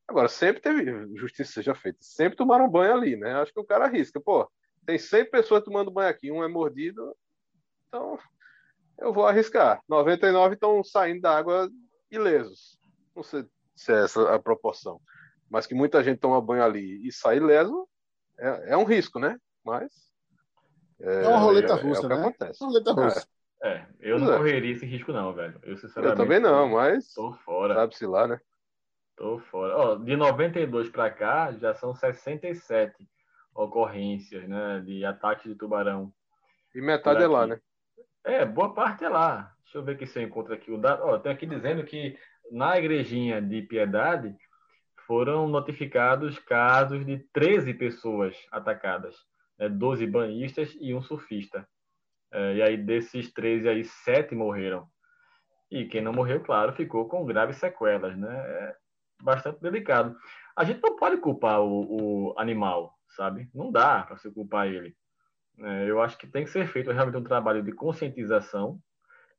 Agora, 0.09 0.29
sempre 0.29 0.63
teve 0.63 1.17
justiça 1.17 1.53
seja 1.53 1.75
feita, 1.75 1.99
sempre 2.01 2.37
tomaram 2.37 2.69
banho 2.69 2.95
ali, 2.95 3.17
né? 3.17 3.35
Acho 3.35 3.53
que 3.53 3.61
o 3.61 3.65
cara 3.65 3.87
arrisca, 3.87 4.21
pô, 4.21 4.49
tem 4.85 4.99
100 4.99 5.31
pessoas 5.31 5.65
tomando 5.65 5.91
banho 5.91 6.09
aqui, 6.09 6.31
um 6.31 6.45
é 6.45 6.49
mordido, 6.49 7.15
então 7.89 8.19
eu 8.99 9.13
vou 9.13 9.27
arriscar. 9.27 9.83
99 9.89 10.55
estão 10.55 10.85
saindo 10.85 11.23
da 11.23 11.37
água 11.37 11.69
ilesos. 12.11 12.79
Não 13.15 13.23
sei 13.23 13.45
se 13.75 13.93
é 13.93 14.05
essa 14.05 14.35
a 14.35 14.39
proporção, 14.39 15.01
mas 15.51 15.67
que 15.67 15.75
muita 15.75 16.03
gente 16.05 16.21
toma 16.21 16.41
banho 16.41 16.63
ali 16.63 17.07
e 17.07 17.13
sai 17.13 17.39
ileso 17.39 17.89
é, 18.39 18.73
é 18.73 18.77
um 18.77 18.85
risco, 18.85 19.19
né? 19.19 19.39
Mas. 19.65 19.93
É, 21.01 21.25
é 21.25 21.29
uma 21.29 21.39
roleta 21.39 21.73
é, 21.73 21.77
russa, 21.77 22.07
é, 22.07 22.09
né? 22.09 22.15
Acontece. 22.15 22.63
Uma 22.63 22.71
roleta 22.71 22.93
russa. 22.93 23.29
É, 23.63 23.87
eu 24.01 24.19
não 24.19 24.37
correria 24.37 24.73
esse 24.73 24.87
risco, 24.87 25.13
não, 25.13 25.33
velho. 25.33 25.59
Eu, 25.63 25.77
sinceramente. 25.77 26.21
Eu 26.21 26.25
também 26.25 26.39
não, 26.39 26.69
mas. 26.69 27.13
Tô 27.13 27.33
fora. 27.33 27.75
Sabe-se 27.75 28.07
lá, 28.07 28.29
né? 28.29 28.41
Tô 29.17 29.39
fora. 29.39 29.77
Ó, 29.77 29.95
de 29.97 30.15
92 30.15 30.91
para 30.91 31.11
cá, 31.11 31.53
já 31.53 31.75
são 31.75 31.95
67 31.95 32.95
ocorrências 33.55 34.47
né, 34.47 34.83
de 34.85 35.05
ataque 35.05 35.49
de 35.49 35.55
tubarão. 35.55 36.13
E 36.75 36.81
metade 36.81 37.23
é 37.23 37.27
lá, 37.27 37.47
né? 37.47 37.61
É, 38.23 38.45
boa 38.45 38.75
parte 38.75 39.05
é 39.05 39.09
lá. 39.09 39.55
Deixa 39.63 39.79
eu 39.79 39.85
ver 39.85 39.93
aqui 39.93 40.07
se 40.07 40.19
eu 40.19 40.23
encontro 40.23 40.53
aqui 40.53 40.71
o 40.71 40.79
dado. 40.79 41.03
Ó, 41.05 41.19
tem 41.19 41.33
aqui 41.33 41.47
dizendo 41.47 41.83
que 41.85 42.19
na 42.51 42.79
igrejinha 42.79 43.41
de 43.41 43.63
Piedade 43.63 44.37
foram 45.07 45.49
notificados 45.49 46.39
casos 46.41 47.07
de 47.07 47.19
13 47.33 47.73
pessoas 47.75 48.37
atacadas, 48.51 49.17
né, 49.59 49.69
12 49.69 50.07
banhistas 50.07 50.77
e 50.79 50.93
um 50.95 51.01
surfista. 51.01 51.67
É, 52.33 52.57
e 52.57 52.63
aí, 52.63 52.77
desses 52.77 53.33
13 53.33 53.69
aí, 53.69 53.85
7 53.85 54.35
morreram. 54.35 54.87
E 55.71 55.87
quem 55.87 56.03
não 56.03 56.13
morreu, 56.13 56.43
claro, 56.43 56.75
ficou 56.75 57.09
com 57.09 57.25
graves 57.25 57.57
sequelas, 57.57 58.17
né? 58.17 58.37
É, 58.37 58.77
bastante 59.23 59.61
delicado. 59.61 60.17
A 60.57 60.65
gente 60.65 60.83
não 60.83 60.97
pode 60.97 61.19
culpar 61.19 61.61
o, 61.61 62.31
o 62.31 62.39
animal, 62.39 62.95
sabe? 63.09 63.49
Não 63.55 63.71
dá 63.71 64.03
para 64.03 64.17
se 64.17 64.31
culpar 64.31 64.67
ele. 64.67 64.97
É, 65.59 65.91
eu 65.91 66.01
acho 66.01 66.19
que 66.19 66.27
tem 66.27 66.45
que 66.45 66.51
ser 66.51 66.67
feito 66.67 66.91
realmente 66.91 67.17
um 67.17 67.25
trabalho 67.25 67.63
de 67.63 67.73
conscientização 67.73 68.79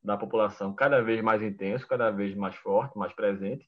da 0.04 0.18
população 0.18 0.74
cada 0.74 1.02
vez 1.02 1.22
mais 1.22 1.42
intenso, 1.42 1.88
cada 1.88 2.10
vez 2.12 2.36
mais 2.36 2.56
forte, 2.56 2.98
mais 2.98 3.14
presente, 3.14 3.68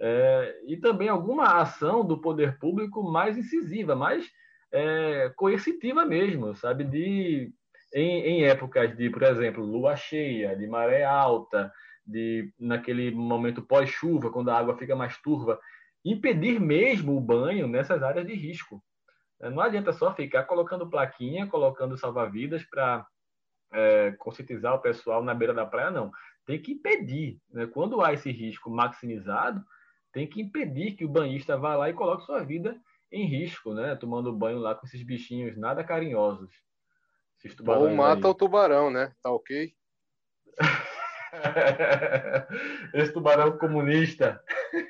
é, 0.00 0.60
e 0.66 0.76
também 0.76 1.08
alguma 1.08 1.60
ação 1.60 2.04
do 2.04 2.20
poder 2.20 2.58
público 2.58 3.02
mais 3.02 3.36
incisiva, 3.36 3.94
mais 3.94 4.30
é, 4.72 5.30
coercitiva 5.36 6.04
mesmo, 6.04 6.54
sabe? 6.56 6.84
De 6.84 7.52
em, 7.94 8.22
em 8.22 8.44
épocas 8.44 8.96
de, 8.96 9.10
por 9.10 9.22
exemplo, 9.22 9.64
lua 9.64 9.96
cheia, 9.96 10.56
de 10.56 10.66
maré 10.66 11.04
alta, 11.04 11.70
de 12.06 12.52
naquele 12.58 13.10
momento 13.10 13.62
pós-chuva, 13.62 14.30
quando 14.30 14.50
a 14.50 14.58
água 14.58 14.76
fica 14.76 14.96
mais 14.96 15.16
turva, 15.18 15.58
impedir 16.04 16.60
mesmo 16.60 17.16
o 17.16 17.20
banho 17.20 17.66
nessas 17.66 18.02
áreas 18.02 18.26
de 18.26 18.34
risco. 18.34 18.82
É, 19.40 19.50
não 19.50 19.60
adianta 19.60 19.92
só 19.92 20.14
ficar 20.14 20.44
colocando 20.44 20.88
plaquinha, 20.88 21.46
colocando 21.46 21.96
salva-vidas 21.96 22.64
para 22.64 23.06
é, 23.72 24.12
conscientizar 24.18 24.74
o 24.74 24.80
pessoal 24.80 25.22
na 25.22 25.34
beira 25.34 25.54
da 25.54 25.66
praia, 25.66 25.90
não. 25.90 26.10
Tem 26.46 26.60
que 26.60 26.72
impedir. 26.72 27.38
Né? 27.50 27.66
Quando 27.66 28.02
há 28.02 28.12
esse 28.12 28.30
risco 28.30 28.70
maximizado, 28.70 29.64
tem 30.12 30.26
que 30.26 30.40
impedir 30.40 30.92
que 30.92 31.04
o 31.04 31.08
banhista 31.08 31.56
vá 31.56 31.74
lá 31.76 31.88
e 31.88 31.94
coloque 31.94 32.26
sua 32.26 32.44
vida 32.44 32.78
em 33.10 33.26
risco, 33.26 33.72
né? 33.74 33.94
Tomando 33.96 34.32
banho 34.32 34.58
lá 34.58 34.74
com 34.74 34.86
esses 34.86 35.02
bichinhos 35.02 35.56
nada 35.56 35.84
carinhosos. 35.84 36.50
Ou 37.90 37.96
mata 37.96 38.26
aí. 38.26 38.30
o 38.30 38.34
tubarão, 38.34 38.90
né? 38.90 39.12
Tá 39.22 39.30
ok? 39.30 39.74
Esse 42.94 43.12
tubarão 43.12 43.58
comunista. 43.58 44.42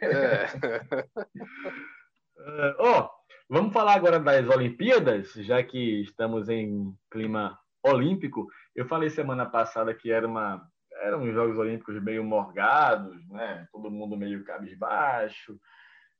É. 0.02 0.46
oh, 2.78 3.08
vamos 3.48 3.72
falar 3.72 3.94
agora 3.94 4.18
das 4.18 4.48
Olimpíadas, 4.48 5.32
já 5.34 5.62
que 5.62 6.02
estamos 6.02 6.48
em 6.48 6.92
clima 7.10 7.58
olímpico. 7.84 8.48
Eu 8.74 8.86
falei 8.86 9.10
semana 9.10 9.46
passada 9.46 9.94
que 9.94 10.10
era 10.10 10.26
uma, 10.26 10.66
eram 11.02 11.22
os 11.22 11.32
Jogos 11.32 11.58
Olímpicos 11.58 12.02
meio 12.02 12.24
morgados, 12.24 13.16
né? 13.28 13.66
todo 13.72 13.90
mundo 13.90 14.16
meio 14.16 14.44
cabisbaixo, 14.44 15.56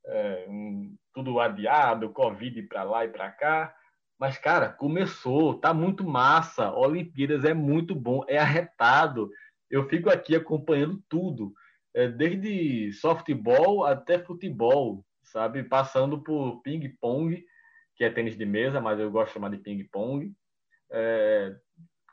é, 0.06 0.46
um, 0.48 0.94
tudo 1.12 1.40
adiado, 1.40 2.10
Covid 2.10 2.62
para 2.64 2.84
lá 2.84 3.04
e 3.04 3.08
para 3.08 3.30
cá. 3.30 3.74
Mas, 4.18 4.38
cara, 4.38 4.68
começou, 4.68 5.58
tá 5.58 5.74
muito 5.74 6.06
massa. 6.06 6.72
Olimpíadas 6.72 7.44
é 7.44 7.52
muito 7.52 7.92
bom, 7.92 8.24
é 8.28 8.38
arretado 8.38 9.28
eu 9.72 9.88
fico 9.88 10.10
aqui 10.10 10.36
acompanhando 10.36 11.02
tudo, 11.08 11.54
é, 11.94 12.06
desde 12.06 12.92
softball 12.92 13.86
até 13.86 14.18
futebol, 14.18 15.02
sabe? 15.24 15.64
Passando 15.64 16.22
por 16.22 16.60
ping-pong, 16.60 17.42
que 17.96 18.04
é 18.04 18.10
tênis 18.10 18.36
de 18.36 18.44
mesa, 18.44 18.82
mas 18.82 19.00
eu 19.00 19.10
gosto 19.10 19.28
de 19.28 19.32
chamar 19.32 19.48
de 19.48 19.56
ping-pong. 19.56 20.30
É, 20.90 21.56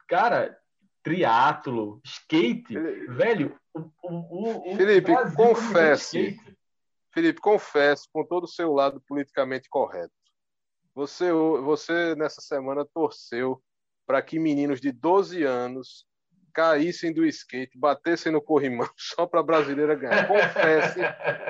cara, 0.07 0.57
triatlo, 1.03 1.99
skate, 2.05 2.79
velho, 3.09 3.59
o, 3.73 4.71
o 4.71 4.75
Felipe, 4.77 5.11
confesse. 5.35 6.37
Felipe, 7.13 7.41
confesse 7.41 8.07
com 8.13 8.23
todo 8.23 8.45
o 8.45 8.49
seu 8.49 8.71
lado 8.71 9.01
politicamente 9.05 9.67
correto. 9.67 10.13
Você, 10.95 11.29
você 11.31 12.15
nessa 12.15 12.39
semana 12.39 12.85
torceu 12.85 13.61
para 14.05 14.21
que 14.21 14.39
meninos 14.39 14.79
de 14.79 14.93
12 14.93 15.43
anos 15.43 16.07
caíssem 16.59 17.13
do 17.13 17.25
skate, 17.25 17.77
batessem 17.77 18.33
no 18.33 18.41
corrimão 18.41 18.89
só 18.97 19.25
para 19.25 19.39
a 19.39 19.43
brasileira 19.43 19.95
ganhar. 19.95 20.27
Confesse 20.27 20.99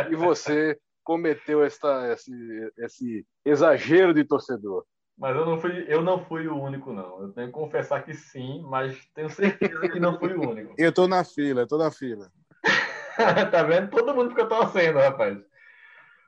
que 0.07 0.15
você 0.15 0.77
cometeu 1.03 1.63
esta, 1.63 2.13
esse, 2.13 2.73
esse 2.77 3.25
exagero 3.43 4.13
de 4.13 4.23
torcedor. 4.23 4.85
Mas 5.17 5.35
eu 5.35 5.45
não 5.45 5.59
fui, 5.59 5.85
eu 5.87 6.03
não 6.03 6.23
fui 6.23 6.47
o 6.47 6.61
único, 6.61 6.93
não. 6.93 7.23
Eu 7.23 7.33
tenho 7.33 7.47
que 7.47 7.53
confessar 7.53 8.05
que 8.05 8.13
sim, 8.13 8.61
mas 8.69 9.03
tenho 9.15 9.29
certeza 9.29 9.89
que 9.89 9.99
não 9.99 10.19
fui 10.19 10.33
o 10.33 10.47
único. 10.47 10.75
Eu 10.77 10.93
tô 10.93 11.07
na 11.07 11.23
fila, 11.23 11.61
eu 11.61 11.67
tô 11.67 11.77
na 11.79 11.89
fila. 11.89 12.31
tá 13.51 13.63
vendo? 13.63 13.89
Todo 13.89 14.13
mundo 14.13 14.29
fica 14.29 14.45
torcendo, 14.45 14.99
rapaz. 14.99 15.39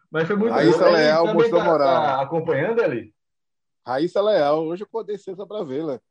Mas 0.10 0.28
foi 0.28 0.36
muito 0.36 0.54
Raíssa 0.54 0.86
bom. 0.86 0.92
Leal 0.92 1.34
mostrou 1.34 1.62
tá, 1.62 1.66
moral. 1.66 2.02
Tá 2.02 2.22
acompanhando 2.22 2.82
ali? 2.82 3.14
Raíssa 3.86 4.22
Leal, 4.22 4.66
hoje 4.66 4.84
eu 4.84 4.88
acordei 4.88 5.18
cedo 5.18 5.48
para 5.48 5.64
vê-la. 5.64 6.02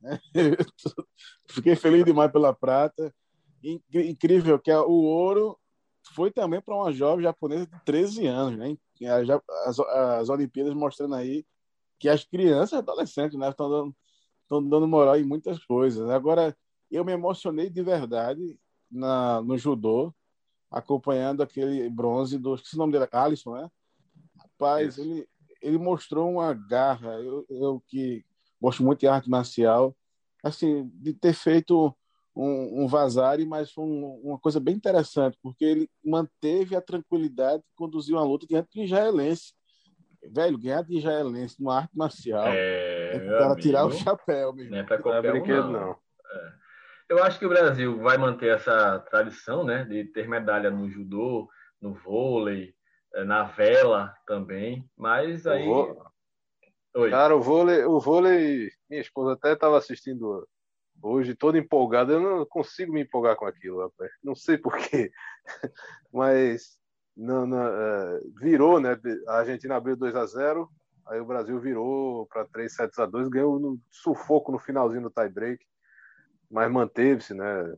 Fiquei 1.48 1.76
feliz 1.76 2.04
demais 2.04 2.30
pela 2.32 2.54
prata. 2.54 3.14
Incrível 3.62 4.58
que 4.58 4.72
o 4.72 4.90
ouro 4.90 5.58
foi 6.14 6.30
também 6.30 6.60
para 6.60 6.74
uma 6.74 6.92
jovem 6.92 7.22
japonesa 7.22 7.66
de 7.66 7.84
13 7.84 8.26
anos, 8.26 8.58
né? 8.58 8.76
As, 9.66 9.78
as 9.78 10.28
Olimpíadas 10.28 10.74
mostrando 10.74 11.14
aí 11.14 11.44
que 11.98 12.08
as 12.08 12.24
crianças 12.24 12.72
e 12.72 12.76
adolescentes 12.76 13.38
né, 13.38 13.48
estão 13.50 13.68
dando, 13.68 13.96
estão 14.42 14.66
dando 14.66 14.88
moral 14.88 15.16
em 15.18 15.24
muitas 15.24 15.62
coisas. 15.64 16.08
Agora, 16.08 16.56
eu 16.90 17.04
me 17.04 17.12
emocionei 17.12 17.68
de 17.68 17.82
verdade 17.82 18.58
na, 18.90 19.40
no 19.42 19.56
judô, 19.56 20.12
acompanhando 20.70 21.42
aquele 21.42 21.88
bronze 21.88 22.38
do. 22.38 22.54
Esqueci 22.54 22.74
o 22.74 22.78
nome 22.78 22.92
dele, 22.92 23.06
Alisson, 23.12 23.54
né? 23.54 23.70
Rapaz, 24.38 24.98
ele, 24.98 25.28
ele 25.60 25.78
mostrou 25.78 26.30
uma 26.30 26.54
garra. 26.54 27.12
Eu, 27.20 27.46
eu 27.48 27.82
que 27.86 28.24
gosto 28.60 28.82
muito 28.82 29.00
de 29.00 29.06
arte 29.06 29.30
marcial, 29.30 29.96
assim, 30.42 30.90
de 30.94 31.12
ter 31.12 31.32
feito 31.32 31.94
um, 32.34 32.84
um 32.84 32.86
vazare, 32.86 33.44
mas 33.44 33.70
foi 33.70 33.84
um, 33.84 34.20
uma 34.24 34.38
coisa 34.38 34.60
bem 34.60 34.74
interessante, 34.74 35.38
porque 35.42 35.64
ele 35.64 35.90
manteve 36.04 36.76
a 36.76 36.80
tranquilidade, 36.80 37.62
conduziu 37.76 38.18
a 38.18 38.24
luta 38.24 38.46
diante 38.46 38.68
do 38.74 38.82
israelense 38.82 39.52
velho, 40.28 40.58
ganhar 40.58 40.82
de 40.82 40.98
israelense 40.98 41.56
numa 41.58 41.78
arte 41.78 41.96
marcial 41.96 42.46
é, 42.48 43.16
é 43.16 43.18
para 43.18 43.56
tirar 43.56 43.86
o 43.86 43.92
chapéu, 43.92 44.52
mesmo. 44.52 44.70
Não 44.70 44.78
é 44.78 44.82
para 44.82 44.98
qualquer 44.98 45.34
um, 45.34 45.46
não. 45.46 45.72
não. 45.72 45.90
É. 45.92 46.52
Eu 47.08 47.24
acho 47.24 47.38
que 47.38 47.46
o 47.46 47.48
Brasil 47.48 47.98
vai 47.98 48.16
manter 48.16 48.54
essa 48.54 48.98
tradição, 49.10 49.64
né, 49.64 49.84
de 49.84 50.04
ter 50.04 50.28
medalha 50.28 50.70
no 50.70 50.88
judô, 50.88 51.48
no 51.80 51.94
vôlei, 51.94 52.74
é, 53.14 53.24
na 53.24 53.44
vela 53.44 54.14
também, 54.26 54.88
mas 54.96 55.46
aí... 55.46 55.66
Oi. 56.94 57.10
Cara, 57.10 57.36
o 57.36 57.40
vôlei, 57.40 57.84
o 57.84 58.00
vôlei, 58.00 58.70
minha 58.88 59.00
esposa 59.00 59.34
até 59.34 59.52
estava 59.52 59.78
assistindo 59.78 60.46
hoje, 61.02 61.34
toda 61.34 61.58
empolgada. 61.58 62.12
Eu 62.12 62.20
não 62.20 62.46
consigo 62.46 62.92
me 62.92 63.02
empolgar 63.02 63.36
com 63.36 63.46
aquilo, 63.46 63.80
rapaz. 63.80 64.10
Não 64.22 64.34
sei 64.34 64.58
porquê, 64.58 65.10
mas 66.12 66.78
não, 67.16 67.46
não, 67.46 67.62
é, 67.62 68.20
virou, 68.40 68.80
né? 68.80 68.98
A 69.28 69.38
Argentina 69.38 69.76
abriu 69.76 69.96
2 69.96 70.14
a 70.16 70.26
0 70.26 70.68
aí 71.06 71.20
o 71.20 71.26
Brasil 71.26 71.58
virou 71.58 72.26
para 72.26 72.46
3 72.46 72.72
sets 72.72 72.98
a 72.98 73.06
2 73.06 73.28
ganhou 73.28 73.58
no 73.58 73.80
sufoco 73.90 74.52
no 74.52 74.58
finalzinho 74.58 75.02
do 75.02 75.10
tie-break, 75.10 75.64
mas 76.50 76.70
manteve-se, 76.70 77.34
né? 77.34 77.74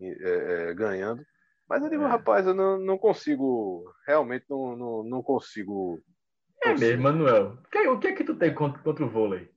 É, 0.00 0.70
é, 0.70 0.74
ganhando. 0.74 1.24
Mas 1.68 1.82
eu 1.82 1.88
digo, 1.88 2.02
é. 2.02 2.06
rapaz, 2.06 2.46
eu 2.46 2.54
não, 2.54 2.78
não 2.78 2.98
consigo, 2.98 3.84
realmente 4.06 4.44
não, 4.48 4.76
não, 4.76 5.02
não 5.04 5.22
consigo. 5.22 6.02
É 6.64 6.74
mesmo, 6.74 7.02
Manuel. 7.02 7.58
O 7.64 7.70
que, 7.70 7.88
o 7.88 7.98
que 7.98 8.08
é 8.08 8.12
que 8.12 8.24
tu 8.24 8.34
tem 8.34 8.54
contra, 8.54 8.80
contra 8.82 9.04
o 9.04 9.08
vôlei? 9.08 9.50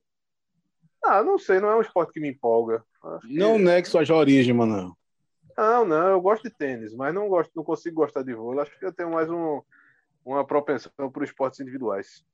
Ah, 1.04 1.22
não 1.22 1.38
sei, 1.38 1.60
não 1.60 1.68
é 1.68 1.76
um 1.76 1.80
esporte 1.80 2.12
que 2.12 2.20
me 2.20 2.28
empolga. 2.28 2.84
Acho 3.02 3.28
não 3.28 3.56
que... 3.56 3.62
negue 3.62 3.88
sua 3.88 4.02
origem, 4.16 4.52
Manuel. 4.52 4.96
Não, 5.56 5.84
não, 5.86 6.08
eu 6.08 6.20
gosto 6.20 6.42
de 6.42 6.50
tênis, 6.50 6.94
mas 6.94 7.14
não 7.14 7.28
gosto, 7.28 7.50
não 7.54 7.64
consigo 7.64 7.96
gostar 7.96 8.22
de 8.22 8.34
vôlei. 8.34 8.60
Acho 8.60 8.78
que 8.78 8.84
eu 8.84 8.92
tenho 8.92 9.10
mais 9.10 9.30
um, 9.30 9.62
uma 10.24 10.44
propensão 10.44 10.92
para 11.10 11.24
esportes 11.24 11.60
individuais. 11.60 12.24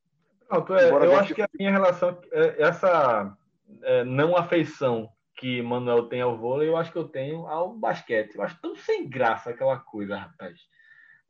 Pronto, 0.48 0.74
é, 0.74 0.90
eu 0.90 1.18
acho 1.18 1.34
que 1.34 1.42
a 1.42 1.48
minha 1.54 1.70
relação, 1.70 2.18
é, 2.32 2.62
essa 2.62 3.36
é, 3.82 4.04
não 4.04 4.36
afeição 4.36 5.08
que 5.36 5.62
Manuel 5.62 6.08
tem 6.08 6.20
ao 6.20 6.36
vôlei, 6.36 6.68
eu 6.68 6.76
acho 6.76 6.90
que 6.90 6.98
eu 6.98 7.08
tenho 7.08 7.46
ao 7.46 7.74
basquete. 7.74 8.34
Eu 8.34 8.42
acho 8.42 8.60
tão 8.60 8.74
sem 8.74 9.08
graça 9.08 9.50
aquela 9.50 9.78
coisa, 9.78 10.16
rapaz. 10.16 10.58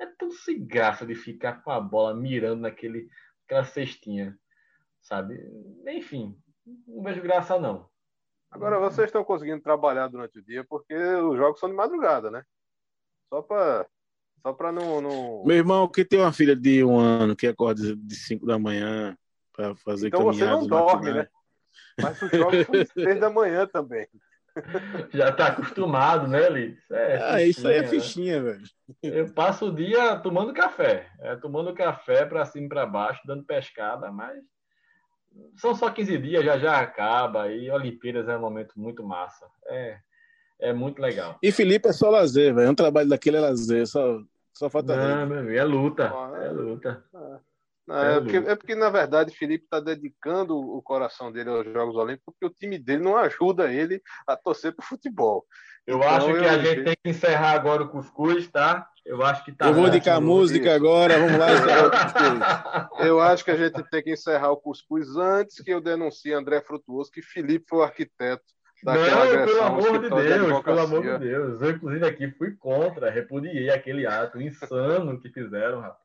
É 0.01 0.07
tão 0.07 0.31
sem 0.31 0.65
graça 0.65 1.07
de 1.07 1.15
ficar 1.15 1.63
com 1.63 1.71
a 1.71 1.81
bola 1.81 2.15
mirando 2.15 2.63
naquele, 2.63 3.09
aquela 3.53 3.65
cestinha, 3.65 4.37
sabe? 5.01 5.39
Enfim, 5.87 6.37
não 6.87 7.03
vejo 7.03 7.21
graça 7.21 7.59
não. 7.59 7.89
Agora, 8.51 8.79
vocês 8.79 9.07
estão 9.07 9.25
conseguindo 9.25 9.63
trabalhar 9.63 10.09
durante 10.09 10.39
o 10.39 10.43
dia 10.43 10.65
porque 10.65 10.95
os 10.95 11.37
jogos 11.37 11.61
são 11.61 11.69
de 11.69 11.75
madrugada, 11.75 12.31
né? 12.31 12.45
Só 13.29 13.43
para 13.43 13.87
só 14.43 14.53
para 14.53 14.73
não, 14.73 15.01
não, 15.01 15.45
Meu 15.45 15.57
irmão, 15.57 15.87
que 15.87 16.05
tem 16.05 16.19
uma 16.19 16.33
filha 16.33 16.57
de 16.57 16.83
um 16.83 16.99
ano 16.99 17.37
que 17.37 17.47
acorda 17.47 17.95
de 17.95 18.15
5 18.17 18.45
da 18.45 18.59
manhã 18.59 19.17
para 19.53 19.77
fazer 19.77 20.09
então 20.09 20.25
você 20.25 20.45
não 20.45 20.67
dorme, 20.67 21.13
né? 21.13 21.29
Mas 22.01 22.21
os 22.21 22.31
jogos 22.31 22.67
são 22.67 22.75
de 22.75 22.87
6 22.93 23.21
da 23.21 23.31
manhã 23.31 23.67
também. 23.67 24.09
Já 25.13 25.31
está 25.31 25.49
acostumado, 25.49 26.27
né, 26.27 26.49
Li? 26.49 26.79
É, 26.91 27.19
ah, 27.23 27.43
isso 27.43 27.67
aí 27.67 27.77
é 27.77 27.83
né? 27.83 27.89
fichinha, 27.89 28.43
velho. 28.43 28.63
Eu 29.03 29.33
passo 29.33 29.67
o 29.67 29.75
dia 29.75 30.17
tomando 30.17 30.53
café. 30.53 31.11
É, 31.21 31.37
tomando 31.37 31.75
café 31.75 32.25
para 32.25 32.45
cima 32.45 32.67
e 32.67 32.69
para 32.69 32.87
baixo, 32.87 33.21
dando 33.27 33.45
pescada, 33.45 34.11
mas 34.11 34.39
são 35.57 35.75
só 35.75 35.91
15 35.91 36.19
dias, 36.19 36.45
já 36.45 36.59
já 36.59 36.81
acaba. 36.81 37.49
E 37.49 37.71
Olimpíadas 37.71 38.29
é 38.29 38.37
um 38.37 38.41
momento 38.41 38.75
muito 38.77 39.03
massa. 39.03 39.47
É, 39.67 39.99
é 40.61 40.73
muito 40.73 41.01
legal. 41.01 41.39
E 41.43 41.51
Felipe 41.51 41.89
é 41.89 41.93
só 41.93 42.11
lazer, 42.11 42.55
velho. 42.55 42.71
Um 42.71 42.75
trabalho 42.75 43.09
daquele 43.09 43.37
é 43.37 43.41
lazer, 43.41 43.87
só, 43.87 44.21
só 44.53 44.69
falta. 44.69 44.97
Não, 44.97 45.27
meu 45.27 45.39
amigo, 45.39 45.59
é 45.59 45.65
luta. 45.65 46.13
é 46.43 46.49
luta. 46.51 47.05
É, 47.91 48.17
é, 48.17 48.21
porque, 48.21 48.37
é 48.37 48.57
porque, 48.57 48.75
na 48.75 48.91
verdade, 48.91 49.37
Felipe 49.37 49.65
está 49.65 49.81
dedicando 49.81 50.57
o 50.57 50.81
coração 50.81 51.33
dele 51.33 51.51
aos 51.51 51.65
Jogos 51.65 51.97
Olímpicos, 51.97 52.33
porque 52.33 52.47
o 52.47 52.57
time 52.59 52.79
dele 52.79 53.03
não 53.03 53.17
ajuda 53.17 53.73
ele 53.73 54.01
a 54.27 54.37
torcer 54.37 54.73
para 54.75 54.85
o 54.85 54.87
futebol. 54.87 55.45
Eu 55.85 55.99
então, 55.99 56.09
acho 56.11 56.27
que 56.27 56.33
eu... 56.33 56.49
a 56.49 56.59
gente 56.59 56.85
tem 56.85 56.95
que 57.03 57.11
encerrar 57.11 57.53
agora 57.53 57.83
o 57.83 57.89
cuscuz, 57.89 58.49
tá? 58.49 58.87
Eu 59.05 59.21
acho 59.25 59.45
que 59.45 59.51
tá. 59.51 59.67
Eu 59.67 59.75
vou 59.75 59.89
indicar 59.89 60.21
música 60.21 60.73
agora, 60.73 61.19
vamos 61.19 61.39
lá 61.39 61.53
encerrar 61.53 61.87
o 61.87 61.91
cuscuz. 61.91 63.07
Eu 63.09 63.21
acho 63.21 63.45
que 63.45 63.51
a 63.51 63.57
gente 63.57 63.83
tem 63.91 64.03
que 64.03 64.13
encerrar 64.13 64.53
o 64.53 64.57
cuscuz 64.57 65.17
antes 65.17 65.61
que 65.61 65.73
eu 65.73 65.81
denuncie 65.81 66.33
André 66.33 66.61
Frutuoso, 66.61 67.11
que 67.11 67.21
Felipe 67.21 67.67
foi 67.69 67.81
o 67.81 67.83
arquiteto 67.83 68.45
daquela 68.85 69.25
Não, 69.25 69.47
pelo 69.47 69.63
amor 69.63 69.99
de 70.01 70.09
Deus, 70.09 70.57
de 70.57 70.63
pelo 70.63 70.81
amor 70.81 71.03
de 71.03 71.19
Deus. 71.19 71.63
Eu, 71.63 71.71
inclusive, 71.71 72.07
aqui 72.07 72.31
fui 72.33 72.55
contra, 72.57 73.11
repudiei 73.11 73.71
aquele 73.71 74.07
ato 74.07 74.41
insano 74.41 75.21
que 75.21 75.29
fizeram, 75.31 75.81
rapaz. 75.81 76.02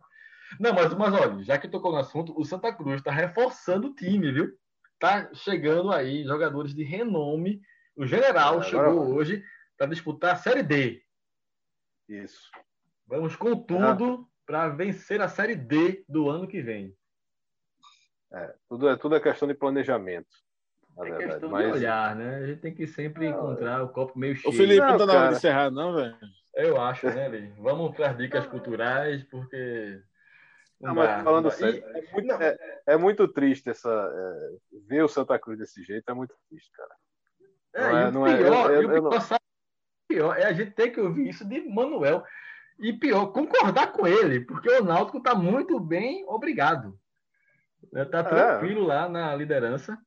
Não, 0.60 0.74
mas, 0.74 0.94
mas 0.94 1.14
olha, 1.14 1.44
já 1.44 1.58
que 1.58 1.68
tocou 1.68 1.92
no 1.92 1.98
assunto, 1.98 2.34
o 2.40 2.46
Santa 2.46 2.74
Cruz 2.74 2.98
está 2.98 3.12
reforçando 3.12 3.88
o 3.88 3.96
time, 3.96 4.32
viu? 4.32 4.58
Tá 5.00 5.30
chegando 5.34 5.92
aí 5.92 6.24
jogadores 6.24 6.74
de 6.74 6.84
renome. 6.84 7.62
O 7.96 8.06
General 8.06 8.60
é, 8.60 8.64
chegou 8.64 9.14
hoje 9.14 9.44
para 9.78 9.88
disputar 9.88 10.34
a 10.34 10.38
Série 10.38 10.64
D. 10.64 11.02
Isso. 12.08 12.50
Vamos 13.06 13.36
com 13.36 13.56
tudo 13.56 14.22
ah. 14.22 14.26
para 14.46 14.70
vencer 14.70 15.22
a 15.22 15.28
Série 15.28 15.56
D 15.56 16.04
do 16.08 16.30
ano 16.30 16.48
que 16.48 16.62
vem. 16.62 16.96
É, 18.32 18.56
tudo, 18.68 18.90
é, 18.90 18.96
tudo 18.96 19.16
é 19.16 19.20
questão 19.20 19.48
de 19.48 19.54
planejamento. 19.54 20.28
É 20.98 21.04
verdade. 21.04 21.26
questão 21.26 21.50
Mas... 21.50 21.66
de 21.66 21.72
olhar, 21.74 22.16
né? 22.16 22.36
A 22.38 22.48
gente 22.48 22.62
tem 22.62 22.74
que 22.74 22.88
sempre 22.88 23.30
não, 23.30 23.38
encontrar 23.38 23.84
o 23.84 23.90
copo 23.90 24.18
meio 24.18 24.36
cheio. 24.36 24.54
O 24.54 24.58
Felipe 24.58 24.86
não, 24.86 24.98
tá 24.98 25.06
na 25.06 25.14
hora 25.14 25.30
de 25.30 25.36
encerrar, 25.36 25.72
não, 25.72 25.94
velho? 25.94 26.18
Eu 26.56 26.82
acho, 26.82 27.06
né, 27.08 27.28
Lee? 27.28 27.54
Vamos 27.60 27.96
para 27.96 28.10
as 28.10 28.18
dicas 28.18 28.46
culturais, 28.48 29.24
porque. 29.26 30.02
Não, 30.80 30.94
mas 30.94 31.24
falando 31.24 31.50
sério, 31.50 31.84
é 31.88 32.12
muito, 32.12 32.32
é, 32.34 32.58
é 32.86 32.98
muito 32.98 33.28
triste 33.28 33.70
essa, 33.70 33.90
é, 33.90 34.80
ver 34.88 35.04
o 35.04 35.08
Santa 35.08 35.40
Cruz 35.40 35.58
desse 35.58 35.84
jeito, 35.84 36.10
é 36.10 36.14
muito 36.14 36.36
triste, 36.48 36.72
cara. 36.72 36.96
É, 37.74 38.12
não 38.12 38.28
é, 38.28 38.32
e 38.32 38.34
o 38.36 38.38
pior, 38.38 38.72
eu, 38.72 38.82
eu, 38.84 38.92
eu, 38.92 39.12
eu, 39.12 39.12
pior 40.08 40.38
é 40.38 40.46
a 40.46 40.54
gente 40.54 40.72
ter 40.72 40.90
que 40.90 41.02
ouvir 41.02 41.30
isso 41.30 41.46
de 41.46 41.62
Manuel. 41.62 42.24
E 42.80 42.94
pior, 42.94 43.28
concordar 43.28 43.92
com 43.92 44.06
ele, 44.06 44.42
porque 44.42 44.70
o 44.70 44.84
Náutico 44.84 45.18
está 45.18 45.34
muito 45.34 45.80
bem, 45.80 46.24
obrigado. 46.28 46.98
Está 47.94 48.20
é. 48.20 48.24
tranquilo 48.24 48.84
é. 48.84 48.96
lá 48.96 49.10
na 49.10 49.36
liderança. 49.36 49.98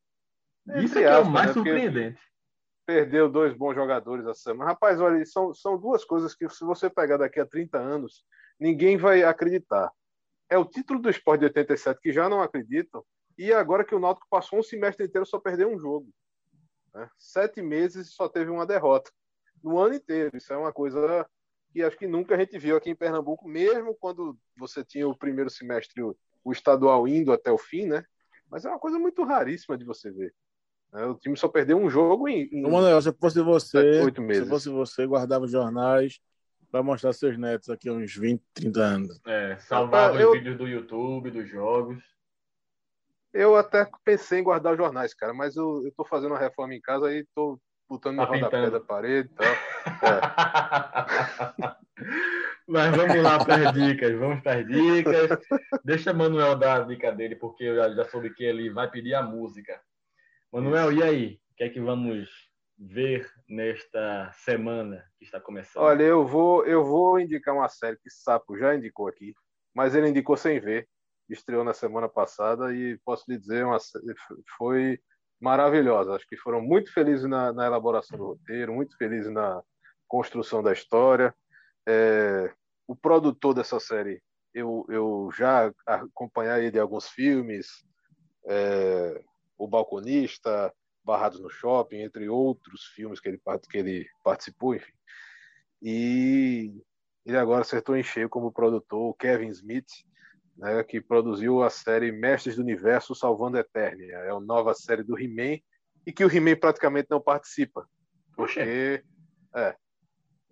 Isso 0.77 0.99
é, 0.99 1.03
que 1.03 1.07
é 1.07 1.19
o 1.19 1.29
mais 1.29 1.49
né? 1.49 1.53
surpreendente. 1.53 2.21
Perdeu 2.87 3.29
dois 3.29 3.53
bons 3.57 3.75
jogadores 3.75 4.25
essa 4.27 4.41
semana. 4.41 4.71
Rapaz, 4.71 5.01
olha, 5.01 5.25
são, 5.27 5.53
são 5.53 5.79
duas 5.79 6.05
coisas 6.05 6.35
que, 6.35 6.49
se 6.49 6.65
você 6.65 6.89
pegar 6.89 7.17
daqui 7.17 7.41
a 7.41 7.47
30 7.47 7.79
anos, 7.79 8.25
ninguém 8.59 8.97
vai 8.97 9.23
acreditar. 9.23 9.91
É 10.51 10.59
o 10.59 10.65
título 10.65 11.01
do 11.01 11.09
esporte 11.09 11.41
de 11.41 11.47
87, 11.47 12.01
que 12.01 12.13
já 12.13 12.29
não 12.29 12.43
acreditam, 12.43 13.05
e 13.39 13.53
agora 13.53 13.85
que 13.85 13.95
o 13.95 14.01
Náutico 14.01 14.27
passou 14.29 14.59
um 14.59 14.63
semestre 14.63 15.07
inteiro 15.07 15.25
só 15.25 15.39
perdeu 15.39 15.71
um 15.71 15.79
jogo. 15.79 16.13
Né? 16.93 17.09
Sete 17.17 17.63
meses 17.63 18.09
e 18.09 18.11
só 18.11 18.29
teve 18.29 18.51
uma 18.51 18.67
derrota 18.67 19.11
no 19.63 19.79
ano 19.79 19.95
inteiro. 19.95 20.37
Isso 20.37 20.53
é 20.53 20.57
uma 20.57 20.73
coisa 20.73 21.27
que 21.73 21.83
acho 21.83 21.97
que 21.97 22.07
nunca 22.07 22.35
a 22.35 22.39
gente 22.39 22.59
viu 22.59 22.77
aqui 22.77 22.91
em 22.91 22.97
Pernambuco, 22.97 23.49
mesmo 23.49 23.97
quando 23.99 24.37
você 24.57 24.85
tinha 24.85 25.09
o 25.09 25.17
primeiro 25.17 25.49
semestre, 25.49 26.03
o, 26.03 26.53
estadual 26.53 27.07
indo 27.07 27.33
até 27.33 27.53
o 27.53 27.59
fim, 27.59 27.87
né? 27.87 28.05
Mas 28.51 28.65
é 28.65 28.69
uma 28.69 28.79
coisa 28.79 28.99
muito 28.99 29.23
raríssima 29.23 29.79
de 29.79 29.85
você 29.85 30.11
ver. 30.11 30.35
Né? 30.93 31.07
O 31.07 31.15
time 31.15 31.37
só 31.37 31.47
perdeu 31.47 31.79
um 31.79 31.89
jogo 31.89 32.29
em. 32.29 32.49
em 32.53 32.63
Manuel, 32.63 33.01
se 33.01 33.13
fosse 33.13 33.41
você, 33.41 34.03
oito 34.03 34.21
meses. 34.21 34.45
se 34.45 34.51
fosse 34.51 34.69
você, 34.69 35.07
guardava 35.07 35.47
jornais 35.47 36.19
para 36.71 36.83
mostrar 36.83 37.13
seus 37.13 37.37
netos 37.37 37.69
aqui 37.69 37.91
uns 37.91 38.15
20, 38.15 38.43
30 38.55 38.81
anos. 38.81 39.21
É, 39.27 39.57
salvava 39.59 40.15
os 40.15 40.21
eu... 40.21 40.33
vídeos 40.33 40.57
do 40.57 40.69
YouTube, 40.69 41.31
dos 41.31 41.49
jogos. 41.49 42.03
Eu 43.33 43.57
até 43.57 43.89
pensei 44.05 44.41
em 44.41 44.45
guardar 44.45 44.77
jornais, 44.77 45.15
cara, 45.15 45.33
mas 45.33 45.57
eu, 45.57 45.85
eu 45.85 45.93
tô 45.93 46.05
fazendo 46.05 46.33
uma 46.33 46.39
reforma 46.39 46.75
em 46.75 46.81
casa 46.81 47.13
e 47.13 47.25
tô 47.35 47.61
botando 47.89 48.17
tá 48.17 48.27
no 48.27 48.33
rodapé 48.33 48.71
da 48.71 48.81
parede 48.81 49.29
e 49.29 49.35
tal. 49.35 49.47
É. 49.47 49.57
mas 52.67 52.97
vamos 52.97 53.23
lá 53.23 53.45
para 53.45 53.69
as 53.69 53.73
dicas, 53.73 54.19
vamos 54.19 54.43
para 54.43 54.61
as 54.61 54.67
dicas. 54.67 55.31
Deixa 55.85 56.13
Manuel 56.13 56.57
dar 56.57 56.83
a 56.83 56.85
dica 56.85 57.13
dele, 57.13 57.37
porque 57.37 57.65
eu 57.65 57.77
já, 57.77 57.91
já 57.95 58.05
soube 58.05 58.31
que 58.35 58.45
ele 58.45 58.71
vai 58.71 58.91
pedir 58.91 59.15
a 59.15 59.23
música. 59.23 59.81
Manuel, 60.53 60.93
e 60.93 61.03
aí? 61.03 61.41
O 61.53 61.57
que 61.57 61.65
é 61.65 61.69
que 61.69 61.81
vamos 61.81 62.50
ver 62.81 63.31
nesta 63.49 64.33
semana 64.33 65.05
que 65.19 65.25
está 65.27 65.39
começando? 65.39 65.83
Olha, 65.83 66.03
eu 66.03 66.27
vou, 66.27 66.67
eu 66.67 66.83
vou 66.83 67.21
indicar 67.21 67.55
uma 67.55 67.69
série 67.69 67.99
que 67.99 68.11
Sapo 68.11 68.59
já 68.59 68.75
indicou 68.75 69.07
aqui, 69.07 69.35
mas 69.75 69.95
ele 69.95 70.09
indicou 70.09 70.37
sem 70.37 70.59
ver 70.59 70.89
estreou 71.33 71.65
na 71.65 71.73
semana 71.73 72.09
passada 72.09 72.75
e 72.75 72.99
posso 73.05 73.25
lhe 73.29 73.39
dizer, 73.39 73.65
uma, 73.65 73.79
foi 74.57 74.99
maravilhosa. 75.41 76.15
Acho 76.15 76.27
que 76.27 76.37
foram 76.37 76.61
muito 76.61 76.93
felizes 76.93 77.29
na, 77.29 77.53
na, 77.53 77.67
elaboração 77.67 78.19
do 78.19 78.27
roteiro, 78.27 78.75
muito 78.75 78.97
felizes 78.97 79.33
na 79.33 79.63
construção 80.09 80.63
da 80.63 80.73
história. 80.73 81.35
É, 81.89 82.53
o 82.87 82.97
produtor 82.97 83.55
dessa 83.55 83.79
série, 83.79 84.23
eu, 84.53 84.85
eu 84.89 85.31
já 85.37 85.73
acompanhei 85.87 86.71
de 86.71 86.79
alguns 86.79 87.09
filmes, 87.09 87.69
é, 88.47 89.23
O 89.57 89.69
Balconista, 89.69 90.73
Barrados 91.11 91.41
no 91.41 91.51
Shopping, 91.51 92.03
entre 92.03 92.29
outros 92.29 92.85
filmes 92.95 93.19
que 93.19 93.29
ele, 93.29 93.41
que 93.69 93.79
ele 93.79 94.07
participou, 94.23 94.77
enfim. 94.77 94.93
E 95.83 96.73
ele 97.27 97.37
agora 97.37 97.63
acertou 97.63 97.97
em 97.97 98.03
cheio 98.03 98.29
como 98.29 98.53
produtor, 98.53 99.17
Kevin 99.17 99.49
Smith, 99.49 99.89
né, 100.57 100.85
que 100.85 101.01
produziu 101.01 101.63
a 101.63 101.71
série 101.71 102.13
Mestres 102.13 102.55
do 102.55 102.63
Universo 102.63 103.15
Salvando 103.15 103.57
a 103.57 103.61
Eternia. 103.61 104.19
É 104.19 104.31
a 104.31 104.39
nova 104.39 104.73
série 104.73 105.03
do 105.03 105.19
He-Man 105.19 105.59
e 106.07 106.13
que 106.13 106.25
o 106.25 106.33
He-Man 106.33 106.57
praticamente 106.57 107.09
não 107.11 107.21
participa. 107.21 107.89
Porque 108.37 109.03
é, 109.55 109.75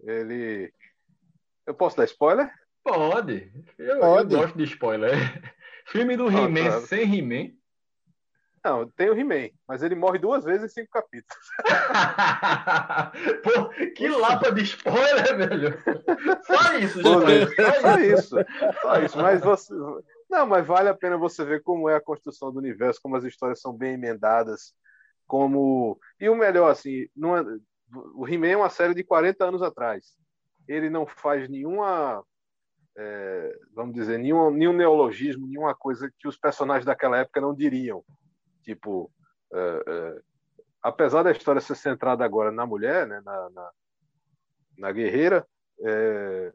ele. 0.01 0.73
Eu 1.67 1.75
posso 1.75 1.97
dar 1.97 2.05
spoiler? 2.05 2.51
Pode. 2.83 3.53
Eu, 3.79 4.01
Pode. 4.01 4.35
eu 4.35 4.41
gosto 4.41 4.59
de 4.59 4.65
spoiler. 4.65 5.13
Filme 5.87 6.17
do 6.17 6.27
ah, 6.27 6.33
He-Man 6.33 6.65
claro. 6.65 6.87
sem 6.87 7.19
He-Man. 7.19 7.58
Não, 8.69 8.87
tem 8.91 9.09
o 9.09 9.19
He-Man, 9.19 9.49
mas 9.67 9.83
ele 9.83 9.95
morre 9.95 10.19
duas 10.19 10.45
vezes 10.45 10.65
em 10.67 10.69
cinco 10.69 10.91
capítulos. 10.91 11.43
Pô, 13.43 13.71
que 13.97 14.09
lapa 14.09 14.53
de 14.53 14.63
spoiler, 14.63 15.39
velho. 15.39 15.75
Só 16.45 16.75
isso, 16.75 17.01
Pô, 17.01 17.15
só, 17.15 17.81
só 17.81 17.99
isso. 17.99 18.37
Só 18.83 19.03
isso. 19.03 19.17
Mas 19.17 19.41
você. 19.41 19.73
Não, 20.29 20.47
mas 20.47 20.67
vale 20.67 20.91
a 20.91 20.95
pena 20.95 21.17
você 21.17 21.47
ver 21.47 21.63
como 21.63 21.89
é 21.89 21.97
a 21.97 22.01
construção 22.01 22.53
do 22.53 22.59
universo, 22.59 23.01
como 23.03 23.17
as 23.17 23.25
histórias 23.25 23.59
são 23.59 23.73
bem 23.73 23.95
emendadas, 23.95 24.75
como. 25.27 25.99
E 26.21 26.29
o 26.29 26.37
melhor, 26.37 26.71
assim, 26.71 27.09
não 27.17 27.39
é... 27.39 27.43
o 28.15 28.29
He-Man 28.29 28.49
é 28.49 28.57
uma 28.59 28.69
série 28.69 28.93
de 28.93 29.03
40 29.03 29.47
anos 29.47 29.63
atrás. 29.63 30.15
Ele 30.69 30.91
não 30.91 31.07
faz 31.07 31.49
nenhuma. 31.49 32.23
É, 32.99 33.59
vamos 33.75 33.95
dizer, 33.95 34.19
nenhum, 34.19 34.51
nenhum 34.51 34.75
neologismo, 34.75 35.47
nenhuma 35.47 35.75
coisa 35.75 36.13
que 36.19 36.29
os 36.29 36.37
personagens 36.37 36.85
daquela 36.85 37.17
época 37.17 37.41
não 37.41 37.55
diriam. 37.55 38.05
Tipo, 38.69 39.11
é, 39.51 39.83
é, 39.87 40.21
apesar 40.83 41.23
da 41.23 41.31
história 41.33 41.59
ser 41.59 41.75
centrada 41.75 42.23
agora 42.23 42.53
na 42.53 42.67
mulher, 42.67 43.07
né, 43.07 43.19
na, 43.25 43.49
na, 43.49 43.71
na 44.77 44.93
guerreira, 44.93 45.49
é, 45.81 46.53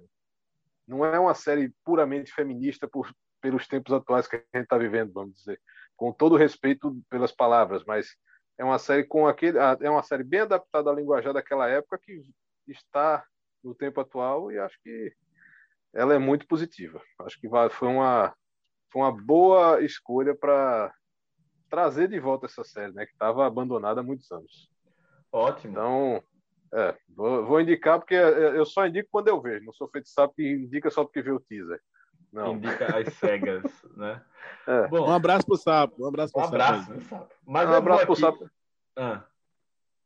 não 0.87 1.03
é 1.03 1.19
uma 1.19 1.33
série 1.33 1.73
puramente 1.83 2.31
feminista 2.31 2.87
por, 2.87 3.11
pelos 3.41 3.67
tempos 3.67 3.91
atuais 3.91 4.27
que 4.27 4.35
a 4.35 4.39
gente 4.39 4.65
está 4.65 4.77
vivendo, 4.77 5.11
vamos 5.11 5.37
dizer, 5.37 5.59
com 5.95 6.13
todo 6.13 6.37
respeito 6.37 6.95
pelas 7.09 7.31
palavras, 7.31 7.83
mas 7.83 8.15
é 8.59 8.63
uma 8.63 8.77
série 8.77 9.05
com 9.05 9.25
aquele, 9.25 9.57
é 9.57 9.89
uma 9.89 10.03
série 10.03 10.23
bem 10.23 10.41
adaptada 10.41 10.91
à 10.91 10.93
linguajar 10.93 11.33
daquela 11.33 11.67
época 11.67 11.97
que 11.97 12.21
está 12.67 13.25
no 13.63 13.73
tempo 13.73 13.99
atual 13.99 14.51
e 14.51 14.59
acho 14.59 14.79
que 14.83 15.11
ela 15.91 16.13
é 16.13 16.19
muito 16.19 16.45
positiva. 16.45 17.01
Acho 17.21 17.39
que 17.39 17.49
foi 17.71 17.87
uma 17.87 18.35
foi 18.91 19.01
uma 19.01 19.11
boa 19.11 19.81
escolha 19.81 20.35
para 20.35 20.93
trazer 21.73 22.07
de 22.07 22.19
volta 22.19 22.45
essa 22.45 22.63
série, 22.63 22.93
né? 22.93 23.03
Que 23.03 23.13
estava 23.13 23.47
abandonada 23.47 23.99
há 23.99 24.03
muitos 24.03 24.31
anos. 24.31 24.69
Ótimo. 25.31 25.71
Então, 25.71 26.23
é, 26.71 26.95
vou, 27.09 27.43
vou, 27.47 27.59
indicar 27.59 27.97
porque 27.97 28.13
é, 28.13 28.19
é, 28.19 28.59
eu 28.59 28.63
só 28.63 28.85
indico 28.85 29.09
quando 29.11 29.29
eu 29.29 29.41
vejo. 29.41 29.65
Não 29.65 29.73
sou 29.73 29.87
feito 29.87 30.07
sabe 30.07 30.33
que 30.35 30.47
indica 30.47 30.91
só 30.91 31.03
porque 31.03 31.23
vê 31.23 31.31
o 31.31 31.39
teaser. 31.39 31.81
Não. 32.31 32.53
Indica 32.53 32.95
as 32.95 33.11
cegas, 33.15 33.63
né? 33.97 34.21
É. 34.67 34.87
Bom, 34.87 35.09
um 35.09 35.11
abraço 35.11 35.47
pro 35.47 35.57
Sapo. 35.57 36.03
Um 36.03 36.07
abraço 36.09 36.31
pro 36.31 36.43
um 36.43 36.45
abraço, 36.45 36.85
Sapo. 36.85 37.01
sapo. 37.05 37.33
Mas 37.43 37.67
um 37.67 37.73
abraço 37.73 38.05
pro 38.05 38.15
Sapo. 38.17 38.49
Ah. 38.95 39.23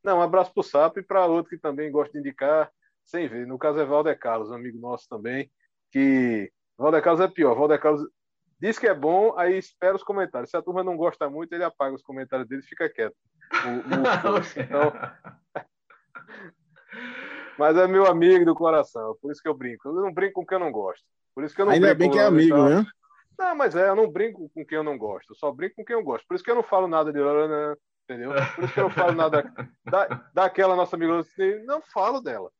Não, 0.02 0.18
um 0.20 0.22
abraço 0.22 0.54
pro 0.54 0.62
Sapo 0.62 1.00
e 1.00 1.02
para 1.02 1.26
outro 1.26 1.50
que 1.50 1.58
também 1.58 1.92
gosta 1.92 2.14
de 2.14 2.20
indicar, 2.20 2.72
sem 3.04 3.28
ver. 3.28 3.46
No 3.46 3.58
caso 3.58 3.78
é 3.78 3.84
Valder 3.84 4.18
Carlos, 4.18 4.50
amigo 4.50 4.78
nosso 4.78 5.06
também, 5.06 5.50
que 5.92 6.50
Valder 6.78 7.02
Carlos 7.02 7.20
é 7.20 7.28
pior. 7.28 7.54
Valder 7.54 7.78
Carlos 7.78 8.08
diz 8.60 8.78
que 8.78 8.86
é 8.86 8.94
bom, 8.94 9.36
aí 9.36 9.58
espera 9.58 9.96
os 9.96 10.02
comentários. 10.02 10.50
Se 10.50 10.56
a 10.56 10.62
turma 10.62 10.84
não 10.84 10.96
gosta 10.96 11.28
muito, 11.28 11.52
ele 11.52 11.64
apaga 11.64 11.94
os 11.94 12.02
comentários 12.02 12.48
dele 12.48 12.62
e 12.62 12.66
fica 12.66 12.88
quieto. 12.88 13.16
O, 13.52 13.68
o 13.68 14.38
então... 14.60 14.92
Mas 17.58 17.76
é 17.76 17.88
meu 17.88 18.06
amigo 18.06 18.44
do 18.44 18.54
coração, 18.54 19.16
por 19.20 19.32
isso 19.32 19.42
que 19.42 19.48
eu 19.48 19.54
brinco. 19.54 19.88
Eu 19.88 19.94
não 19.94 20.12
brinco 20.12 20.34
com 20.34 20.46
quem 20.46 20.56
eu 20.56 20.60
não 20.64 20.70
gosto. 20.70 21.04
Por 21.34 21.44
isso 21.44 21.54
que 21.54 21.60
eu 21.60 21.66
não 21.66 21.72
Ainda 21.72 21.94
bem 21.94 22.10
que 22.10 22.18
é 22.18 22.24
amigo, 22.24 22.56
então... 22.56 22.68
né? 22.68 22.86
Não, 23.38 23.54
mas 23.54 23.76
é, 23.76 23.88
eu 23.88 23.96
não 23.96 24.10
brinco 24.10 24.48
com 24.50 24.64
quem 24.64 24.76
eu 24.76 24.84
não 24.84 24.98
gosto. 24.98 25.30
Eu 25.30 25.36
só 25.36 25.52
brinco 25.52 25.76
com 25.76 25.84
quem 25.84 25.94
eu 25.94 26.02
gosto. 26.02 26.26
Por 26.26 26.34
isso 26.34 26.42
que 26.42 26.50
eu 26.50 26.56
não 26.56 26.62
falo 26.62 26.88
nada 26.88 27.12
de 27.12 27.20
entendeu? 28.08 28.32
Por 28.54 28.64
isso 28.64 28.74
que 28.74 28.80
eu 28.80 28.84
não 28.84 28.90
falo 28.90 29.12
nada 29.12 29.52
da, 29.84 30.30
daquela 30.34 30.74
nossa 30.74 30.96
amiga, 30.96 31.22
não 31.64 31.80
falo 31.82 32.20
dela. 32.20 32.50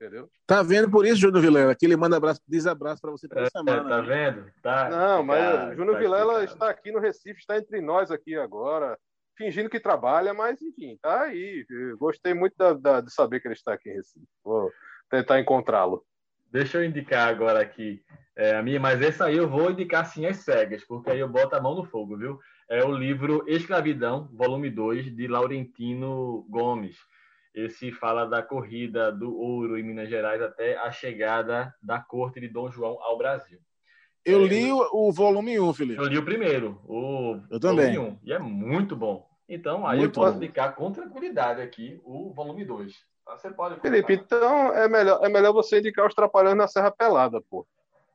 Entendeu? 0.00 0.30
Tá 0.46 0.62
vendo 0.62 0.88
por 0.88 1.04
isso, 1.04 1.16
Júnior 1.16 1.42
Vilela, 1.42 1.74
que 1.74 1.84
ele 1.84 1.96
manda 1.96 2.16
abraço, 2.16 2.40
desabraço 2.46 3.00
para 3.00 3.10
você 3.10 3.26
toda 3.26 3.42
é, 3.42 3.50
semana. 3.50 3.88
Tá 3.88 4.02
né? 4.02 4.30
vendo? 4.30 4.52
Tá, 4.62 4.88
não, 4.88 5.24
mas 5.24 5.40
tá, 5.40 5.74
Júnior 5.74 5.94
tá 5.94 5.98
Vilela 5.98 6.44
está 6.44 6.70
aqui 6.70 6.92
no 6.92 7.00
Recife, 7.00 7.40
está 7.40 7.58
entre 7.58 7.80
nós 7.80 8.12
aqui 8.12 8.36
agora, 8.36 8.96
fingindo 9.36 9.68
que 9.68 9.80
trabalha, 9.80 10.32
mas 10.32 10.62
enfim, 10.62 10.96
tá 11.02 11.22
aí. 11.22 11.66
Eu 11.68 11.98
gostei 11.98 12.32
muito 12.32 12.54
da, 12.56 12.74
da, 12.74 13.00
de 13.00 13.12
saber 13.12 13.40
que 13.40 13.48
ele 13.48 13.54
está 13.54 13.72
aqui 13.72 13.90
em 13.90 13.94
Recife. 13.94 14.24
Vou 14.44 14.70
tentar 15.10 15.40
encontrá-lo. 15.40 16.04
Deixa 16.50 16.78
eu 16.78 16.84
indicar 16.84 17.28
agora 17.28 17.60
aqui 17.60 18.00
é, 18.36 18.54
a 18.54 18.62
minha, 18.62 18.78
mas 18.78 19.02
essa 19.02 19.24
aí 19.24 19.36
eu 19.36 19.48
vou 19.48 19.72
indicar 19.72 20.06
sim 20.06 20.26
as 20.26 20.36
cegas, 20.38 20.84
porque 20.84 21.10
aí 21.10 21.18
eu 21.18 21.28
boto 21.28 21.56
a 21.56 21.60
mão 21.60 21.74
no 21.74 21.84
fogo, 21.84 22.16
viu? 22.16 22.38
É 22.70 22.84
o 22.84 22.92
livro 22.92 23.44
Escravidão, 23.48 24.30
volume 24.32 24.70
2, 24.70 25.16
de 25.16 25.26
Laurentino 25.26 26.46
Gomes. 26.48 26.96
Esse 27.58 27.90
fala 27.90 28.24
da 28.24 28.40
corrida 28.40 29.10
do 29.10 29.36
ouro 29.36 29.76
em 29.76 29.82
Minas 29.82 30.08
Gerais 30.08 30.40
até 30.40 30.78
a 30.78 30.92
chegada 30.92 31.74
da 31.82 31.98
corte 31.98 32.38
de 32.38 32.46
Dom 32.46 32.70
João 32.70 33.02
ao 33.02 33.18
Brasil. 33.18 33.58
Eu 34.24 34.44
é, 34.44 34.46
li 34.46 34.70
o, 34.70 35.10
volume 35.10 35.58
1, 35.58 35.74
Felipe. 35.74 36.00
Eu 36.00 36.06
li 36.06 36.16
o 36.16 36.24
primeiro, 36.24 36.80
o 36.86 37.40
eu 37.50 37.58
também. 37.58 37.98
1, 37.98 38.20
e 38.22 38.32
é 38.32 38.38
muito 38.38 38.94
bom. 38.94 39.28
Então, 39.48 39.84
aí 39.84 39.98
muito 39.98 40.20
eu 40.20 40.22
posso 40.22 40.38
bom. 40.38 40.44
indicar 40.44 40.76
com 40.76 40.92
tranquilidade 40.92 41.60
aqui 41.60 42.00
o 42.04 42.32
volume 42.32 42.64
2. 42.64 42.94
Então, 43.22 43.36
você 43.36 43.50
pode 43.50 43.80
Felipe, 43.80 44.12
então 44.12 44.72
é 44.72 44.88
melhor, 44.88 45.18
é 45.24 45.28
melhor 45.28 45.52
você 45.52 45.80
indicar 45.80 46.06
os 46.06 46.14
Trapalhões 46.14 46.56
na 46.56 46.68
Serra 46.68 46.92
Pelada, 46.92 47.40
pô. 47.50 47.66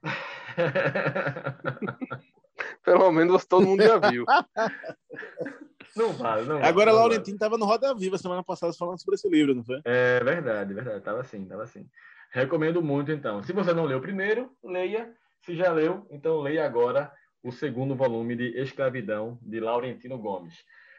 Pelo 2.82 3.12
menos 3.12 3.46
todo 3.46 3.68
mundo 3.68 3.84
já 3.84 3.98
viu. 3.98 4.24
Não 5.96 6.12
vale, 6.14 6.48
não 6.48 6.64
Agora, 6.64 6.92
não 6.92 7.00
Laurentino 7.00 7.36
estava 7.36 7.58
no 7.58 7.66
Roda 7.66 7.94
Viva 7.94 8.18
semana 8.18 8.44
passada 8.44 8.74
falando 8.74 9.00
sobre 9.00 9.16
esse 9.16 9.30
livro, 9.30 9.54
não 9.54 9.64
foi? 9.64 9.82
É 9.86 10.24
verdade, 10.24 10.74
verdade. 10.74 11.02
Tava 11.02 11.22
assim, 11.22 11.46
tava 11.46 11.64
assim. 11.64 11.88
Recomendo 12.32 12.82
muito, 12.82 13.12
então. 13.12 13.44
Se 13.44 13.54
você 13.54 13.74
não 13.74 13.86
leu 13.86 14.00
o 14.00 14.02
primeiro, 14.02 14.52
leia. 14.64 15.14
Se 15.46 15.56
já 15.56 15.72
leu, 15.72 16.08
então 16.10 16.40
leia 16.40 16.66
agora 16.66 17.12
o 17.44 17.52
segundo 17.52 17.96
volume 17.96 18.36
de 18.36 18.58
Escravidão, 18.58 19.38
de 19.42 19.60
Laurentino 19.60 20.18
Gomes. 20.18 20.56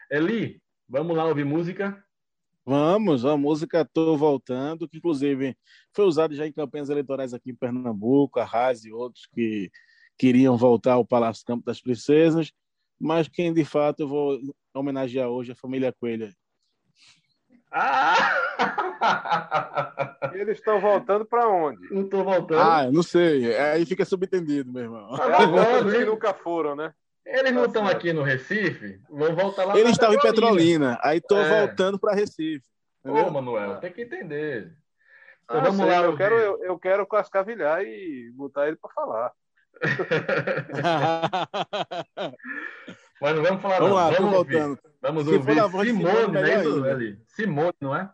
Eli, 0.09 0.61
vamos 0.87 1.17
lá 1.17 1.25
ouvir 1.25 1.43
música? 1.43 2.01
Vamos, 2.63 3.25
a 3.25 3.35
música 3.35 3.85
Tô 3.85 4.15
Voltando, 4.15 4.87
que 4.87 4.97
inclusive 4.97 5.57
foi 5.93 6.05
usada 6.05 6.33
já 6.33 6.47
em 6.47 6.53
campanhas 6.53 6.89
eleitorais 6.89 7.33
aqui 7.33 7.51
em 7.51 7.55
Pernambuco, 7.55 8.39
a 8.39 8.43
Raz 8.43 8.85
e 8.85 8.91
outros 8.91 9.27
que 9.27 9.69
queriam 10.17 10.57
voltar 10.57 10.93
ao 10.93 11.05
Palácio 11.05 11.45
Campo 11.45 11.65
das 11.65 11.81
Princesas, 11.81 12.51
mas 12.99 13.27
quem 13.27 13.53
de 13.53 13.65
fato 13.65 14.01
eu 14.01 14.07
vou 14.07 14.39
homenagear 14.73 15.29
hoje 15.29 15.51
é 15.51 15.53
a 15.53 15.57
família 15.57 15.93
Coelho. 15.93 16.29
Ah! 17.71 18.15
Eles 20.33 20.57
estão 20.59 20.79
voltando 20.79 21.25
para 21.25 21.47
onde? 21.47 21.93
Não 21.93 22.03
estou 22.03 22.23
voltando. 22.23 22.61
Ah, 22.61 22.89
não 22.91 23.03
sei. 23.03 23.55
Aí 23.57 23.85
fica 23.85 24.05
subentendido, 24.05 24.71
meu 24.71 24.83
irmão. 24.83 25.15
Tá 25.17 25.45
voltando, 25.45 25.91
que 25.91 26.05
nunca 26.05 26.33
foram, 26.33 26.75
né? 26.75 26.93
Eles 27.25 27.51
não 27.51 27.65
estão 27.65 27.87
aqui 27.87 28.13
no 28.13 28.21
Recife? 28.21 29.01
Vão 29.09 29.35
voltar 29.35 29.65
lá 29.65 29.77
Eles 29.77 29.93
estavam 29.93 30.15
em 30.15 30.19
Petrolina. 30.19 30.97
Aí 31.01 31.17
estou 31.17 31.39
é. 31.39 31.65
voltando 31.65 31.99
para 31.99 32.13
Recife. 32.13 32.65
Entendeu? 33.03 33.27
Ô, 33.27 33.31
Manuel, 33.31 33.79
tem 33.79 33.91
que 33.91 34.03
entender. 34.03 34.71
Então, 35.43 35.57
ah, 35.57 35.63
vamos 35.63 35.77
sei, 35.77 35.85
lá. 35.85 35.97
Eu 36.03 36.15
quero, 36.15 36.35
eu, 36.35 36.63
eu 36.63 36.79
quero 36.79 37.05
cascavilhar 37.07 37.81
e 37.81 38.31
botar 38.33 38.67
ele 38.67 38.77
para 38.77 38.93
falar. 38.93 39.31
Mas 43.21 43.39
vamos 43.39 43.61
falar 43.61 43.79
vamos 43.79 43.89
não. 43.89 43.95
Lá, 43.95 44.11
vamos 44.11 44.31
voltando. 44.31 44.79
Vamos 45.01 45.25
Se 45.25 45.33
ouvir 45.33 45.55
Simone, 45.85 46.31
né, 46.31 46.61
isso, 46.61 46.83
Simone, 47.27 47.73
não 47.79 47.95
é? 47.95 48.11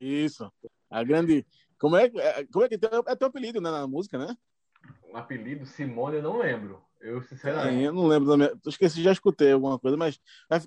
Isso. 0.00 0.52
A 0.90 1.02
grande. 1.02 1.46
Como 1.78 1.96
é, 1.96 2.10
como 2.52 2.64
é 2.64 2.68
que 2.68 2.78
tem, 2.78 2.88
é 3.06 3.16
teu 3.16 3.28
apelido 3.28 3.60
né, 3.60 3.70
na 3.70 3.86
música, 3.86 4.18
né? 4.18 4.34
Um 5.12 5.16
apelido 5.16 5.66
Simone 5.66 6.16
eu 6.16 6.22
não 6.22 6.38
lembro. 6.38 6.82
Eu 7.00 7.20
sinceramente. 7.22 7.84
É, 7.84 7.88
eu 7.88 7.92
não 7.92 8.06
lembro 8.06 8.28
da 8.28 8.36
minha. 8.36 8.52
Esqueci, 8.66 9.02
já 9.02 9.12
escutei 9.12 9.52
alguma 9.52 9.78
coisa, 9.78 9.96
mas 9.96 10.18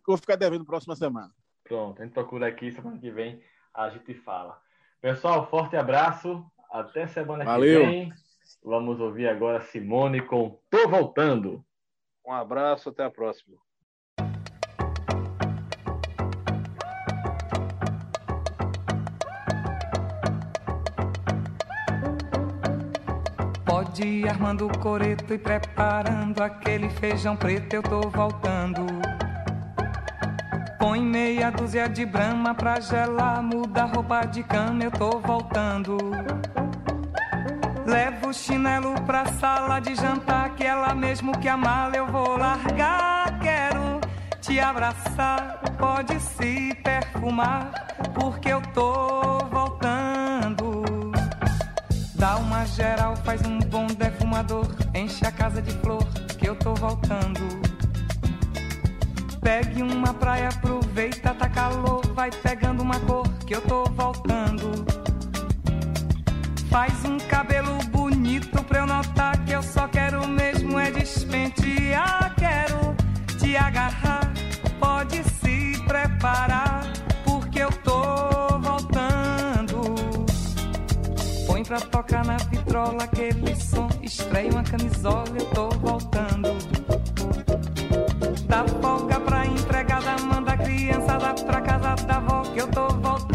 vou 0.06 0.18
ficar 0.18 0.36
devendo 0.36 0.66
próxima 0.66 0.96
semana. 0.96 1.32
Pronto, 1.64 2.02
a 2.02 2.06
gente 2.06 2.14
procura 2.14 2.48
aqui, 2.48 2.72
semana 2.72 2.98
que 2.98 3.12
vem 3.12 3.42
a 3.74 3.90
gente 3.90 4.14
fala. 4.14 4.60
Pessoal, 5.02 5.50
forte 5.50 5.76
abraço. 5.76 6.46
Até 6.72 7.08
semana 7.08 7.46
Valeu. 7.46 7.82
que 7.82 7.88
vem. 7.88 8.14
Vamos 8.64 9.00
ouvir 9.00 9.28
agora 9.28 9.62
Simone 9.62 10.22
com 10.22 10.60
Tô 10.70 10.88
Voltando. 10.88 11.64
Um 12.26 12.32
abraço, 12.32 12.90
até 12.90 13.04
a 13.04 13.10
próxima. 13.10 13.58
Pode 23.66 24.04
ir 24.04 24.30
armando 24.30 24.68
o 24.68 24.80
coreto 24.80 25.34
e 25.34 25.38
preparando 25.38 26.42
aquele 26.42 26.90
feijão 26.90 27.36
preto, 27.36 27.74
eu 27.74 27.84
tô 27.84 28.02
voltando. 28.02 28.86
Põe 30.78 31.02
meia 31.02 31.50
dúzia 31.50 31.88
de 31.88 32.06
brama 32.06 32.54
pra 32.54 32.80
gelar, 32.80 33.42
muda 33.42 33.86
roupa 33.86 34.26
de 34.26 34.44
cama, 34.44 34.84
eu 34.84 34.92
tô 34.92 35.20
voltando. 35.20 35.98
Levo 37.90 38.30
o 38.30 38.34
chinelo 38.34 38.94
pra 39.02 39.26
sala 39.26 39.80
de 39.80 39.96
jantar, 39.96 40.54
que 40.54 40.64
ela 40.64 40.94
mesmo 40.94 41.36
que 41.40 41.48
a 41.48 41.58
mala 41.58 41.96
eu 41.96 42.06
vou 42.06 42.38
largar. 42.38 43.40
Quero 43.40 44.00
te 44.40 44.60
abraçar, 44.60 45.60
pode 45.76 46.20
se 46.20 46.76
perfumar, 46.84 47.72
porque 48.14 48.50
eu 48.50 48.62
tô 48.76 49.40
voltando. 49.52 50.84
Dá 52.14 52.38
uma 52.38 52.64
geral, 52.68 53.16
faz 53.16 53.42
um 53.42 53.58
bom 53.58 53.88
defumador, 53.88 54.68
enche 54.94 55.26
a 55.26 55.32
casa 55.32 55.60
de 55.60 55.72
flor, 55.78 56.06
que 56.38 56.48
eu 56.48 56.56
tô 56.56 56.76
voltando. 56.76 57.42
Pegue 59.42 59.82
uma 59.82 60.14
praia, 60.14 60.50
aproveita, 60.50 61.34
tá 61.34 61.50
calor, 61.50 62.06
vai 62.14 62.30
pegando 62.30 62.84
uma 62.84 63.00
cor, 63.00 63.28
que 63.48 63.56
eu 63.56 63.62
tô 63.62 63.86
voltando. 63.86 64.99
Faz 66.70 67.04
um 67.04 67.18
cabelo 67.18 67.80
bonito 67.86 68.64
pra 68.64 68.80
eu 68.80 68.86
notar 68.86 69.44
que 69.44 69.52
eu 69.52 69.64
só 69.64 69.88
quero 69.88 70.28
mesmo 70.28 70.78
é 70.78 70.92
despentear. 70.92 72.36
Quero 72.38 72.96
te 73.40 73.58
agarrar, 73.58 74.32
pode 74.80 75.24
se 75.24 75.82
preparar, 75.88 76.84
porque 77.26 77.60
eu 77.60 77.72
tô 77.84 78.60
voltando. 78.60 79.96
Põe 81.48 81.64
pra 81.64 81.80
tocar 81.82 82.24
na 82.24 82.38
vitrola 82.38 83.04
aquele 83.04 83.56
som, 83.56 83.90
estreia 84.04 84.52
uma 84.52 84.64
camisola, 84.64 85.26
eu 85.40 85.46
tô 85.48 85.70
voltando. 85.70 86.50
Dá 88.48 88.64
folga 88.80 89.20
pra 89.20 89.46
empregada, 89.48 90.22
manda 90.22 90.54
a 90.54 90.58
criançada 90.58 91.34
pra 91.44 91.62
casa 91.62 91.96
da 92.06 92.18
avó 92.18 92.44
que 92.44 92.60
eu 92.60 92.68
tô 92.68 92.90
voltando. 92.90 93.29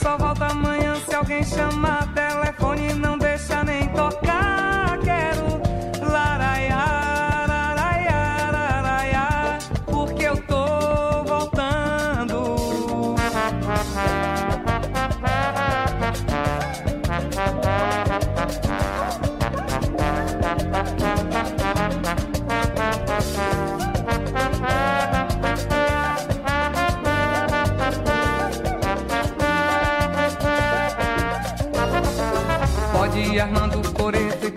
Só 0.00 0.16
volto 0.16 0.42
amanhã 0.42 0.94
se 0.96 1.14
alguém 1.14 1.42
chamar 1.44 2.06
telefone 2.14 2.94
não 2.94 3.17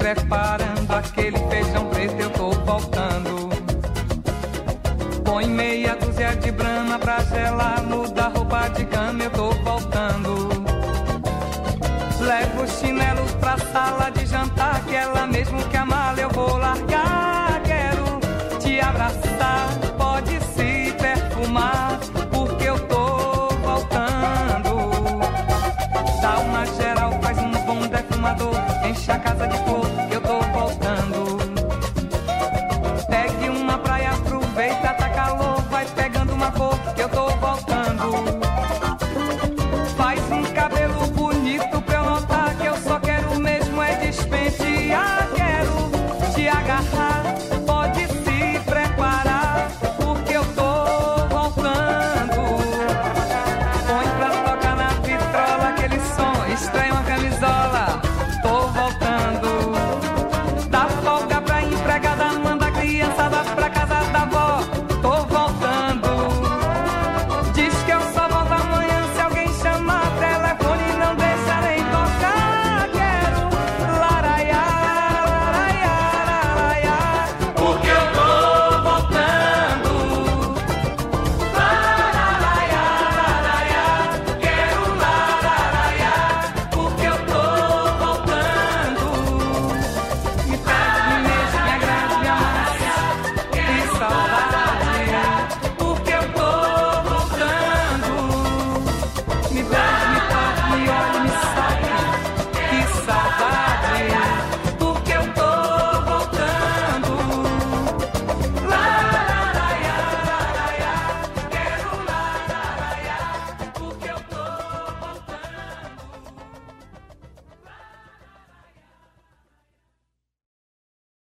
preparando 0.01 0.91
aquele 0.91 1.37
feijão 1.47 1.85
preto, 1.85 2.19
eu 2.19 2.29
tô 2.31 2.49
voltando. 2.49 3.49
Põe 5.23 5.45
meia 5.45 5.95
dúzia 5.95 6.35
de 6.37 6.51
brama 6.51 6.97
pra 6.97 7.19
gelar, 7.19 7.83
muda 7.83 8.23
a 8.25 8.29
roupa 8.29 8.67
de 8.69 8.85
cama, 8.85 9.23
eu 9.23 9.29
tô 9.29 9.51
voltando. 9.51 10.49
Levo 12.19 12.63
os 12.63 12.71
chinelos 12.79 13.31
pra 13.33 13.55
sala 13.59 14.09
de 14.09 14.25
jantar, 14.25 14.83
que 14.85 14.95
ela 14.95 15.27
mesmo 15.27 15.63
que 15.69 15.77
a 15.77 15.85
mala 15.85 16.19
eu 16.19 16.29
vou 16.31 16.57
largar. 16.57 17.61
Quero 17.63 18.57
te 18.59 18.81
abraçar. 18.81 19.50